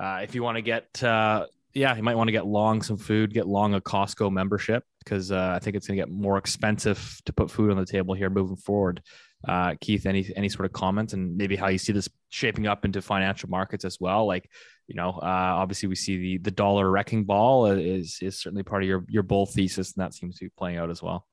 uh, 0.00 0.20
if 0.22 0.34
you 0.34 0.42
want 0.42 0.56
to 0.56 0.62
get, 0.62 1.02
uh, 1.02 1.46
yeah, 1.72 1.94
you 1.96 2.02
might 2.02 2.16
want 2.16 2.28
to 2.28 2.32
get 2.32 2.46
long 2.46 2.82
some 2.82 2.96
food, 2.96 3.32
get 3.32 3.46
long 3.46 3.74
a 3.74 3.80
Costco 3.80 4.32
membership 4.32 4.84
because 4.98 5.30
uh, 5.30 5.52
I 5.54 5.60
think 5.60 5.76
it's 5.76 5.86
going 5.86 5.96
to 5.96 6.02
get 6.02 6.10
more 6.10 6.36
expensive 6.36 7.20
to 7.26 7.32
put 7.32 7.50
food 7.50 7.70
on 7.70 7.76
the 7.76 7.86
table 7.86 8.14
here 8.14 8.28
moving 8.28 8.56
forward. 8.56 9.02
Uh, 9.46 9.74
Keith, 9.80 10.04
any 10.04 10.26
any 10.36 10.48
sort 10.48 10.66
of 10.66 10.72
comments 10.72 11.12
and 11.12 11.36
maybe 11.36 11.56
how 11.56 11.68
you 11.68 11.78
see 11.78 11.92
this 11.92 12.08
shaping 12.28 12.66
up 12.66 12.84
into 12.84 13.00
financial 13.00 13.48
markets 13.48 13.84
as 13.84 13.98
well? 14.00 14.26
Like, 14.26 14.50
you 14.86 14.96
know, 14.96 15.10
uh, 15.10 15.54
obviously 15.56 15.88
we 15.88 15.94
see 15.94 16.16
the 16.18 16.38
the 16.38 16.50
dollar 16.50 16.90
wrecking 16.90 17.24
ball 17.24 17.66
is 17.66 18.18
is 18.20 18.40
certainly 18.40 18.64
part 18.64 18.82
of 18.82 18.88
your 18.88 19.04
your 19.08 19.22
bull 19.22 19.46
thesis, 19.46 19.94
and 19.94 20.04
that 20.04 20.12
seems 20.12 20.38
to 20.38 20.46
be 20.46 20.50
playing 20.58 20.76
out 20.76 20.90
as 20.90 21.02
well. 21.02 21.26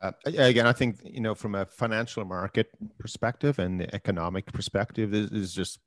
Uh, 0.00 0.12
again, 0.26 0.66
I 0.66 0.72
think 0.72 1.00
you 1.02 1.20
know 1.20 1.34
from 1.34 1.54
a 1.54 1.64
financial 1.64 2.24
market 2.24 2.68
perspective 2.98 3.58
and 3.58 3.80
the 3.80 3.92
economic 3.92 4.52
perspective, 4.52 5.10
this 5.10 5.30
is 5.30 5.52
just 5.52 5.80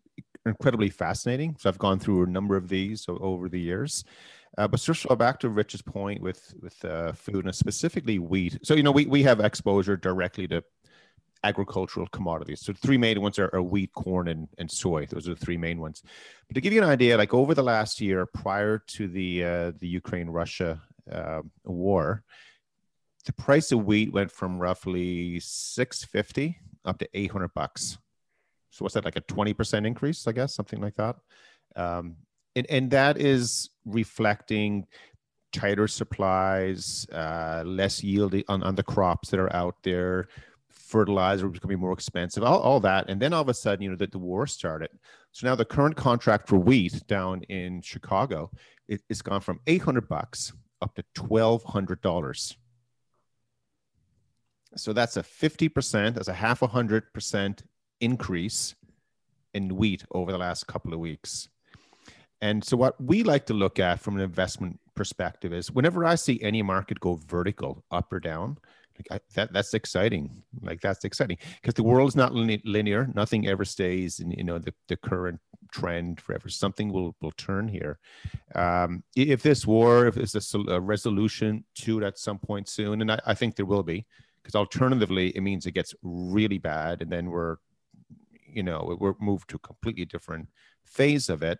incredibly 0.45 0.89
fascinating. 0.89 1.55
So 1.59 1.69
I've 1.69 1.77
gone 1.77 1.99
through 1.99 2.23
a 2.23 2.27
number 2.27 2.55
of 2.55 2.67
these 2.67 3.05
over 3.07 3.49
the 3.49 3.59
years. 3.59 4.03
Uh, 4.57 4.67
but 4.67 4.81
first 4.81 5.07
back 5.17 5.39
to 5.39 5.49
Rich's 5.49 5.81
point 5.81 6.21
with 6.21 6.53
with 6.61 6.83
uh, 6.83 7.13
food 7.13 7.45
and 7.45 7.55
specifically 7.55 8.19
wheat. 8.19 8.59
So 8.63 8.73
you 8.73 8.83
know 8.83 8.91
we 8.91 9.05
we 9.05 9.23
have 9.23 9.39
exposure 9.39 9.95
directly 9.95 10.47
to 10.49 10.63
agricultural 11.43 12.07
commodities. 12.07 12.61
So 12.61 12.73
three 12.73 12.97
main 12.97 13.19
ones 13.21 13.39
are, 13.39 13.49
are, 13.53 13.63
wheat, 13.63 13.91
corn, 13.93 14.27
and, 14.27 14.47
and 14.59 14.69
soy. 14.69 15.07
Those 15.07 15.27
are 15.27 15.33
the 15.33 15.39
three 15.39 15.57
main 15.57 15.79
ones. 15.79 16.03
But 16.47 16.55
to 16.55 16.61
give 16.61 16.71
you 16.71 16.83
an 16.83 16.89
idea, 16.89 17.17
like 17.17 17.33
over 17.33 17.55
the 17.55 17.63
last 17.63 17.99
year 17.99 18.25
prior 18.27 18.77
to 18.77 19.07
the 19.07 19.43
uh, 19.43 19.71
the 19.79 19.87
Ukraine 19.87 20.29
Russia 20.29 20.81
uh, 21.11 21.41
war, 21.63 22.23
the 23.25 23.33
price 23.33 23.71
of 23.71 23.85
wheat 23.85 24.11
went 24.11 24.31
from 24.31 24.59
roughly 24.59 25.39
650 25.39 26.59
up 26.85 26.99
to 26.99 27.07
800 27.13 27.53
bucks. 27.53 27.97
So 28.71 28.83
what's 28.83 28.95
that 28.95 29.05
like 29.05 29.17
a 29.17 29.21
20% 29.21 29.85
increase, 29.85 30.27
I 30.27 30.31
guess, 30.31 30.55
something 30.55 30.81
like 30.81 30.95
that. 30.95 31.17
Um, 31.75 32.15
and, 32.55 32.65
and 32.69 32.91
that 32.91 33.17
is 33.17 33.69
reflecting 33.85 34.87
tighter 35.51 35.87
supplies, 35.87 37.05
uh, 37.11 37.63
less 37.65 38.03
yield 38.03 38.35
on, 38.47 38.63
on 38.63 38.75
the 38.75 38.83
crops 38.83 39.29
that 39.29 39.39
are 39.39 39.53
out 39.53 39.75
there, 39.83 40.29
fertilizer 40.69 41.49
becoming 41.49 41.79
more 41.79 41.93
expensive, 41.93 42.43
all, 42.43 42.59
all 42.59 42.79
that. 42.79 43.09
And 43.09 43.21
then 43.21 43.33
all 43.33 43.41
of 43.41 43.49
a 43.49 43.53
sudden, 43.53 43.83
you 43.83 43.89
know, 43.89 43.97
that 43.97 44.11
the 44.11 44.17
war 44.17 44.47
started. 44.47 44.89
So 45.31 45.47
now 45.47 45.55
the 45.55 45.65
current 45.65 45.95
contract 45.95 46.47
for 46.47 46.57
wheat 46.57 47.05
down 47.07 47.43
in 47.43 47.81
Chicago, 47.81 48.51
it, 48.87 49.01
it's 49.09 49.21
gone 49.21 49.41
from 49.41 49.59
800 49.67 50.07
bucks 50.07 50.53
up 50.81 50.95
to 50.95 51.03
$1,200. 51.15 52.55
So 54.77 54.93
that's 54.93 55.17
a 55.17 55.23
50%, 55.23 56.13
that's 56.13 56.29
a 56.29 56.33
half 56.33 56.61
a 56.61 56.67
hundred 56.67 57.11
percent 57.13 57.63
increase 58.01 58.75
in 59.53 59.75
wheat 59.75 60.03
over 60.11 60.31
the 60.31 60.37
last 60.37 60.67
couple 60.67 60.93
of 60.93 60.99
weeks. 60.99 61.49
And 62.41 62.63
so, 62.63 62.75
what 62.75 62.99
we 62.99 63.23
like 63.23 63.45
to 63.47 63.53
look 63.53 63.79
at 63.79 63.99
from 63.99 64.15
an 64.15 64.21
investment 64.21 64.79
perspective 64.95 65.53
is 65.53 65.71
whenever 65.71 66.05
I 66.05 66.15
see 66.15 66.41
any 66.41 66.61
market 66.61 66.99
go 66.99 67.19
vertical, 67.27 67.83
up 67.91 68.11
or 68.11 68.19
down, 68.19 68.57
like 68.97 69.19
I, 69.19 69.23
that 69.35 69.53
that's 69.53 69.73
exciting. 69.73 70.43
Like 70.61 70.81
that's 70.81 71.05
exciting 71.05 71.37
because 71.61 71.75
the 71.75 71.83
world's 71.83 72.15
not 72.15 72.33
linear. 72.33 73.09
Nothing 73.13 73.47
ever 73.47 73.65
stays 73.65 74.19
in 74.19 74.31
you 74.31 74.43
know 74.43 74.59
the, 74.59 74.73
the 74.87 74.97
current 74.97 75.39
trend 75.71 76.19
forever. 76.19 76.49
Something 76.49 76.91
will 76.91 77.15
will 77.21 77.31
turn 77.31 77.67
here. 77.67 77.99
Um, 78.55 79.03
if 79.15 79.43
this 79.43 79.65
war, 79.65 80.07
if 80.07 80.15
there's 80.15 80.35
a, 80.53 80.59
a, 80.59 80.79
resolution 80.79 81.63
to 81.75 81.99
it 81.99 82.03
at 82.03 82.19
some 82.19 82.39
point 82.39 82.67
soon, 82.67 83.01
and 83.01 83.11
I, 83.11 83.19
I 83.25 83.33
think 83.33 83.55
there 83.55 83.65
will 83.65 83.83
be, 83.83 84.05
because 84.41 84.55
alternatively 84.55 85.29
it 85.29 85.41
means 85.41 85.65
it 85.65 85.71
gets 85.71 85.95
really 86.03 86.57
bad, 86.57 87.01
and 87.01 87.11
then 87.11 87.29
we're 87.29 87.57
you 88.53 88.63
know 88.63 88.95
we're 88.99 89.15
moved 89.19 89.49
to 89.49 89.55
a 89.57 89.59
completely 89.59 90.05
different 90.05 90.47
phase 90.85 91.29
of 91.29 91.43
it. 91.43 91.59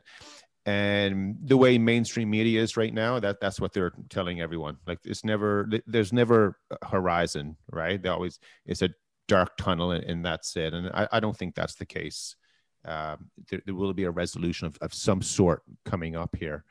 And 0.66 1.38
the 1.44 1.58
way 1.58 1.80
mainstream 1.80 2.30
media 2.30 2.62
is 2.62 2.78
right 2.78 2.94
now 2.94 3.20
that 3.20 3.42
that's 3.42 3.60
what 3.60 3.74
they're 3.74 3.94
telling 4.10 4.42
everyone. 4.42 4.78
Like 4.86 5.00
it's 5.04 5.26
never 5.26 5.68
there's 5.88 6.14
never 6.14 6.58
a 6.70 6.88
horizon 6.88 7.58
right? 7.72 8.02
They 8.02 8.10
always 8.10 8.40
it's 8.66 8.84
a 8.84 8.90
dark 9.28 9.58
tunnel 9.58 9.92
and, 9.92 10.04
and 10.04 10.26
that's 10.26 10.56
it. 10.58 10.74
And 10.74 10.90
I, 10.94 11.08
I, 11.14 11.20
don't 11.20 11.36
think 11.36 11.56
that's 11.56 11.76
the 11.76 11.86
case. 11.86 12.36
Um, 12.84 13.32
there, 13.50 13.62
there, 13.66 13.76
will 13.76 13.94
be 13.94 14.04
a 14.04 14.12
resolution 14.12 14.68
of, 14.68 14.78
of 14.82 14.94
some 14.94 15.22
sort 15.22 15.64
coming 15.86 16.16
up 16.16 16.36
here. 16.36 16.64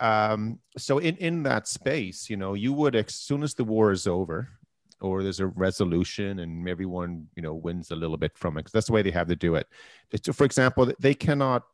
Um, 0.00 0.58
so 0.76 0.98
in 0.98 1.16
in 1.16 1.44
that 1.44 1.68
space 1.68 2.28
you 2.28 2.36
know 2.36 2.54
you 2.54 2.72
would 2.72 2.96
as 2.96 3.14
soon 3.14 3.42
as 3.42 3.54
the 3.54 3.64
war 3.64 3.92
is 3.92 4.06
over 4.06 4.48
or 5.02 5.22
there's 5.22 5.40
a 5.40 5.46
resolution 5.46 6.38
and 6.38 6.68
everyone 6.68 7.26
you 7.36 7.42
know 7.42 7.54
wins 7.54 7.90
a 7.90 7.96
little 7.96 8.16
bit 8.16 8.32
from 8.36 8.56
it 8.56 8.60
because 8.60 8.72
that's 8.72 8.86
the 8.86 8.92
way 8.92 9.02
they 9.02 9.10
have 9.10 9.28
to 9.28 9.36
do 9.36 9.56
it 9.56 9.66
for 10.32 10.44
example 10.44 10.90
they 10.98 11.14
cannot 11.14 11.64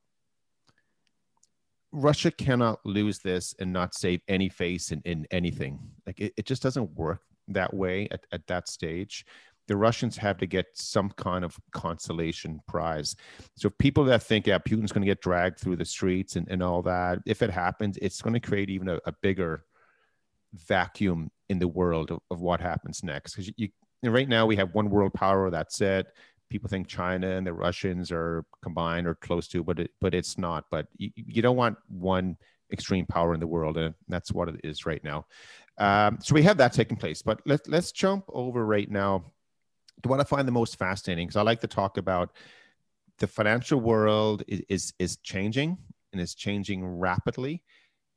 Russia 1.93 2.31
cannot 2.31 2.85
lose 2.85 3.19
this 3.21 3.55
and 3.59 3.73
not 3.73 3.95
save 3.95 4.21
any 4.29 4.49
face 4.49 4.93
in, 4.93 5.01
in 5.05 5.27
anything. 5.31 5.79
Like 6.07 6.21
it, 6.21 6.35
it 6.37 6.47
just 6.47 6.63
doesn't 6.63 6.91
work 6.93 7.23
that 7.49 7.73
way 7.73 8.09
at, 8.11 8.27
at 8.33 8.47
that 8.49 8.69
stage. 8.69 9.25
The 9.69 9.77
Russians 9.77 10.17
have 10.17 10.39
to 10.39 10.47
get 10.47 10.67
some 10.75 11.11
kind 11.11 11.45
of 11.45 11.59
consolation 11.73 12.61
prize. 12.69 13.17
So 13.57 13.71
people 13.71 14.05
that 14.05 14.23
think, 14.23 14.47
yeah, 14.47 14.59
Putin's 14.59 14.93
going 14.93 15.03
to 15.03 15.11
get 15.11 15.21
dragged 15.21 15.61
through 15.61 15.77
the 15.77 15.85
streets 15.85 16.37
and, 16.37 16.49
and 16.49 16.63
all 16.63 16.83
that, 16.83 17.19
if 17.27 17.43
it 17.43 17.51
happens, 17.51 17.99
it's 18.01 18.23
going 18.23 18.35
to 18.35 18.41
create 18.41 18.71
even 18.71 18.89
a, 18.89 18.99
a 19.05 19.13
bigger 19.23 19.65
vacuum 20.55 21.31
in 21.49 21.59
the 21.59 21.69
world 21.69 22.11
of, 22.11 22.21
of 22.31 22.41
what 22.41 22.61
happens 22.61 23.03
next. 23.03 23.33
Because 23.33 23.49
you, 23.57 23.69
you, 24.03 24.11
right 24.11 24.29
now 24.29 24.47
we 24.47 24.57
have 24.57 24.75
one 24.75 24.91
world 24.91 25.15
power, 25.15 25.51
that's 25.51 25.81
it 25.81 26.07
people 26.51 26.69
think 26.69 26.87
China 26.87 27.29
and 27.29 27.47
the 27.47 27.53
Russians 27.53 28.11
are 28.11 28.45
combined 28.63 29.07
or 29.07 29.15
close 29.15 29.49
to, 29.49 29.63
but 29.63 29.81
it, 29.81 29.91
but 30.01 30.15
it's 30.15 30.39
not. 30.39 30.65
But 30.71 30.87
you, 30.97 31.11
you 31.15 31.43
don't 31.43 31.57
want 31.57 31.77
one 31.89 32.37
extreme 32.73 33.07
power 33.07 33.35
in 33.35 33.41
the 33.41 33.47
world, 33.47 33.77
and 33.77 33.95
that's 34.09 34.33
what 34.33 34.49
it 34.49 34.61
is 34.65 34.87
right 34.87 35.03
now. 35.05 35.27
Um, 35.79 36.19
so 36.21 36.35
we 36.35 36.43
have 36.43 36.57
that 36.59 36.73
taking 36.73 36.97
place. 36.97 37.23
But 37.23 37.41
let's 37.47 37.69
let's 37.69 37.93
jump 37.93 38.25
over 38.29 38.65
right 38.65 38.91
now 38.91 39.25
to 40.03 40.09
what 40.09 40.21
I 40.21 40.25
find 40.25 40.47
the 40.47 40.53
most 40.53 40.79
fascinating 40.79 41.27
because 41.27 41.37
I 41.37 41.43
like 41.43 41.61
to 41.61 41.67
talk 41.67 41.99
about 41.99 42.31
the 43.19 43.27
financial 43.27 43.81
world 43.81 44.43
is, 44.49 44.63
is 44.69 44.93
is 44.99 45.17
changing 45.19 45.79
and 46.13 46.21
is 46.21 46.35
changing 46.35 46.87
rapidly. 46.87 47.63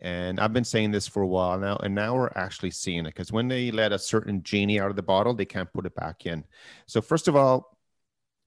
And 0.02 0.40
I've 0.40 0.54
been 0.54 0.64
saying 0.64 0.92
this 0.92 1.08
for 1.08 1.22
a 1.22 1.28
while 1.28 1.60
now, 1.60 1.78
and 1.78 1.94
now 1.94 2.16
we're 2.16 2.32
actually 2.36 2.72
seeing 2.72 3.02
it 3.02 3.10
because 3.10 3.32
when 3.32 3.48
they 3.48 3.70
let 3.70 3.92
a 3.92 4.00
certain 4.00 4.42
genie 4.42 4.80
out 4.80 4.90
of 4.90 4.96
the 4.96 5.04
bottle, 5.04 5.34
they 5.34 5.46
can't 5.46 5.72
put 5.72 5.86
it 5.86 5.94
back 5.94 6.26
in. 6.26 6.44
So, 6.88 7.02
first 7.02 7.28
of 7.28 7.36
all, 7.36 7.78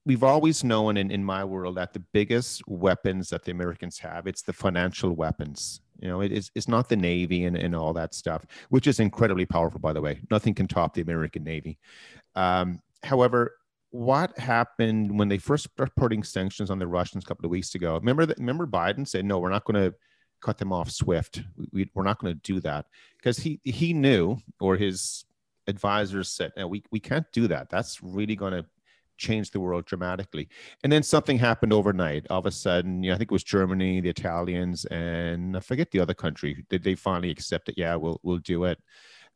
we've 0.05 0.25
always 0.25 0.65
known 0.65 0.97
in, 0.97 1.11
in 1.11 1.25
my 1.25 1.45
world 1.45 1.77
that 1.77 1.93
the 1.93 2.03
biggest 2.13 2.67
weapons 2.67 3.31
that 3.31 3.45
the 3.45 3.53
Americans 3.53 3.99
have, 3.99 4.27
it's 4.27 4.43
the 4.43 4.53
financial 4.53 5.13
weapons. 5.13 5.81
You 6.01 6.09
know, 6.09 6.21
it 6.21 6.33
is 6.33 6.51
it's 6.57 6.69
not 6.69 6.89
the 6.89 6.97
Navy 6.97 7.45
and, 7.45 7.57
and 7.57 7.75
all 7.75 7.93
that 7.93 8.15
stuff, 8.15 8.45
which 8.71 8.89
is 8.89 8.99
incredibly 8.99 9.47
powerful, 9.47 9.79
by 9.81 9.93
the 9.93 10.01
way. 10.01 10.21
Nothing 10.31 10.55
can 10.55 10.67
top 10.67 10.95
the 10.95 11.03
American 11.03 11.45
Navy. 11.45 11.79
Um, 12.35 12.81
however, 13.05 13.57
what 13.91 14.37
happened 14.37 15.17
when 15.17 15.29
they 15.29 15.39
first 15.39 15.71
started 15.71 15.95
putting 15.97 16.25
sanctions 16.25 16.69
on 16.69 16.81
the 16.81 16.87
Russians 16.89 17.23
a 17.23 17.27
couple 17.29 17.45
of 17.45 17.53
weeks 17.53 17.77
ago? 17.77 17.95
Remember 17.95 18.27
that 18.27 18.39
remember 18.39 18.67
Biden 18.67 19.07
said, 19.07 19.25
no, 19.25 19.39
we're 19.39 19.51
not 19.51 19.65
going 19.65 19.81
to 19.81 19.95
cut 20.45 20.59
them 20.59 20.73
off 20.73 20.91
swift. 20.91 21.43
We, 21.73 21.91
are 21.97 22.05
not 22.05 22.19
going 22.19 22.35
to 22.35 22.41
do 22.53 22.61
that 22.61 22.87
because 23.17 23.39
he 23.39 23.61
he 23.65 23.93
knew 23.93 24.39
or 24.61 24.77
his 24.77 25.25
advisors 25.67 26.29
said, 26.29 26.53
no, 26.57 26.67
we, 26.67 26.85
we 26.91 27.01
can't 27.01 27.27
do 27.33 27.49
that. 27.49 27.71
That's 27.71 28.03
really 28.03 28.37
going 28.37 28.53
to 28.53 28.67
change 29.17 29.51
the 29.51 29.61
world 29.61 29.87
dramatically. 29.87 30.49
And 30.83 30.93
then 30.93 31.03
something 31.03 31.39
happened 31.39 31.73
overnight. 31.73 32.27
All 32.31 32.41
of 32.41 32.47
a 32.47 32.51
sudden, 32.51 33.03
you 33.03 33.11
know, 33.11 33.15
I 33.15 33.19
think 33.19 33.31
it 33.31 33.33
was 33.33 33.45
Germany, 33.45 34.01
the 34.01 34.11
Italians, 34.11 34.85
and 34.87 35.57
I 35.57 35.61
forget 35.61 35.91
the 35.91 36.01
other 36.01 36.15
country. 36.15 36.65
Did 36.69 36.83
they 36.83 36.95
finally 36.95 37.31
accept 37.31 37.69
it? 37.69 37.77
Yeah, 37.79 37.97
we'll 37.97 38.21
we'll 38.23 38.39
do 38.39 38.65
it. 38.65 38.79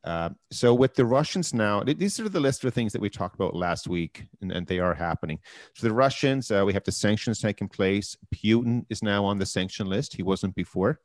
Uh, 0.05 0.31
so 0.51 0.73
with 0.73 0.95
the 0.95 1.05
Russians 1.05 1.53
now, 1.53 1.83
these 1.83 2.21
are 2.21 2.29
the 2.29 2.41
list 2.41 2.65
of 2.65 2.73
things 2.73 2.93
that 2.93 3.03
we 3.03 3.11
talked 3.11 3.35
about 3.35 3.55
last 3.55 3.89
week, 3.89 4.27
and, 4.41 4.53
and 4.53 4.67
they 4.67 4.79
are 4.79 4.95
happening. 4.95 5.39
So 5.75 5.87
the 5.87 5.95
Russians, 5.95 6.51
uh, 6.51 6.63
we 6.65 6.73
have 6.73 6.85
the 6.85 6.93
sanctions 6.93 7.41
taking 7.41 7.69
place. 7.69 8.17
Putin 8.35 8.87
is 8.89 9.03
now 9.03 9.25
on 9.25 9.39
the 9.39 9.47
sanction 9.47 9.87
list. 9.89 10.15
He 10.15 10.23
wasn't 10.23 10.55
before 10.55 11.01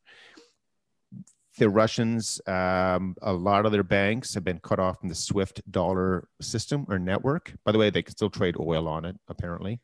the 1.58 1.70
Russians, 1.70 2.42
um, 2.48 3.16
a 3.22 3.32
lot 3.32 3.66
of 3.66 3.72
their 3.72 3.84
banks 3.84 4.34
have 4.34 4.44
been 4.44 4.60
cut 4.60 4.80
off 4.80 5.00
from 5.00 5.10
the 5.10 5.16
SWIFT 5.16 5.62
dollar 5.72 6.28
system 6.42 6.86
or 6.90 6.98
network. 6.98 7.54
By 7.64 7.72
the 7.72 7.78
way, 7.78 7.90
they 7.90 8.02
can 8.02 8.16
still 8.16 8.30
trade 8.30 8.56
oil 8.60 8.88
on 8.88 9.06
it, 9.06 9.16
apparently. 9.28 9.80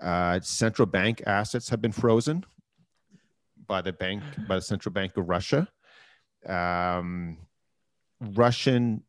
Uh, 0.00 0.40
central 0.40 0.86
bank 0.86 1.22
assets 1.26 1.68
have 1.68 1.82
been 1.82 1.92
frozen 1.92 2.44
by 3.66 3.82
the 3.82 3.92
bank, 3.92 4.22
by 4.48 4.56
the 4.56 4.62
central 4.62 4.92
bank 4.92 5.16
of 5.16 5.28
Russia. 5.28 5.68
Um, 6.46 7.38
Russian 8.20 9.02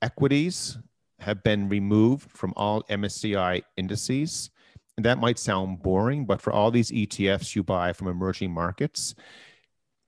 equities 0.00 0.78
have 1.20 1.42
been 1.42 1.68
removed 1.68 2.30
from 2.30 2.52
all 2.56 2.82
MSCI 2.84 3.62
indices. 3.76 4.50
And 4.96 5.06
that 5.06 5.18
might 5.18 5.38
sound 5.38 5.82
boring, 5.82 6.26
but 6.26 6.42
for 6.42 6.52
all 6.52 6.70
these 6.70 6.90
ETFs 6.90 7.54
you 7.54 7.62
buy 7.62 7.92
from 7.92 8.08
emerging 8.08 8.52
markets, 8.52 9.14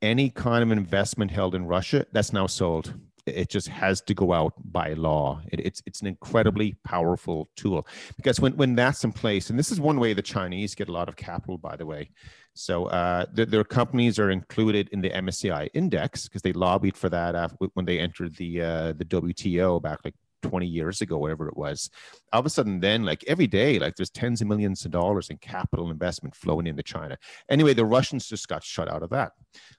any 0.03 0.29
kind 0.29 0.63
of 0.63 0.71
investment 0.71 1.31
held 1.31 1.55
in 1.55 1.67
Russia, 1.67 2.07
that's 2.13 2.33
now 2.33 2.47
sold. 2.47 2.95
It 3.27 3.49
just 3.49 3.69
has 3.69 4.03
to 4.03 4.13
go 4.13 4.35
out 4.35 4.53
by 4.59 4.93
law. 4.93 5.41
It, 5.51 5.61
it's 5.61 5.83
it's 5.87 6.03
an 6.03 6.07
incredibly 6.07 6.77
powerful 6.85 7.49
tool 7.57 7.87
because 8.19 8.39
when 8.39 8.55
when 8.59 8.75
that's 8.75 9.03
in 9.03 9.13
place, 9.13 9.49
and 9.49 9.59
this 9.59 9.73
is 9.73 9.81
one 9.81 9.99
way 9.99 10.13
the 10.13 10.21
Chinese 10.21 10.75
get 10.75 10.91
a 10.91 10.93
lot 10.93 11.09
of 11.09 11.17
capital, 11.17 11.57
by 11.57 11.77
the 11.77 11.87
way. 11.87 12.11
So 12.55 12.87
uh, 12.87 13.27
their, 13.33 13.47
their 13.47 13.65
companies 13.65 14.19
are 14.19 14.31
included 14.31 14.89
in 14.93 15.01
the 15.01 15.11
MSCI 15.11 15.69
index 15.75 16.29
because 16.29 16.43
they 16.43 16.53
lobbied 16.53 16.97
for 16.97 17.09
that 17.09 17.35
after, 17.35 17.67
when 17.75 17.85
they 17.85 17.99
entered 17.99 18.37
the 18.37 18.63
uh, 18.63 18.93
the 18.93 19.05
WTO 19.05 19.83
back 19.83 19.99
like 20.05 20.15
20 20.45 20.67
years 20.67 21.01
ago, 21.01 21.17
whatever 21.19 21.49
it 21.49 21.57
was. 21.57 21.91
All 22.33 22.41
of 22.41 22.47
a 22.47 22.51
sudden, 22.51 22.79
then, 22.79 23.03
like 23.03 23.25
every 23.27 23.47
day, 23.47 23.79
like 23.79 23.97
there's 23.97 24.11
tens 24.11 24.43
of 24.43 24.47
millions 24.47 24.85
of 24.85 24.91
dollars 24.91 25.31
in 25.31 25.39
capital 25.39 25.91
investment 25.91 26.35
flowing 26.35 26.67
into 26.67 26.83
China. 26.83 27.17
Anyway, 27.49 27.73
the 27.73 27.85
Russians 27.85 28.29
just 28.29 28.47
got 28.47 28.63
shut 28.63 28.89
out 28.89 29.03
of 29.03 29.11
that. 29.11 29.33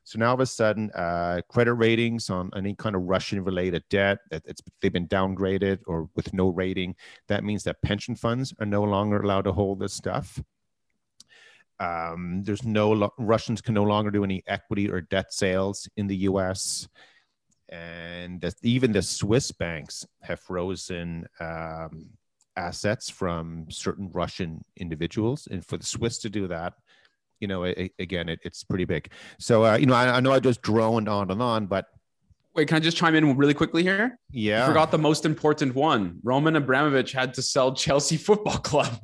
So 0.04 0.18
now 0.18 0.30
all 0.30 0.34
of 0.34 0.40
a 0.40 0.46
sudden, 0.46 0.90
uh, 0.96 1.42
credit 1.50 1.74
ratings 1.74 2.30
on 2.30 2.50
any 2.56 2.74
kind 2.76 2.96
of 2.96 3.04
Russian 3.04 3.44
related 3.44 3.84
debt, 3.90 4.20
it's, 4.32 4.62
they've 4.82 4.92
been 4.92 5.08
downgraded 5.08 5.80
or 5.86 6.10
with 6.16 6.34
no 6.34 6.50
rating. 6.50 6.96
That 7.28 7.44
means 7.44 7.64
that 7.64 7.82
pension 7.84 8.16
funds 8.16 8.54
are 8.60 8.66
no 8.66 8.84
longer 8.84 9.22
allowed 9.22 9.44
to 9.44 9.52
hold 9.52 9.80
this 9.80 9.94
stuff. 9.94 10.42
Um, 11.80 12.42
there's 12.44 12.64
no 12.64 13.12
Russians 13.18 13.62
can 13.62 13.74
no 13.74 13.84
longer 13.84 14.12
do 14.12 14.24
any 14.24 14.44
equity 14.48 14.90
or 14.90 15.02
debt 15.02 15.34
sales 15.34 15.90
in 15.98 16.08
the 16.08 16.16
U.S. 16.18 16.88
And 17.70 18.40
the, 18.42 18.54
even 18.64 18.92
the 18.92 19.02
Swiss 19.02 19.52
banks 19.52 20.06
have 20.22 20.40
frozen 20.40 21.28
um, 21.40 22.08
assets 22.56 23.10
from 23.10 23.66
certain 23.70 24.10
Russian 24.14 24.64
individuals, 24.78 25.48
and 25.52 25.66
for 25.66 25.78
the 25.78 25.86
Swiss 25.86 26.20
to 26.20 26.30
do 26.30 26.48
that, 26.48 26.74
you 27.40 27.48
know, 27.48 27.64
it, 27.64 27.92
again, 28.00 28.30
it, 28.30 28.40
it's 28.44 28.64
pretty 28.64 28.86
big. 28.86 29.12
So, 29.40 29.66
uh, 29.66 29.76
you 29.76 29.86
know, 29.86 29.96
I, 29.96 30.18
I 30.18 30.20
know 30.22 30.32
I 30.32 30.40
just 30.40 30.62
droned 30.62 31.10
on 31.10 31.32
and 31.32 31.42
on, 31.42 31.66
but 31.66 31.88
Wait, 32.56 32.70
can 32.70 32.78
I 32.78 32.80
just 32.80 32.96
chime 32.96 33.16
in 33.16 33.36
really 33.36 33.54
quickly 33.54 33.84
here? 33.84 34.18
Yeah. 34.32 34.64
I 34.64 34.68
forgot 34.68 34.90
the 34.90 34.98
most 34.98 35.26
important 35.26 35.76
one. 35.76 36.20
Roman 36.24 36.56
Abramovich 36.56 37.12
had 37.12 37.34
to 37.34 37.42
sell 37.42 37.74
Chelsea 37.74 38.16
Football 38.28 38.60
Club. 38.60 38.98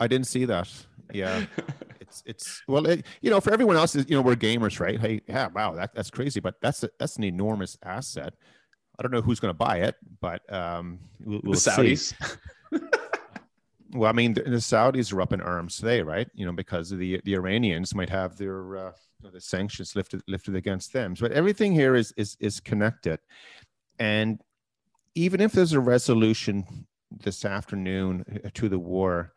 I 0.00 0.06
didn't 0.06 0.26
see 0.26 0.46
that 0.46 0.72
yeah. 1.16 1.46
It's 1.98 2.22
it's 2.24 2.62
well 2.68 2.86
it, 2.86 3.04
you 3.20 3.30
know 3.30 3.40
for 3.40 3.52
everyone 3.52 3.74
else 3.74 3.96
you 3.96 4.04
know 4.10 4.22
we're 4.22 4.36
gamers 4.36 4.78
right? 4.78 5.00
Hey 5.00 5.22
yeah 5.26 5.48
wow 5.48 5.72
that, 5.72 5.92
that's 5.92 6.08
crazy 6.08 6.38
but 6.38 6.54
that's 6.60 6.84
a, 6.84 6.90
that's 7.00 7.16
an 7.16 7.24
enormous 7.24 7.76
asset. 7.82 8.34
I 8.96 9.02
don't 9.02 9.10
know 9.10 9.22
who's 9.22 9.40
going 9.40 9.50
to 9.50 9.58
buy 9.58 9.78
it 9.78 9.96
but 10.20 10.40
um 10.52 11.00
we'll, 11.24 11.40
we'll 11.42 11.54
the 11.54 11.58
saudis. 11.58 12.14
Well 13.92 14.10
i 14.10 14.12
mean 14.12 14.34
the, 14.34 14.42
the, 14.42 14.56
saudis 14.56 15.12
are 15.12 15.20
up 15.20 15.32
in 15.32 15.40
arms 15.40 15.78
today 15.78 16.00
right? 16.00 16.28
You 16.34 16.46
know 16.46 16.52
because 16.52 16.90
the 16.90 17.20
the 17.24 17.34
iranians 17.34 17.92
might 17.92 18.10
have 18.10 18.36
their 18.36 18.76
uh, 18.76 18.92
the 19.32 19.40
sanctions 19.40 19.96
lifted 19.96 20.22
lifted 20.28 20.54
against 20.54 20.92
them. 20.92 21.14
But 21.18 21.32
everything 21.32 21.72
here 21.72 21.96
is 21.96 22.12
is 22.16 22.36
is 22.38 22.60
connected. 22.60 23.18
And 23.98 24.40
even 25.14 25.40
if 25.40 25.52
there's 25.52 25.72
a 25.72 25.80
resolution 25.80 26.86
this 27.10 27.44
afternoon 27.44 28.24
uh, 28.44 28.50
to 28.54 28.68
the 28.68 28.78
war 28.78 29.32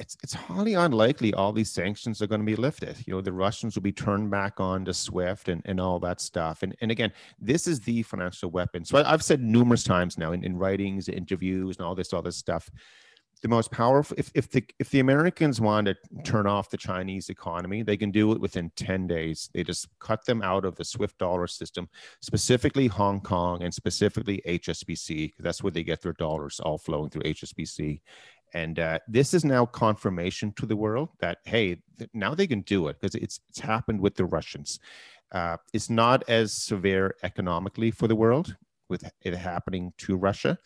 it's 0.00 0.16
it's 0.22 0.32
highly 0.32 0.74
unlikely 0.74 1.34
all 1.34 1.52
these 1.52 1.70
sanctions 1.70 2.22
are 2.22 2.26
going 2.26 2.40
to 2.40 2.46
be 2.46 2.56
lifted. 2.56 2.96
You 3.06 3.14
know, 3.14 3.20
the 3.20 3.32
Russians 3.32 3.74
will 3.74 3.82
be 3.82 3.92
turned 3.92 4.30
back 4.30 4.60
on 4.60 4.84
to 4.84 4.94
SWIFT 4.94 5.48
and, 5.48 5.62
and 5.64 5.80
all 5.80 5.98
that 6.00 6.20
stuff. 6.20 6.62
And 6.62 6.76
and 6.80 6.90
again, 6.90 7.12
this 7.40 7.66
is 7.66 7.80
the 7.80 8.02
financial 8.02 8.50
weapon. 8.50 8.84
So 8.84 9.02
I, 9.02 9.10
have 9.10 9.22
said 9.22 9.42
numerous 9.42 9.84
times 9.84 10.16
now 10.16 10.32
in, 10.32 10.44
in 10.44 10.56
writings, 10.56 11.08
interviews, 11.08 11.76
and 11.78 11.86
all 11.86 11.94
this, 11.94 12.12
all 12.12 12.22
this 12.22 12.36
stuff. 12.36 12.70
The 13.40 13.48
most 13.48 13.70
powerful, 13.70 14.16
if, 14.18 14.32
if 14.34 14.50
the 14.50 14.64
if 14.80 14.90
the 14.90 14.98
Americans 14.98 15.60
want 15.60 15.86
to 15.86 15.96
turn 16.24 16.48
off 16.48 16.70
the 16.70 16.76
Chinese 16.76 17.28
economy, 17.28 17.82
they 17.84 17.96
can 17.96 18.10
do 18.10 18.32
it 18.32 18.40
within 18.40 18.72
10 18.74 19.06
days. 19.06 19.48
They 19.54 19.62
just 19.62 19.86
cut 20.00 20.24
them 20.26 20.42
out 20.42 20.64
of 20.64 20.74
the 20.74 20.84
SWIFT 20.84 21.16
dollar 21.18 21.46
system, 21.46 21.88
specifically 22.20 22.88
Hong 22.88 23.20
Kong 23.20 23.62
and 23.62 23.72
specifically 23.72 24.42
HSBC, 24.44 25.28
because 25.28 25.44
that's 25.44 25.62
where 25.62 25.70
they 25.70 25.84
get 25.84 26.02
their 26.02 26.14
dollars 26.14 26.58
all 26.58 26.78
flowing 26.78 27.10
through 27.10 27.22
HSBC 27.22 28.00
and 28.54 28.78
uh, 28.78 28.98
this 29.08 29.34
is 29.34 29.44
now 29.44 29.66
confirmation 29.66 30.52
to 30.52 30.66
the 30.66 30.76
world 30.76 31.10
that 31.20 31.38
hey 31.44 31.78
th- 31.98 32.10
now 32.14 32.34
they 32.34 32.46
can 32.46 32.62
do 32.62 32.88
it 32.88 32.96
because 33.00 33.14
it's 33.14 33.40
it's 33.48 33.60
happened 33.60 34.00
with 34.00 34.14
the 34.14 34.24
russians. 34.24 34.80
Uh, 35.30 35.58
it's 35.74 35.90
not 35.90 36.24
as 36.28 36.52
severe 36.52 37.14
economically 37.22 37.90
for 37.90 38.08
the 38.08 38.16
world 38.16 38.56
with 38.88 39.10
it 39.22 39.34
happening 39.34 39.92
to 39.98 40.16
russia. 40.16 40.58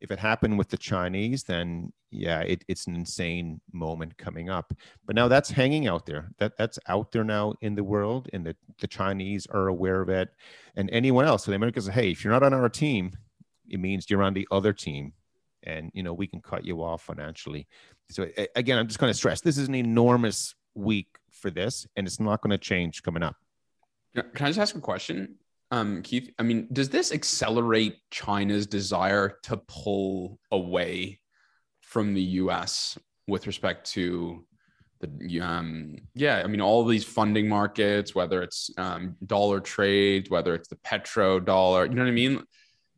If 0.00 0.10
it 0.10 0.18
happened 0.18 0.58
with 0.58 0.68
the 0.68 0.76
chinese 0.76 1.44
then 1.44 1.92
yeah 2.10 2.40
it, 2.40 2.64
it's 2.68 2.86
an 2.86 2.94
insane 2.94 3.60
moment 3.72 4.16
coming 4.18 4.50
up. 4.50 4.72
But 5.06 5.16
now 5.16 5.28
that's 5.28 5.50
hanging 5.50 5.88
out 5.88 6.06
there. 6.06 6.30
That 6.38 6.56
that's 6.56 6.78
out 6.88 7.10
there 7.12 7.24
now 7.24 7.54
in 7.60 7.74
the 7.74 7.84
world 7.84 8.28
and 8.32 8.46
the, 8.46 8.56
the 8.78 8.86
chinese 8.86 9.46
are 9.46 9.68
aware 9.68 10.00
of 10.02 10.08
it. 10.08 10.30
And 10.76 10.90
anyone 10.92 11.24
else 11.24 11.44
so 11.44 11.50
the 11.50 11.56
americans 11.56 11.88
hey 11.88 12.10
if 12.10 12.22
you're 12.22 12.32
not 12.32 12.42
on 12.42 12.54
our 12.54 12.68
team 12.68 13.12
it 13.68 13.80
means 13.80 14.10
you're 14.10 14.22
on 14.22 14.34
the 14.34 14.46
other 14.50 14.72
team 14.72 15.12
and 15.64 15.90
you 15.94 16.02
know 16.02 16.12
we 16.12 16.26
can 16.26 16.40
cut 16.40 16.64
you 16.64 16.82
off 16.82 17.02
financially. 17.02 17.66
So 18.10 18.28
again 18.54 18.78
i'm 18.78 18.86
just 18.86 18.98
going 18.98 19.10
to 19.10 19.16
stress 19.16 19.40
this 19.40 19.58
is 19.58 19.68
an 19.68 19.74
enormous 19.74 20.54
week 20.74 21.08
for 21.30 21.50
this 21.50 21.86
and 21.96 22.06
it's 22.06 22.20
not 22.20 22.40
going 22.42 22.50
to 22.50 22.58
change 22.58 23.02
coming 23.02 23.22
up. 23.22 23.36
Can 24.14 24.46
i 24.46 24.48
just 24.48 24.58
ask 24.58 24.76
a 24.76 24.80
question? 24.80 25.36
Um, 25.70 26.02
keith 26.02 26.30
i 26.38 26.42
mean 26.42 26.68
does 26.72 26.88
this 26.88 27.10
accelerate 27.10 27.96
china's 28.10 28.66
desire 28.66 29.38
to 29.44 29.56
pull 29.56 30.38
away 30.52 31.18
from 31.80 32.14
the 32.14 32.22
us 32.22 32.96
with 33.26 33.46
respect 33.46 33.90
to 33.92 34.44
the 35.00 35.40
um, 35.40 35.96
yeah 36.14 36.42
i 36.44 36.46
mean 36.46 36.60
all 36.60 36.84
these 36.84 37.04
funding 37.04 37.48
markets 37.48 38.14
whether 38.14 38.42
it's 38.42 38.70
um, 38.78 39.16
dollar 39.26 39.58
trade 39.58 40.30
whether 40.30 40.54
it's 40.54 40.68
the 40.68 40.76
petro 40.76 41.40
dollar 41.40 41.86
you 41.86 41.94
know 41.94 42.02
what 42.02 42.08
i 42.08 42.12
mean 42.12 42.42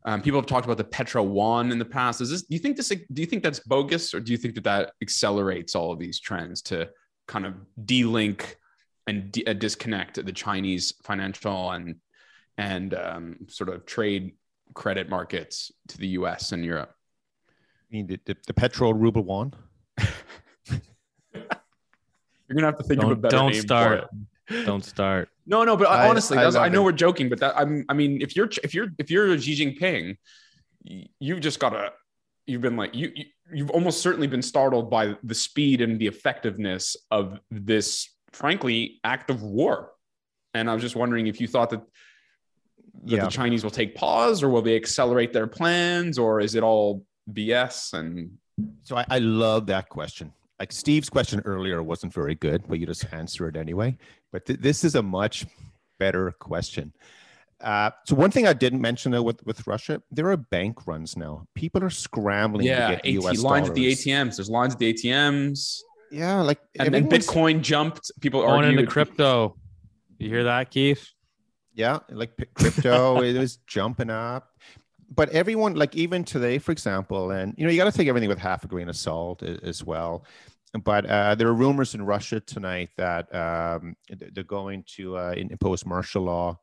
um, 0.07 0.23
people 0.23 0.39
have 0.39 0.47
talked 0.47 0.65
about 0.65 0.79
the 0.79 0.85
Petro 0.85 1.25
Yuan 1.25 1.73
in 1.73 1.81
the 1.81 1.85
past. 1.85 2.21
Is 2.21 2.31
this? 2.31 2.43
Do 2.43 2.55
you 2.55 2.61
think 2.61 2.77
this? 2.77 2.89
Do 2.89 3.21
you 3.21 3.27
think 3.27 3.43
that's 3.43 3.59
bogus, 3.59 4.15
or 4.15 4.21
do 4.21 4.31
you 4.31 4.39
think 4.39 4.55
that 4.55 4.65
that 4.65 4.93
accelerates 5.03 5.75
all 5.75 5.93
of 5.93 5.99
these 5.99 6.21
trends 6.21 6.63
to 6.63 6.89
kind 7.27 7.45
of 7.45 7.55
delink 7.85 8.55
and 9.09 9.33
de- 9.33 9.45
uh, 9.47 9.53
disconnect 9.53 10.25
the 10.25 10.33
Chinese 10.33 10.95
financial 11.03 11.73
and 11.73 11.97
and 12.57 12.95
um, 12.95 13.37
sort 13.49 13.69
of 13.69 13.85
trade 13.85 14.35
credit 14.75 15.09
markets 15.09 15.73
to 15.89 15.99
the 15.99 16.09
U.S. 16.09 16.53
and 16.53 16.65
Europe? 16.65 16.95
I 17.49 17.97
mean 17.97 18.07
the, 18.07 18.21
the, 18.27 18.37
the 18.47 18.55
petrol 18.55 18.95
ruble 18.95 19.25
yuan. 19.25 19.55
You're 20.69 22.55
gonna 22.55 22.67
have 22.67 22.79
to 22.79 22.85
think 22.85 23.01
don't, 23.01 23.11
of 23.11 23.19
a 23.19 23.21
better 23.21 23.37
don't 23.37 23.53
name 23.53 23.61
start. 23.61 24.09
For 24.49 24.55
it. 24.55 24.65
Don't 24.67 24.85
start. 24.85 25.29
No, 25.47 25.65
no, 25.65 25.77
but 25.77 25.89
I- 25.89 26.09
honestly, 26.09 26.37
I 26.39 26.43
that's- 26.45 26.57
I, 26.57 26.69
know 26.69 26.83
it. 26.83 26.85
we're 26.85 26.93
joking, 26.93 27.29
but 27.29 27.41
that 27.41 27.57
I'm, 27.57 27.85
I 27.89 27.95
mean, 27.95 28.21
if 28.21 28.35
you're, 28.37 28.49
if 28.63 28.75
you're, 28.75 28.89
if 28.99 29.11
you're 29.11 29.39
Xi 29.39 29.57
Jinping, 29.79 30.17
you've 31.19 31.41
just 31.41 31.59
got 31.61 31.71
to, 31.71 31.93
you've 32.47 32.63
been 32.63 32.77
like, 32.77 32.95
you, 32.95 33.13
you, 33.15 33.25
you've 33.53 33.71
almost 33.71 34.01
certainly 34.01 34.27
been 34.27 34.43
startled 34.43 34.91
by 34.91 35.15
the 35.23 35.35
speed 35.35 35.81
and 35.81 35.99
the 36.01 36.07
effectiveness 36.07 36.97
of 37.11 37.39
this, 37.51 38.09
frankly, 38.33 39.01
act 39.05 39.31
of 39.31 39.43
war. 39.43 39.91
And 40.55 40.71
I 40.71 40.75
was 40.75 40.83
just 40.83 40.97
wondering 40.97 41.27
if 41.27 41.41
you 41.41 41.47
thought 41.49 41.71
that, 41.71 41.81
that 43.05 43.17
Yeah. 43.17 43.25
the 43.25 43.31
Chinese 43.31 43.63
will 43.63 43.71
take 43.71 43.95
pause, 43.95 44.43
or 44.43 44.49
will 44.49 44.63
they 44.63 44.77
accelerate 44.77 45.33
their 45.33 45.47
plans, 45.47 46.19
or 46.19 46.41
is 46.41 46.55
it 46.55 46.63
all 46.63 47.05
BS? 47.33 47.93
And 47.95 48.39
So 48.85 48.97
I, 48.97 49.05
I 49.11 49.19
love 49.19 49.67
that 49.67 49.89
question. 49.89 50.33
Like 50.59 50.73
Steve's 50.73 51.11
question 51.11 51.41
earlier 51.45 51.83
wasn't 51.83 52.15
very 52.15 52.35
good, 52.35 52.65
but 52.67 52.79
you 52.79 52.87
just 52.87 53.05
answer 53.13 53.47
it 53.49 53.57
anyway. 53.57 53.99
But 54.37 54.45
th- 54.45 54.61
this 54.61 54.85
is 54.85 54.95
a 54.95 55.03
much 55.03 55.47
better 55.99 56.31
question. 56.33 56.93
Uh, 57.59 57.91
so 58.05 58.15
one 58.15 58.31
thing 58.31 58.47
I 58.47 58.53
didn't 58.53 58.83
mention 58.83 59.13
though 59.13 59.23
with, 59.23 59.43
with 59.47 59.67
Russia, 59.67 60.03
there 60.11 60.29
are 60.31 60.37
bank 60.37 60.87
runs 60.87 61.17
now. 61.17 61.47
People 61.55 61.83
are 61.83 61.89
scrambling 61.89 62.67
yeah, 62.67 62.89
to 62.89 62.97
get 62.97 63.07
AT, 63.07 63.13
US 63.25 63.43
lines 63.43 63.71
at 63.71 63.75
the. 63.75 63.93
ATMs. 63.93 64.37
There's 64.37 64.51
lines 64.51 64.75
at 64.75 64.79
the 64.79 64.93
ATMs, 64.93 65.81
Yeah, 66.11 66.43
like 66.43 66.59
and 66.79 66.93
then 66.93 67.09
Bitcoin 67.09 67.63
jumped. 67.63 68.11
People 68.21 68.43
are 68.43 68.49
Going 68.49 68.65
argue 68.67 68.79
into 68.81 68.91
crypto. 68.91 69.57
You 70.19 70.29
hear 70.29 70.45
that, 70.45 70.71
Keith? 70.71 71.09
Yeah, 71.73 72.01
like 72.11 72.33
crypto 72.53 73.23
it 73.23 73.39
was 73.39 73.57
jumping 73.67 74.11
up. 74.11 74.51
But 75.09 75.31
everyone, 75.31 75.77
like 75.77 75.97
even 75.97 76.25
today, 76.25 76.59
for 76.59 76.73
example, 76.73 77.31
and 77.31 77.55
you 77.57 77.65
know, 77.65 77.73
you 77.73 77.79
got 77.79 77.91
to 77.91 77.97
take 77.97 78.09
everything 78.09 78.29
with 78.29 78.39
half 78.39 78.65
a 78.65 78.67
grain 78.67 78.91
of 78.91 78.97
salt 78.99 79.43
as 79.43 79.83
well. 79.83 80.27
But 80.85 81.07
uh, 81.07 81.35
there 81.35 81.49
are 81.49 81.55
rumors 81.55 81.95
in 81.95 82.05
Russia 82.05 82.41
tonight 82.41 82.91
that 82.97 83.33
um, 83.35 83.97
they're 84.09 84.45
going 84.45 84.85
to 84.97 85.17
uh, 85.17 85.35
impose 85.37 85.87
martial 85.87 86.25
law, 86.25 86.59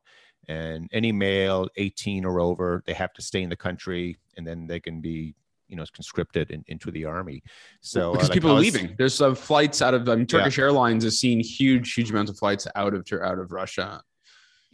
and 0.48 0.88
any 0.92 1.12
male 1.12 1.68
18 1.76 2.24
or 2.24 2.40
over, 2.40 2.82
they 2.86 2.92
have 2.94 3.12
to 3.14 3.22
stay 3.22 3.42
in 3.42 3.50
the 3.50 3.56
country, 3.56 4.18
and 4.36 4.46
then 4.46 4.66
they 4.66 4.80
can 4.80 5.00
be, 5.00 5.34
you 5.68 5.76
know, 5.76 5.84
conscripted 5.94 6.50
in, 6.50 6.64
into 6.68 6.90
the 6.90 7.04
army. 7.04 7.42
So 7.80 8.10
uh, 8.10 8.12
because 8.12 8.28
like, 8.28 8.34
people 8.34 8.50
are 8.50 8.54
was- 8.54 8.62
leaving. 8.62 8.94
There's 8.98 9.14
some 9.14 9.34
flights 9.34 9.80
out 9.80 9.94
of 9.94 10.08
um, 10.08 10.26
Turkish 10.26 10.58
Airlines 10.58 11.04
has 11.04 11.18
seen 11.18 11.40
huge, 11.40 11.94
huge 11.94 12.10
amounts 12.10 12.30
of 12.30 12.38
flights 12.38 12.66
out 12.74 12.94
of 12.94 13.06
out 13.22 13.38
of 13.38 13.52
Russia. 13.52 14.02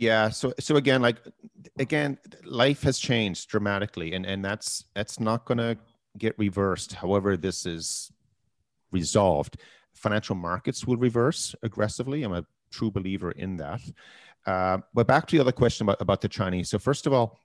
yeah 0.01 0.31
so 0.31 0.51
so 0.59 0.77
again 0.77 1.03
like 1.03 1.19
again 1.79 2.17
life 2.45 2.83
has 2.83 2.99
changed 2.99 3.51
dramatically 3.51 4.15
and 4.15 4.25
and 4.25 4.43
that's 4.43 4.85
that's 4.95 5.21
not 5.21 5.45
going 5.45 5.59
to 5.59 5.77
get 6.17 6.33
reversed 6.39 6.95
however 6.95 7.37
this 7.37 7.67
is 7.67 8.11
resolved. 8.93 9.57
Financial 9.95 10.37
markets 10.37 10.87
will 10.87 10.97
reverse 10.97 11.55
aggressively. 11.63 12.23
I'm 12.23 12.33
a 12.33 12.45
true 12.71 12.91
believer 12.91 13.33
in 13.33 13.57
that. 13.57 13.81
Uh, 14.47 14.79
but 14.95 15.07
back 15.07 15.27
to 15.27 15.37
the 15.37 15.41
other 15.41 15.53
question 15.53 15.85
about, 15.85 16.01
about 16.01 16.21
the 16.21 16.29
chinese. 16.29 16.71
So 16.71 16.79
first 16.79 17.07
of 17.07 17.13
all 17.13 17.39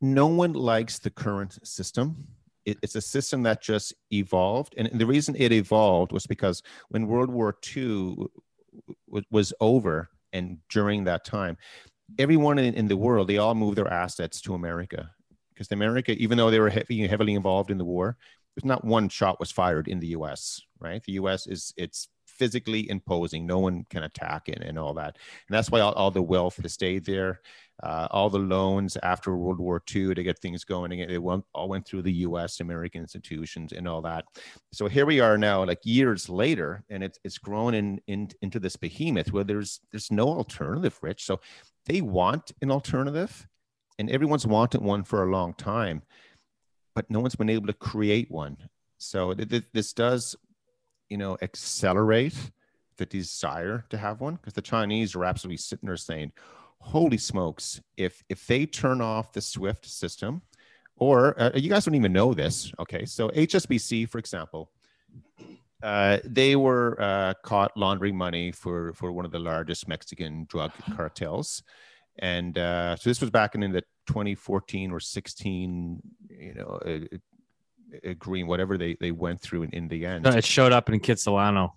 no 0.00 0.26
one 0.26 0.52
likes 0.52 0.98
the 0.98 1.10
current 1.10 1.58
system. 1.66 2.26
It, 2.64 2.78
it's 2.82 2.96
a 2.96 3.00
system 3.00 3.42
that 3.44 3.62
just 3.62 3.94
evolved. 4.12 4.74
And 4.76 4.90
the 4.98 5.06
reason 5.06 5.34
it 5.38 5.52
evolved 5.52 6.12
was 6.12 6.26
because 6.26 6.62
when 6.88 7.06
world 7.06 7.30
war 7.30 7.56
ii 7.76 7.82
w- 7.82 9.24
was 9.30 9.52
over 9.60 10.10
and 10.32 10.58
during 10.68 11.04
that 11.04 11.24
time 11.24 11.56
everyone 12.18 12.58
in, 12.58 12.74
in 12.74 12.88
the 12.88 12.96
world 12.96 13.28
they 13.28 13.38
all 13.38 13.54
moved 13.54 13.78
their 13.78 13.92
assets 13.92 14.40
to 14.42 14.54
america. 14.54 15.10
Because 15.52 15.72
America, 15.72 16.12
even 16.12 16.36
though 16.36 16.50
they 16.50 16.60
were 16.60 16.68
heavy, 16.68 17.06
heavily 17.06 17.32
involved 17.32 17.70
in 17.70 17.78
the 17.78 17.84
war, 17.84 18.18
not 18.64 18.84
one 18.84 19.08
shot 19.08 19.38
was 19.40 19.50
fired 19.50 19.88
in 19.88 20.00
the 20.00 20.08
U.S. 20.08 20.60
Right? 20.80 21.02
The 21.04 21.12
U.S. 21.12 21.46
is 21.46 21.72
it's 21.76 22.08
physically 22.26 22.88
imposing. 22.90 23.46
No 23.46 23.58
one 23.58 23.84
can 23.90 24.02
attack 24.02 24.48
it 24.48 24.62
and 24.62 24.78
all 24.78 24.94
that. 24.94 25.16
And 25.48 25.56
that's 25.56 25.70
why 25.70 25.80
all, 25.80 25.92
all 25.92 26.10
the 26.10 26.22
wealth 26.22 26.60
has 26.62 26.72
stayed 26.72 27.04
there. 27.04 27.40
Uh, 27.82 28.08
all 28.10 28.30
the 28.30 28.38
loans 28.38 28.96
after 29.02 29.36
World 29.36 29.58
War 29.58 29.82
II 29.94 30.14
to 30.14 30.22
get 30.22 30.38
things 30.38 30.64
going, 30.64 30.92
again. 30.92 31.10
it 31.10 31.22
went, 31.22 31.44
all 31.52 31.68
went 31.68 31.86
through 31.86 32.02
the 32.02 32.12
U.S. 32.12 32.60
American 32.60 33.02
institutions 33.02 33.72
and 33.72 33.86
all 33.86 34.00
that. 34.02 34.24
So 34.72 34.88
here 34.88 35.04
we 35.04 35.20
are 35.20 35.36
now, 35.36 35.64
like 35.64 35.80
years 35.84 36.30
later, 36.30 36.84
and 36.88 37.04
it's 37.04 37.18
it's 37.22 37.36
grown 37.36 37.74
in, 37.74 38.00
in 38.06 38.30
into 38.40 38.58
this 38.58 38.76
behemoth 38.76 39.30
where 39.30 39.44
there's 39.44 39.80
there's 39.90 40.10
no 40.10 40.26
alternative, 40.26 40.98
Rich. 41.02 41.26
So 41.26 41.40
they 41.84 42.00
want 42.00 42.52
an 42.62 42.70
alternative, 42.70 43.46
and 43.98 44.08
everyone's 44.08 44.46
wanted 44.46 44.80
one 44.80 45.04
for 45.04 45.22
a 45.24 45.30
long 45.30 45.52
time, 45.52 46.02
but 46.96 47.08
no 47.08 47.20
one's 47.20 47.36
been 47.36 47.50
able 47.50 47.68
to 47.68 47.72
create 47.72 48.28
one. 48.30 48.56
So 48.98 49.34
th- 49.34 49.48
th- 49.48 49.70
this 49.72 49.92
does 49.92 50.34
you 51.08 51.16
know, 51.16 51.36
accelerate 51.42 52.34
the 52.96 53.06
desire 53.06 53.84
to 53.90 53.98
have 53.98 54.20
one 54.20 54.36
because 54.36 54.54
the 54.54 54.62
Chinese 54.62 55.14
are 55.14 55.24
absolutely 55.24 55.58
sitting 55.58 55.86
there 55.86 55.96
saying, 55.96 56.32
"Holy 56.78 57.18
smokes! 57.18 57.80
If 57.96 58.24
if 58.28 58.46
they 58.46 58.66
turn 58.66 59.00
off 59.00 59.32
the 59.32 59.40
SWIFT 59.40 59.86
system, 59.86 60.42
or 60.96 61.40
uh, 61.40 61.50
you 61.54 61.68
guys 61.68 61.84
don't 61.84 61.94
even 61.94 62.12
know 62.12 62.34
this, 62.34 62.72
okay? 62.78 63.04
So 63.04 63.28
HSBC, 63.28 64.08
for 64.08 64.18
example, 64.18 64.70
uh, 65.82 66.18
they 66.24 66.56
were 66.56 67.00
uh, 67.00 67.34
caught 67.44 67.76
laundering 67.76 68.16
money 68.16 68.50
for 68.50 68.92
for 68.94 69.12
one 69.12 69.24
of 69.24 69.30
the 69.30 69.38
largest 69.38 69.88
Mexican 69.88 70.46
drug 70.48 70.72
cartels, 70.96 71.62
and 72.18 72.56
uh, 72.58 72.96
so 72.96 73.10
this 73.10 73.20
was 73.20 73.30
back 73.30 73.54
in, 73.54 73.62
in 73.62 73.72
the 73.72 73.84
2014 74.06 74.90
or 74.90 75.00
16, 75.00 76.02
you 76.28 76.54
know, 76.54 76.80
uh, 76.84 77.16
agreeing 78.04 78.46
whatever 78.46 78.76
they 78.76 78.96
they 79.00 79.12
went 79.12 79.40
through 79.40 79.64
in, 79.64 79.70
in 79.70 79.88
the 79.88 80.06
end. 80.06 80.26
It 80.26 80.44
showed 80.44 80.72
up 80.72 80.88
in 80.88 81.00
Kitsilano. 81.00 81.72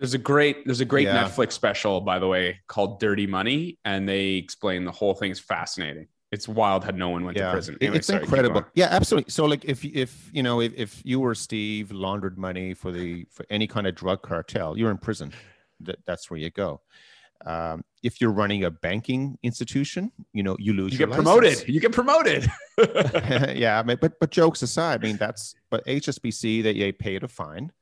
There's 0.00 0.14
a 0.14 0.18
great 0.18 0.64
there's 0.66 0.80
a 0.80 0.84
great 0.84 1.06
Yeah. 1.06 1.24
Netflix 1.24 1.52
special 1.52 2.00
by 2.00 2.18
the 2.18 2.26
way 2.26 2.60
called 2.66 3.00
Dirty 3.00 3.26
Money, 3.26 3.78
and 3.84 4.08
they 4.08 4.32
explain 4.32 4.84
the 4.84 4.92
whole 4.92 5.14
thing 5.14 5.30
is 5.30 5.40
fascinating. 5.40 6.08
It's 6.32 6.48
wild 6.48 6.82
how 6.82 6.92
no 6.92 7.10
one 7.10 7.24
went 7.24 7.36
to 7.36 7.50
prison. 7.52 7.76
Anyway, 7.80 7.98
it's 7.98 8.06
sorry, 8.06 8.22
incredible. 8.22 8.64
Yeah, 8.74 8.88
absolutely. 8.90 9.30
So 9.30 9.44
like 9.44 9.66
if 9.66 9.84
if 9.84 10.30
you 10.32 10.42
know 10.42 10.60
if, 10.60 10.72
if 10.74 11.02
you 11.04 11.20
were 11.20 11.34
Steve 11.34 11.92
laundered 11.92 12.38
money 12.38 12.74
for 12.74 12.90
the 12.90 13.26
for 13.30 13.44
any 13.50 13.66
kind 13.66 13.86
of 13.86 13.94
drug 13.94 14.22
cartel, 14.22 14.76
you're 14.76 14.90
in 14.90 14.98
prison. 14.98 15.32
That, 15.80 15.98
that's 16.06 16.30
where 16.30 16.38
you 16.38 16.48
go. 16.50 16.80
Um, 17.44 17.84
if 18.02 18.20
you're 18.20 18.32
running 18.32 18.64
a 18.64 18.70
banking 18.70 19.38
institution, 19.42 20.12
you 20.32 20.42
know 20.42 20.56
you 20.58 20.72
lose 20.74 20.92
You 20.92 20.98
your 21.00 21.08
get 21.08 21.14
promoted. 21.16 21.50
license. 21.50 21.68
You 21.68 21.80
get 21.80 21.92
promoted. 21.92 22.50
yeah, 23.56 23.78
I 23.78 23.82
mean, 23.82 23.98
but 24.00 24.18
but 24.20 24.30
jokes 24.30 24.62
aside, 24.62 25.00
I 25.00 25.06
mean 25.06 25.16
that's 25.16 25.54
but 25.70 25.84
HSBC 25.86 26.62
that 26.64 26.76
they 26.76 26.92
paid 26.92 27.22
a 27.22 27.28
fine, 27.28 27.72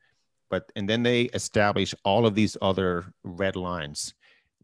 but 0.51 0.71
and 0.77 0.89
then 0.89 1.03
they 1.03 1.23
establish 1.35 1.95
all 2.05 2.27
of 2.27 2.35
these 2.35 2.57
other 2.63 3.13
red 3.25 3.57
lines, 3.57 4.15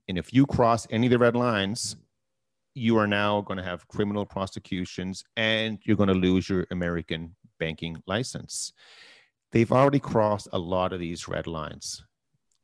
and 0.09 0.19
if 0.19 0.33
you 0.33 0.47
cross 0.47 0.87
any 0.91 1.07
of 1.07 1.11
the 1.11 1.19
red 1.19 1.37
lines, 1.37 1.97
you 2.75 2.99
are 2.99 3.07
now 3.07 3.41
going 3.41 3.57
to 3.57 3.65
have 3.65 3.89
criminal 3.89 4.27
prosecutions 4.27 5.25
and 5.37 5.79
you're 5.85 5.97
going 5.97 6.09
to 6.11 6.15
lose 6.15 6.47
your 6.47 6.67
American 6.71 7.35
banking 7.59 7.97
license. 8.07 8.75
They've 9.51 9.73
already 9.73 9.99
crossed 9.99 10.49
a 10.53 10.59
lot 10.59 10.93
of 10.93 11.01
these 11.01 11.27
red 11.27 11.47
lines, 11.47 12.05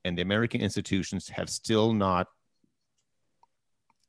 and 0.05 0.17
the 0.17 0.23
American 0.23 0.61
institutions 0.61 1.29
have 1.29 1.49
still 1.49 1.93
not 1.93 2.29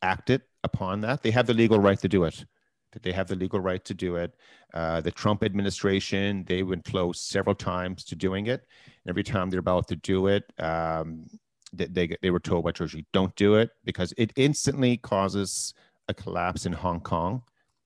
acted 0.02 0.41
upon 0.64 1.02
that. 1.02 1.24
They 1.24 1.32
have 1.32 1.48
the 1.48 1.54
legal 1.54 1.80
right 1.80 2.00
to 2.00 2.08
do 2.08 2.24
it. 2.26 2.46
That 2.91 3.02
they 3.02 3.12
have 3.12 3.28
the 3.28 3.36
legal 3.36 3.60
right 3.60 3.84
to 3.86 3.94
do 3.94 4.18
it. 4.18 4.36
Uh, 4.74 5.02
the 5.02 5.12
Trump 5.12 5.44
administration, 5.44 6.44
they 6.48 6.62
went 6.62 6.86
close 6.86 7.20
several 7.20 7.56
times 7.56 8.04
to 8.06 8.16
doing 8.16 8.48
it. 8.48 8.68
Every 9.08 9.24
time 9.24 9.50
they're 9.50 9.60
about 9.60 9.88
to 9.88 9.96
do 9.96 10.28
it, 10.28 10.44
um, 10.60 11.26
they, 11.74 11.86
they, 11.86 12.16
they 12.22 12.30
were 12.30 12.39
told 12.39 12.66
by 12.66 12.72
Treasury, 12.72 13.06
don't 13.12 13.36
do 13.36 13.56
it 13.56 13.72
because 13.84 14.14
it 14.18 14.32
instantly 14.36 14.98
causes 14.98 15.74
a 16.08 16.14
collapse 16.14 16.66
in 16.68 16.74
Hong 16.74 17.00
Kong, 17.00 17.41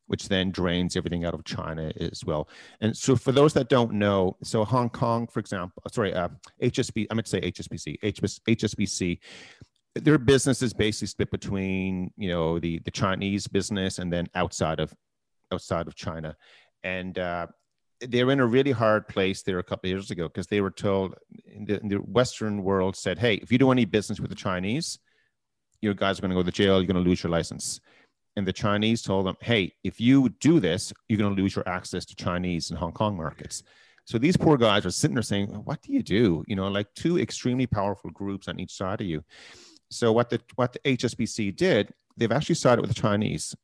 which 0.08 0.28
then 0.28 0.52
drains 0.52 0.96
everything 0.96 1.26
out 1.26 1.34
of 1.34 1.44
China 1.46 1.92
as 2.00 2.24
well. 2.26 2.50
And 2.82 2.96
so, 2.96 3.16
for 3.16 3.32
those 3.32 3.54
that 3.54 3.70
don't 3.70 3.94
know, 3.94 4.38
so 4.44 4.66
Hong 4.66 4.90
Kong, 4.90 5.28
for 5.28 5.40
example, 5.40 5.82
sorry, 5.92 6.14
uh, 6.14 6.30
HSB, 6.62 7.08
I 7.10 7.14
meant 7.14 7.28
to 7.28 7.32
say 7.32 7.42
HSBC, 7.42 7.98
HS, 8.02 8.40
HSBC, 8.48 9.20
their 9.96 10.18
business 10.18 10.62
is 10.62 10.74
basically 10.74 11.08
split 11.08 11.32
between 11.32 12.12
you 12.18 12.30
know 12.30 12.60
the 12.60 12.80
the 12.80 12.92
Chinese 12.92 13.48
business 13.48 14.00
and 14.00 14.12
then 14.12 14.28
outside 14.36 14.80
of 14.80 14.94
outside 15.52 15.88
of 15.88 15.96
China, 15.96 16.36
and 16.84 17.18
uh, 17.18 17.48
they're 18.02 18.32
in 18.32 18.40
a 18.40 18.46
really 18.46 18.72
hard 18.72 19.08
place 19.08 19.42
there 19.42 19.60
a 19.60 19.64
couple 19.64 19.88
of 19.88 19.92
years 19.92 20.12
ago 20.12 20.28
because 20.28 20.48
they 20.48 20.62
were 20.62 20.72
told 20.72 21.16
in 21.46 21.66
the, 21.66 21.80
in 21.80 21.88
the 21.88 21.96
Western 21.96 22.64
world 22.64 22.96
said, 22.96 23.18
hey, 23.18 23.36
if 23.36 23.52
you 23.52 23.58
do 23.58 23.72
any 23.72 23.86
business 23.86 24.20
with 24.20 24.30
the 24.30 24.36
Chinese, 24.36 25.00
your 25.82 25.94
guys 25.94 26.18
are 26.18 26.22
going 26.22 26.32
to 26.32 26.36
go 26.36 26.44
to 26.44 26.52
jail. 26.52 26.78
You're 26.78 26.92
going 26.92 27.04
to 27.04 27.10
lose 27.10 27.24
your 27.24 27.32
license. 27.32 27.80
And 28.38 28.48
the 28.48 28.54
Chinese 28.54 29.02
told 29.02 29.26
them, 29.26 29.36
hey, 29.42 29.74
if 29.84 30.00
you 30.00 30.30
do 30.40 30.60
this, 30.60 30.94
you're 31.10 31.18
going 31.18 31.36
to 31.36 31.42
lose 31.42 31.56
your 31.56 31.68
access 31.68 32.06
to 32.06 32.16
Chinese 32.16 32.70
and 32.70 32.78
Hong 32.78 32.92
Kong 32.92 33.18
markets. 33.18 33.64
So 34.06 34.20
these 34.20 34.38
poor 34.38 34.58
guys 34.58 34.86
are 34.86 34.92
sitting 34.92 35.16
there 35.16 35.24
saying, 35.24 35.48
what 35.48 35.82
do 35.82 35.92
you 35.92 36.04
do? 36.04 36.44
You 36.48 36.56
know, 36.56 36.68
like 36.68 36.94
two 36.94 37.18
extremely 37.18 37.66
powerful 37.66 38.12
groups 38.12 38.48
on 38.48 38.60
each 38.60 38.72
side 38.72 39.02
of 39.02 39.08
you. 39.08 39.24
So 39.90 40.12
what 40.12 40.30
the 40.30 40.40
what 40.56 40.72
the 40.72 40.80
HSBC 40.80 41.56
did, 41.56 41.92
they've 42.16 42.32
actually 42.32 42.56
sided 42.56 42.82
with 42.82 42.94
the 42.94 43.02
Chinese. 43.02 43.56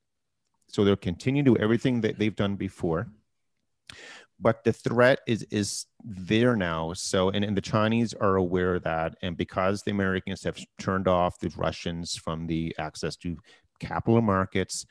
So 0.69 0.83
they're 0.83 0.95
continuing 0.95 1.45
to 1.45 1.53
do 1.53 1.63
everything 1.63 2.01
that 2.01 2.17
they've 2.17 2.35
done 2.35 2.55
before. 2.55 3.07
But 4.39 4.63
the 4.63 4.73
threat 4.73 5.19
is 5.27 5.43
is 5.51 5.85
there 6.03 6.55
now. 6.55 6.93
So 6.93 7.29
and, 7.29 7.45
and 7.45 7.55
the 7.55 7.61
Chinese 7.61 8.15
are 8.15 8.37
aware 8.37 8.75
of 8.75 8.83
that. 8.83 9.15
And 9.21 9.37
because 9.37 9.83
the 9.83 9.91
Americans 9.91 10.43
have 10.43 10.57
turned 10.79 11.07
off 11.07 11.39
the 11.39 11.53
Russians 11.55 12.15
from 12.15 12.47
the 12.47 12.75
access 12.79 13.15
to 13.17 13.37
capital 13.79 14.21
markets, 14.21 14.85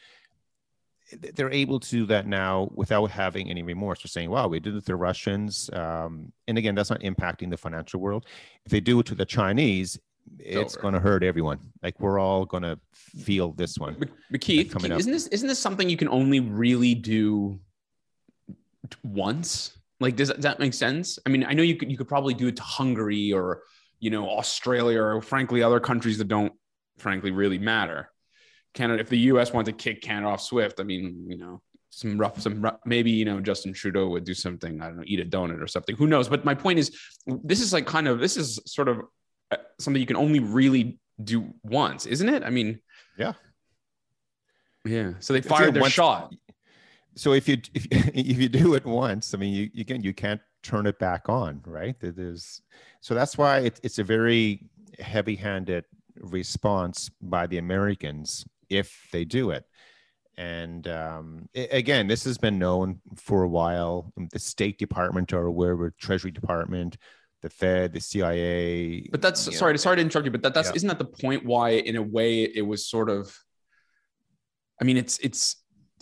they're 1.34 1.50
able 1.50 1.78
to 1.80 1.90
do 1.90 2.06
that 2.06 2.26
now 2.26 2.70
without 2.74 3.10
having 3.10 3.50
any 3.50 3.62
remorse. 3.62 4.02
They're 4.02 4.08
saying, 4.08 4.30
wow, 4.30 4.48
we 4.48 4.60
did 4.60 4.74
it 4.74 4.80
to 4.80 4.86
the 4.86 4.96
Russians. 4.96 5.68
Um, 5.72 6.32
and 6.48 6.56
again, 6.56 6.74
that's 6.74 6.90
not 6.90 7.00
impacting 7.00 7.50
the 7.50 7.56
financial 7.56 8.00
world. 8.00 8.26
If 8.64 8.72
they 8.72 8.80
do 8.80 9.00
it 9.00 9.06
to 9.06 9.14
the 9.14 9.26
Chinese, 9.26 9.98
it's 10.38 10.76
going 10.76 10.94
to 10.94 11.00
hurt 11.00 11.22
everyone. 11.22 11.58
Like 11.82 11.98
we're 12.00 12.18
all 12.18 12.44
going 12.44 12.62
to 12.62 12.78
feel 12.92 13.52
this 13.52 13.78
one. 13.78 13.96
But, 13.98 14.08
but 14.30 14.40
Keith, 14.40 14.74
Keith, 14.74 14.90
isn't 14.90 15.12
this 15.12 15.26
isn't 15.28 15.48
this 15.48 15.58
something 15.58 15.88
you 15.88 15.96
can 15.96 16.08
only 16.08 16.40
really 16.40 16.94
do 16.94 17.58
once? 19.02 19.76
Like, 20.00 20.16
does 20.16 20.28
that, 20.28 20.38
does 20.38 20.44
that 20.44 20.58
make 20.58 20.74
sense? 20.74 21.18
I 21.26 21.28
mean, 21.28 21.44
I 21.44 21.52
know 21.54 21.62
you 21.62 21.76
could 21.76 21.90
you 21.90 21.96
could 21.96 22.08
probably 22.08 22.34
do 22.34 22.48
it 22.48 22.56
to 22.56 22.62
Hungary 22.62 23.32
or 23.32 23.62
you 24.00 24.10
know 24.10 24.28
Australia 24.28 25.00
or 25.00 25.20
frankly 25.20 25.62
other 25.62 25.80
countries 25.80 26.18
that 26.18 26.28
don't 26.28 26.52
frankly 26.98 27.30
really 27.30 27.58
matter. 27.58 28.10
Canada, 28.74 29.00
if 29.00 29.08
the 29.08 29.18
U.S. 29.18 29.52
wanted 29.52 29.76
to 29.76 29.82
kick 29.84 30.00
Canada 30.02 30.28
off 30.28 30.40
SWIFT, 30.40 30.80
I 30.80 30.82
mean, 30.84 31.26
you 31.28 31.36
know, 31.36 31.60
some 31.90 32.16
rough, 32.18 32.40
some 32.40 32.62
rough, 32.62 32.78
maybe 32.86 33.10
you 33.10 33.24
know 33.26 33.38
Justin 33.40 33.72
Trudeau 33.74 34.08
would 34.08 34.24
do 34.24 34.32
something. 34.34 34.80
I 34.80 34.86
don't 34.86 34.96
know, 34.96 35.04
eat 35.06 35.20
a 35.20 35.24
donut 35.24 35.60
or 35.62 35.66
something. 35.66 35.94
Who 35.96 36.06
knows? 36.06 36.28
But 36.28 36.44
my 36.44 36.54
point 36.54 36.78
is, 36.78 36.96
this 37.26 37.60
is 37.60 37.72
like 37.72 37.86
kind 37.86 38.08
of 38.08 38.18
this 38.18 38.36
is 38.36 38.58
sort 38.66 38.88
of 38.88 39.02
uh, 39.50 39.56
something 39.78 40.00
you 40.00 40.06
can 40.06 40.16
only 40.16 40.38
really 40.40 40.98
do 41.22 41.52
once, 41.62 42.06
isn't 42.06 42.28
it? 42.28 42.42
I 42.42 42.50
mean, 42.50 42.80
Yeah. 43.18 43.34
yeah. 44.84 45.12
So 45.20 45.32
they 45.32 45.40
fired 45.42 45.74
their 45.74 45.82
once- 45.82 45.92
shot. 45.94 46.34
So 47.14 47.34
if 47.34 47.46
you 47.48 47.58
if, 47.74 47.86
if 47.90 48.38
you 48.38 48.48
do 48.48 48.74
it 48.74 48.84
once, 48.86 49.34
I 49.34 49.38
mean, 49.38 49.52
you 49.54 49.80
again 49.82 50.02
you 50.02 50.14
can't 50.14 50.40
turn 50.62 50.86
it 50.86 50.98
back 50.98 51.28
on, 51.28 51.60
right? 51.66 51.94
There- 52.00 52.12
There's 52.12 52.62
so 53.00 53.14
that's 53.14 53.36
why 53.36 53.58
it, 53.60 53.80
it's 53.82 53.98
a 53.98 54.04
very 54.04 54.64
heavy-handed 54.98 55.84
response 56.20 57.10
by 57.20 57.46
the 57.46 57.58
Americans 57.58 58.44
if 58.72 59.06
they 59.12 59.24
do 59.24 59.50
it. 59.50 59.64
And 60.38 60.88
um, 60.88 61.48
a- 61.54 61.68
again, 61.76 62.06
this 62.08 62.24
has 62.24 62.38
been 62.38 62.58
known 62.58 63.00
for 63.16 63.42
a 63.42 63.48
while. 63.48 64.12
The 64.32 64.38
State 64.38 64.78
Department 64.78 65.32
are 65.32 65.44
aware, 65.44 65.76
with 65.76 65.96
Treasury 65.98 66.30
Department, 66.30 66.96
the 67.42 67.50
Fed, 67.50 67.92
the 67.92 68.00
CIA. 68.00 69.08
But 69.10 69.20
that's 69.20 69.46
you 69.46 69.52
know, 69.52 69.58
sorry, 69.58 69.78
sorry 69.78 69.96
to 69.96 70.02
interrupt 70.02 70.24
you, 70.24 70.30
but 70.32 70.42
that, 70.42 70.54
that's 70.54 70.68
Yeah. 70.70 70.76
isn't 70.76 70.88
that 70.88 70.98
the 70.98 71.04
point 71.04 71.44
why, 71.44 71.70
in 71.70 71.96
a 71.96 72.02
way, 72.02 72.44
it 72.44 72.62
was 72.62 72.88
sort 72.88 73.10
of. 73.10 73.36
I 74.80 74.84
mean, 74.84 74.96
it's 74.96 75.18
it's. 75.18 75.56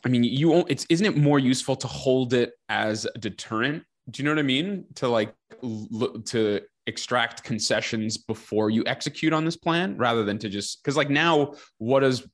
I 0.04 0.08
mean, 0.08 0.24
you 0.24 0.48
won't- 0.48 0.70
it's 0.70 0.86
isn't 0.88 1.04
it 1.04 1.16
more 1.16 1.38
useful 1.38 1.76
to 1.76 1.86
hold 1.86 2.32
it 2.32 2.52
as 2.68 3.06
a 3.14 3.18
deterrent? 3.18 3.82
Do 4.10 4.22
you 4.22 4.24
know 4.24 4.32
what 4.34 4.38
I 4.38 4.42
mean? 4.42 4.86
To 4.96 5.08
like 5.08 5.34
look 5.60 6.24
to 6.26 6.60
extract 6.86 7.42
concessions 7.44 8.16
before 8.16 8.70
you 8.70 8.82
execute 8.86 9.32
on 9.32 9.44
this 9.44 9.56
plan, 9.56 9.96
rather 9.98 10.24
than 10.24 10.38
to 10.38 10.48
just 10.48 10.82
because 10.82 10.96
like 10.96 11.10
now, 11.10 11.54
what 11.78 12.00
does 12.00 12.26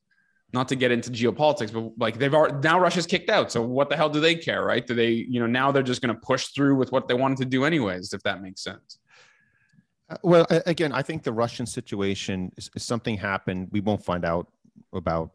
not 0.53 0.67
to 0.69 0.75
get 0.75 0.91
into 0.91 1.11
geopolitics, 1.11 1.73
but 1.73 1.91
like 1.97 2.17
they've 2.17 2.33
already 2.33 2.55
now 2.63 2.79
Russia's 2.79 3.05
kicked 3.05 3.29
out. 3.29 3.51
So 3.51 3.61
what 3.61 3.89
the 3.89 3.97
hell 3.97 4.09
do 4.09 4.19
they 4.19 4.35
care, 4.35 4.63
right? 4.63 4.85
Do 4.85 4.93
they, 4.95 5.09
you 5.09 5.39
know, 5.39 5.47
now 5.47 5.71
they're 5.71 5.83
just 5.83 6.01
going 6.01 6.15
to 6.15 6.21
push 6.21 6.47
through 6.47 6.75
with 6.75 6.91
what 6.91 7.07
they 7.07 7.13
wanted 7.13 7.37
to 7.39 7.45
do 7.45 7.65
anyways, 7.65 8.13
if 8.13 8.23
that 8.23 8.41
makes 8.41 8.63
sense. 8.63 8.99
Uh, 10.09 10.17
Well, 10.23 10.47
again, 10.65 10.93
I 10.93 11.01
think 11.01 11.23
the 11.23 11.33
Russian 11.33 11.65
situation 11.65 12.51
is, 12.55 12.69
is 12.75 12.83
something 12.83 13.17
happened. 13.17 13.67
We 13.71 13.81
won't 13.81 14.05
find 14.05 14.23
out 14.23 14.47
about 14.93 15.31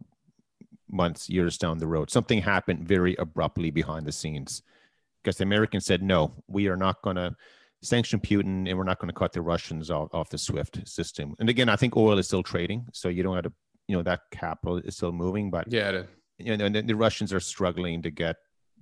months, 0.90 1.28
years 1.28 1.58
down 1.58 1.78
the 1.78 1.86
road. 1.86 2.10
Something 2.10 2.40
happened 2.40 2.88
very 2.88 3.14
abruptly 3.16 3.70
behind 3.70 4.06
the 4.06 4.12
scenes 4.12 4.62
because 5.22 5.36
the 5.36 5.44
Americans 5.44 5.84
said, 5.84 6.02
no, 6.02 6.32
we 6.48 6.68
are 6.68 6.76
not 6.76 7.02
going 7.02 7.16
to 7.16 7.36
sanction 7.82 8.20
Putin 8.20 8.68
and 8.68 8.78
we're 8.78 8.84
not 8.84 8.98
going 8.98 9.08
to 9.08 9.14
cut 9.14 9.32
the 9.32 9.42
Russians 9.42 9.90
off, 9.90 10.08
off 10.14 10.30
the 10.30 10.38
SWIFT 10.38 10.86
system. 10.86 11.34
And 11.38 11.48
again, 11.50 11.68
I 11.68 11.76
think 11.76 11.96
oil 11.96 12.18
is 12.18 12.26
still 12.26 12.42
trading. 12.42 12.86
So 12.92 13.08
you 13.08 13.22
don't 13.22 13.34
have 13.34 13.44
to, 13.44 13.52
you 13.92 13.98
know, 13.98 14.02
that 14.02 14.20
capital 14.30 14.78
is 14.78 14.96
still 14.96 15.12
moving. 15.12 15.50
But, 15.50 15.70
Yeah, 15.70 16.04
you 16.38 16.56
know, 16.56 16.70
the, 16.70 16.80
the 16.80 16.96
Russians 16.96 17.30
are 17.30 17.40
struggling 17.40 18.00
to 18.02 18.10
get 18.10 18.36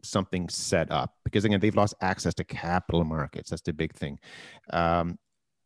something 0.04 0.48
set 0.48 0.92
up 0.92 1.16
because, 1.24 1.44
again, 1.44 1.58
they've 1.58 1.74
lost 1.74 1.94
access 2.00 2.32
to 2.34 2.44
capital 2.44 3.02
markets. 3.02 3.50
That's 3.50 3.62
the 3.62 3.72
big 3.72 3.92
thing. 3.92 4.20
Um, 4.72 5.18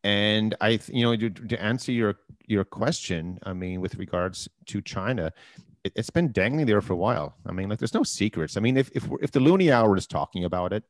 and 0.03 0.55
I, 0.62 0.80
you 0.88 1.05
know, 1.05 1.14
to, 1.14 1.28
to 1.28 1.62
answer 1.62 1.92
your 1.92 2.14
your 2.47 2.64
question, 2.64 3.38
I 3.42 3.53
mean, 3.53 3.82
with 3.82 3.97
regards 3.97 4.49
to 4.66 4.80
China, 4.80 5.30
it, 5.84 5.92
it's 5.95 6.11
been 6.11 6.32
dangling 6.32 6.64
there 6.64 6.80
for 6.80 6.95
a 6.95 6.97
while. 6.97 7.36
I 7.45 7.53
mean, 7.53 7.68
like, 7.68 7.78
there's 7.78 7.95
no 7.95 8.03
secrets. 8.03 8.57
I 8.57 8.61
mean, 8.61 8.78
if 8.78 8.90
if, 8.95 9.07
we're, 9.07 9.20
if 9.20 9.30
the 9.30 9.40
Loonie 9.40 9.70
Hour 9.70 9.95
is 9.95 10.07
talking 10.07 10.45
about 10.47 10.72
it, 10.72 10.84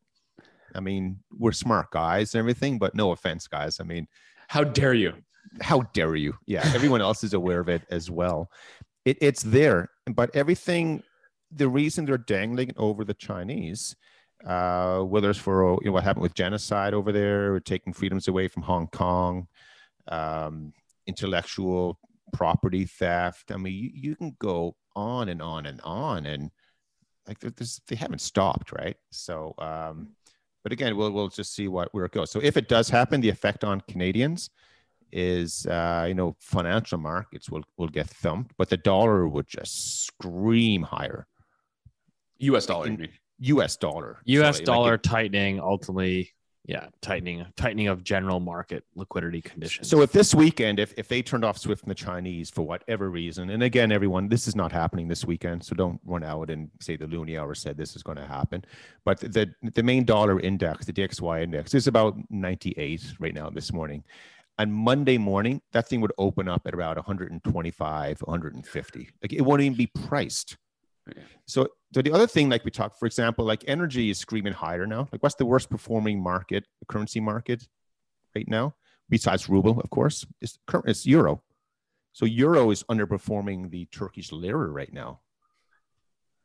I 0.77 0.81
mean, 0.81 1.19
we're 1.37 1.51
smart 1.53 1.91
guys 1.91 2.35
and 2.35 2.39
everything, 2.39 2.79
but 2.79 2.95
no 2.95 3.11
offense, 3.11 3.49
guys. 3.49 3.81
I 3.81 3.85
mean, 3.85 4.07
How 4.47 4.63
dare 4.63 4.95
you? 4.95 5.15
How 5.61 5.83
dare 5.93 6.17
you? 6.17 6.35
Yeah, 6.47 6.63
everyone 6.75 7.01
else 7.01 7.25
is 7.25 7.35
aware 7.35 7.61
of 7.61 7.69
it 7.69 7.83
as 7.91 8.11
well. 8.11 8.51
It, 9.05 9.19
it's 9.21 9.43
there, 9.43 9.91
but 10.07 10.35
everything. 10.35 11.03
The 11.57 11.69
reason 11.69 12.05
they're 12.05 12.19
dangling 12.19 12.73
over 12.77 13.05
the 13.05 13.15
Chinese, 13.15 13.95
uh, 14.45 15.01
whether 15.01 15.31
it's 15.31 15.39
for 15.39 15.79
you 15.83 15.87
know 15.87 15.93
what 15.93 16.03
happened 16.03 16.23
with 16.23 16.35
genocide 16.35 16.95
over 16.95 17.13
there, 17.13 17.55
or 17.55 17.61
taking 17.61 17.93
freedoms 17.93 18.27
away 18.27 18.49
from 18.49 18.63
Hong 18.63 18.89
Kong, 18.89 19.47
um, 20.09 20.73
intellectual 21.07 21.99
property 22.33 22.87
theft. 22.87 23.53
I 23.53 23.57
mean, 23.57 23.73
you, 23.73 23.91
you 23.95 24.17
can 24.17 24.37
go 24.41 24.75
on 24.97 25.29
and 25.29 25.41
on 25.41 25.67
and 25.67 25.81
on, 25.83 26.27
and 26.27 26.51
like 27.29 27.39
there's, 27.39 27.81
they 27.87 27.97
haven't 27.97 28.21
stopped, 28.21 28.73
right? 28.73 28.97
So, 29.11 29.55
um, 29.59 30.09
but 30.65 30.73
again, 30.73 30.97
we'll 30.97 31.13
we'll 31.13 31.29
just 31.29 31.55
see 31.55 31.69
what 31.69 31.95
where 31.95 32.07
it 32.07 32.13
goes. 32.13 32.31
So 32.31 32.41
if 32.41 32.57
it 32.57 32.69
does 32.69 32.89
happen, 32.89 33.21
the 33.21 33.29
effect 33.29 33.63
on 33.63 33.81
Canadians 33.83 34.51
is 35.15 35.65
uh, 35.67 36.05
you 36.09 36.15
know 36.15 36.37
financial 36.41 36.99
markets 36.99 37.49
will 37.49 37.63
will 37.79 37.89
get 37.89 38.09
thumped, 38.09 38.53
but 38.59 38.69
the 38.69 38.77
dollar 38.77 39.27
would 39.29 39.47
just 39.47 40.05
scream 40.05 40.83
higher. 40.83 41.27
U.S. 42.39 42.67
dollar. 42.67 42.87
In- 42.89 43.09
U.S. 43.41 43.77
dollar, 43.77 44.19
U.S. 44.27 44.57
sorry, 44.57 44.59
like 44.59 44.65
dollar 44.65 44.95
it- 44.95 45.03
tightening 45.03 45.61
ultimately, 45.61 46.31
yeah, 46.67 46.87
tightening 47.03 47.45
tightening 47.57 47.89
of 47.89 48.05
general 48.05 48.41
market 48.41 48.85
liquidity 48.95 49.41
conditions. 49.43 49.89
so 49.89 50.03
if 50.03 50.13
this 50.13 50.35
weekend, 50.35 50.79
if 50.79 50.95
if 50.97 51.09
they 51.09 51.21
turned 51.21 51.45
off 51.45 51.59
SWIFT 51.59 51.83
and 51.83 51.91
the 51.91 51.95
Chinese 51.97 52.49
for 52.51 52.63
whatever 52.63 53.11
reason, 53.11 53.51
and 53.51 53.63
again, 53.63 53.93
everyone, 53.93 54.29
this 54.29 54.47
is 54.49 54.55
not 54.57 54.73
happening 54.73 55.09
this 55.09 55.25
weekend, 55.25 55.65
so 55.65 55.75
don't 55.75 56.01
run 56.05 56.23
out 56.25 56.49
and 56.51 56.71
say 56.81 56.97
the 56.97 57.07
Loonie 57.07 57.39
Hour 57.41 57.55
said 57.55 57.77
this 57.77 57.97
is 57.97 58.03
going 58.03 58.19
to 58.19 58.27
happen. 58.27 58.65
But 59.05 59.21
the 59.21 59.53
the 59.75 59.83
main 59.83 60.05
dollar 60.05 60.41
index, 60.41 60.87
the 60.87 60.93
DXY 60.93 61.43
index, 61.43 61.75
is 61.75 61.87
about 61.87 62.17
98 62.31 63.15
right 63.21 63.35
now 63.35 63.51
this 63.51 63.73
morning. 63.73 64.03
On 64.59 64.71
Monday 64.71 65.19
morning, 65.19 65.61
that 65.73 65.89
thing 65.89 66.01
would 66.01 66.13
open 66.17 66.49
up 66.49 66.63
at 66.67 66.75
about 66.75 66.97
125, 66.97 68.21
150. 68.21 69.09
Like 69.23 69.33
it 69.33 69.43
won't 69.43 69.63
even 69.63 69.77
be 69.77 69.89
priced. 69.89 70.57
Yeah. 71.09 71.23
So, 71.47 71.69
so 71.93 72.03
the 72.03 72.13
other 72.13 72.27
thing, 72.27 72.49
like 72.49 72.65
we 72.65 72.71
talked, 72.71 72.99
for 72.99 73.07
example, 73.07 73.45
like 73.45 73.65
energy 73.67 74.11
is 74.11 74.19
screaming 74.19 74.53
higher 74.53 74.87
now. 74.87 75.09
Like, 75.13 75.23
what's 75.23 75.35
the 75.35 75.45
worst 75.45 75.71
performing 75.71 76.23
market, 76.23 76.67
the 76.81 76.87
currency 76.87 77.21
market, 77.21 77.67
right 78.35 78.49
now? 78.49 78.75
Besides 79.09 79.49
ruble, 79.49 79.81
of 79.81 79.91
course, 79.91 80.25
it's 80.41 80.59
cur- 80.67 80.83
it's 80.87 81.05
euro. 81.05 81.43
So 82.13 82.27
euro 82.27 82.71
is 82.71 82.85
underperforming 82.85 83.71
the 83.71 83.87
Turkish 83.87 84.33
lira 84.33 84.69
right 84.69 84.93
now. 84.93 85.21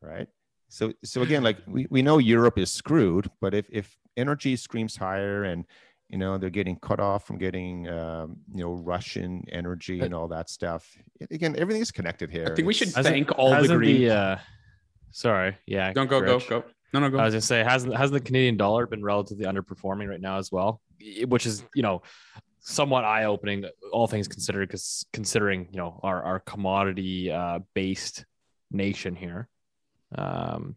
Right. 0.01 0.27
So 0.67 0.93
so 1.03 1.21
again, 1.21 1.43
like 1.43 1.57
we, 1.67 1.87
we 1.89 2.01
know 2.01 2.17
Europe 2.17 2.57
is 2.57 2.71
screwed, 2.71 3.29
but 3.39 3.53
if 3.53 3.67
if 3.69 3.97
energy 4.17 4.55
screams 4.55 4.97
higher 4.97 5.43
and 5.43 5.65
you 6.09 6.17
know 6.17 6.37
they're 6.37 6.49
getting 6.49 6.75
cut 6.77 6.99
off 6.99 7.25
from 7.25 7.37
getting 7.37 7.87
um, 7.87 8.37
you 8.53 8.63
know 8.63 8.73
Russian 8.73 9.43
energy 9.51 9.99
and 10.01 10.13
all 10.13 10.27
that 10.29 10.49
stuff. 10.49 10.87
Again, 11.31 11.55
everything 11.57 11.81
is 11.81 11.91
connected 11.91 12.29
here. 12.31 12.47
I 12.51 12.55
think 12.55 12.67
we 12.67 12.73
should 12.73 12.89
It's- 12.89 13.05
thank 13.05 13.31
all 13.37 13.49
the 13.51 13.55
hasn't 13.57 13.77
green. 13.77 14.01
the, 14.01 14.09
uh, 14.15 14.37
sorry, 15.11 15.55
yeah. 15.65 15.93
Don't 15.93 16.07
go, 16.09 16.19
go, 16.21 16.35
Rich. 16.35 16.49
go. 16.49 16.63
No, 16.93 16.99
no, 16.99 17.09
go. 17.09 17.19
I 17.19 17.25
was 17.25 17.33
gonna 17.35 17.41
say, 17.41 17.63
hasn't 17.63 17.95
hasn't 17.95 18.21
the 18.21 18.25
Canadian 18.25 18.57
dollar 18.57 18.87
been 18.87 19.03
relatively 19.03 19.45
underperforming 19.45 20.09
right 20.09 20.19
now 20.21 20.37
as 20.39 20.51
well, 20.51 20.81
which 21.27 21.45
is 21.45 21.63
you 21.75 21.83
know 21.83 22.01
somewhat 22.61 23.05
eye 23.05 23.25
opening, 23.25 23.63
all 23.93 24.07
things 24.07 24.27
considered, 24.27 24.67
because 24.67 25.05
considering 25.13 25.67
you 25.71 25.77
know 25.77 25.99
our 26.01 26.23
our 26.23 26.39
commodity 26.39 27.31
uh, 27.31 27.59
based 27.75 28.25
nation 28.71 29.15
here. 29.15 29.47
Um, 30.15 30.75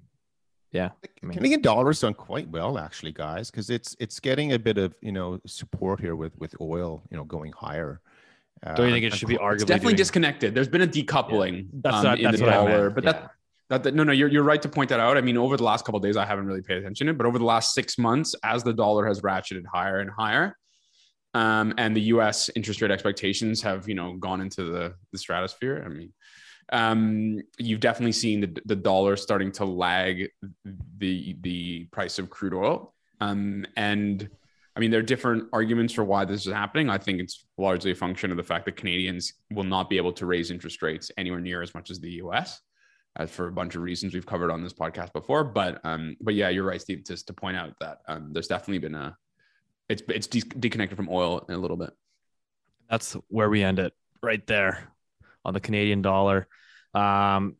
yeah, 0.72 0.90
I 1.22 1.26
mean- 1.26 1.34
Canadian 1.36 1.60
dollar's 1.62 2.00
done 2.00 2.14
quite 2.14 2.48
well 2.48 2.78
actually, 2.78 3.12
guys, 3.12 3.50
because 3.50 3.70
it's 3.70 3.94
it's 4.00 4.18
getting 4.20 4.52
a 4.52 4.58
bit 4.58 4.78
of 4.78 4.94
you 5.00 5.12
know 5.12 5.40
support 5.46 6.00
here 6.00 6.16
with 6.16 6.36
with 6.38 6.54
oil, 6.60 7.02
you 7.10 7.16
know, 7.16 7.24
going 7.24 7.52
higher. 7.52 8.00
don't 8.76 8.88
you 8.88 8.92
think 8.94 9.04
Uh, 9.04 9.08
it 9.08 9.14
should 9.14 9.28
be 9.28 9.34
and- 9.36 9.42
arguably 9.44 9.54
it's 9.54 9.64
definitely 9.64 9.92
doing- 9.92 9.96
disconnected. 9.96 10.54
There's 10.54 10.68
been 10.68 10.82
a 10.82 10.86
decoupling 10.86 11.68
That's 11.82 11.96
um, 11.96 12.04
what- 12.04 12.18
in 12.18 12.24
that's 12.24 12.38
the 12.38 12.44
what 12.44 12.52
I 12.52 12.56
dollar, 12.56 12.82
meant, 12.84 12.94
but 12.96 13.04
yeah. 13.04 13.12
that, 13.12 13.30
that 13.70 13.82
that 13.84 13.94
no 13.94 14.02
no 14.04 14.12
you're 14.12 14.28
you're 14.28 14.42
right 14.52 14.62
to 14.62 14.68
point 14.68 14.88
that 14.90 15.00
out. 15.00 15.16
I 15.16 15.20
mean, 15.20 15.36
over 15.36 15.56
the 15.56 15.64
last 15.64 15.84
couple 15.84 15.98
of 15.98 16.02
days, 16.04 16.16
I 16.16 16.24
haven't 16.26 16.46
really 16.46 16.62
paid 16.62 16.78
attention 16.78 17.06
to 17.06 17.12
it, 17.12 17.16
but 17.18 17.26
over 17.26 17.38
the 17.38 17.44
last 17.44 17.74
six 17.74 17.96
months, 17.98 18.34
as 18.44 18.62
the 18.62 18.72
dollar 18.72 19.06
has 19.06 19.20
ratcheted 19.20 19.64
higher 19.66 19.98
and 20.00 20.10
higher, 20.10 20.56
um, 21.34 21.72
and 21.78 21.96
the 21.96 22.02
U.S. 22.14 22.50
interest 22.54 22.82
rate 22.82 22.90
expectations 22.90 23.62
have 23.62 23.88
you 23.88 23.94
know 23.94 24.14
gone 24.16 24.40
into 24.40 24.64
the 24.64 24.94
the 25.12 25.18
stratosphere. 25.18 25.82
I 25.84 25.88
mean. 25.88 26.12
Um, 26.70 27.40
you've 27.58 27.80
definitely 27.80 28.12
seen 28.12 28.40
the, 28.40 28.60
the 28.64 28.76
dollar 28.76 29.16
starting 29.16 29.52
to 29.52 29.64
lag 29.64 30.28
the 30.98 31.36
the 31.40 31.84
price 31.86 32.18
of 32.18 32.30
crude 32.30 32.54
oil. 32.54 32.94
Um, 33.20 33.66
and 33.76 34.28
I 34.74 34.80
mean, 34.80 34.90
there 34.90 35.00
are 35.00 35.04
different 35.04 35.48
arguments 35.52 35.92
for 35.92 36.04
why 36.04 36.24
this 36.24 36.46
is 36.46 36.52
happening. 36.52 36.88
I 36.88 36.98
think 36.98 37.20
it's 37.20 37.44
largely 37.58 37.90
a 37.90 37.94
function 37.94 38.30
of 38.30 38.36
the 38.36 38.42
fact 38.42 38.64
that 38.64 38.76
Canadians 38.76 39.34
will 39.50 39.64
not 39.64 39.90
be 39.90 39.98
able 39.98 40.12
to 40.14 40.26
raise 40.26 40.50
interest 40.50 40.82
rates 40.82 41.10
anywhere 41.18 41.40
near 41.40 41.62
as 41.62 41.74
much 41.74 41.90
as 41.90 42.00
the 42.00 42.10
U.S. 42.12 42.60
As 43.16 43.30
for 43.30 43.48
a 43.48 43.52
bunch 43.52 43.74
of 43.74 43.82
reasons 43.82 44.14
we've 44.14 44.24
covered 44.24 44.50
on 44.50 44.62
this 44.62 44.72
podcast 44.72 45.12
before, 45.12 45.44
but 45.44 45.80
um, 45.84 46.16
but 46.22 46.34
yeah, 46.34 46.48
you're 46.48 46.64
right, 46.64 46.80
Steve, 46.80 47.04
just 47.06 47.26
to 47.26 47.34
point 47.34 47.58
out 47.58 47.74
that 47.80 47.98
um, 48.08 48.32
there's 48.32 48.48
definitely 48.48 48.78
been 48.78 48.94
a 48.94 49.16
it's 49.90 50.02
it's 50.08 50.26
de- 50.26 50.40
disconnected 50.40 50.96
from 50.96 51.10
oil 51.10 51.44
in 51.48 51.54
a 51.54 51.58
little 51.58 51.76
bit. 51.76 51.90
that's 52.88 53.12
where 53.28 53.50
we 53.50 53.62
end 53.62 53.78
it 53.78 53.92
right 54.22 54.46
there 54.46 54.88
on 55.44 55.54
the 55.54 55.60
Canadian 55.60 56.02
dollar. 56.02 56.46
Um, 56.94 57.56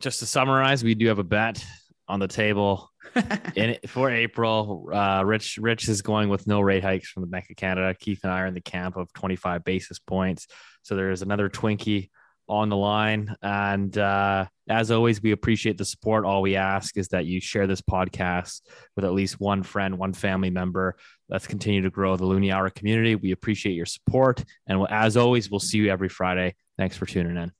just 0.00 0.20
to 0.20 0.26
summarize, 0.26 0.82
we 0.82 0.94
do 0.94 1.08
have 1.08 1.18
a 1.18 1.24
bet 1.24 1.64
on 2.08 2.20
the 2.20 2.28
table 2.28 2.90
in 3.56 3.76
for 3.86 4.10
April. 4.10 4.90
Uh, 4.92 5.22
Rich 5.24 5.58
Rich 5.60 5.88
is 5.88 6.02
going 6.02 6.28
with 6.28 6.46
no 6.46 6.60
rate 6.60 6.82
hikes 6.82 7.08
from 7.08 7.22
the 7.22 7.28
Bank 7.28 7.46
of 7.50 7.56
Canada. 7.56 7.94
Keith 7.98 8.20
and 8.24 8.32
I 8.32 8.40
are 8.40 8.46
in 8.46 8.54
the 8.54 8.60
camp 8.60 8.96
of 8.96 9.12
25 9.12 9.64
basis 9.64 9.98
points. 9.98 10.46
So 10.82 10.96
there 10.96 11.10
is 11.10 11.22
another 11.22 11.48
Twinkie 11.48 12.10
on 12.50 12.68
the 12.68 12.76
line. 12.76 13.34
And 13.42 13.96
uh, 13.96 14.46
as 14.68 14.90
always, 14.90 15.22
we 15.22 15.30
appreciate 15.30 15.78
the 15.78 15.84
support. 15.84 16.24
All 16.24 16.42
we 16.42 16.56
ask 16.56 16.96
is 16.96 17.08
that 17.08 17.24
you 17.24 17.40
share 17.40 17.66
this 17.66 17.80
podcast 17.80 18.62
with 18.96 19.04
at 19.04 19.12
least 19.12 19.40
one 19.40 19.62
friend, 19.62 19.96
one 19.96 20.12
family 20.12 20.50
member. 20.50 20.96
Let's 21.28 21.46
continue 21.46 21.82
to 21.82 21.90
grow 21.90 22.16
the 22.16 22.24
Loonie 22.24 22.52
Hour 22.52 22.68
community. 22.70 23.14
We 23.14 23.30
appreciate 23.30 23.74
your 23.74 23.86
support. 23.86 24.44
And 24.66 24.84
as 24.90 25.16
always, 25.16 25.48
we'll 25.48 25.60
see 25.60 25.78
you 25.78 25.90
every 25.90 26.08
Friday. 26.08 26.56
Thanks 26.76 26.96
for 26.96 27.06
tuning 27.06 27.36
in. 27.36 27.59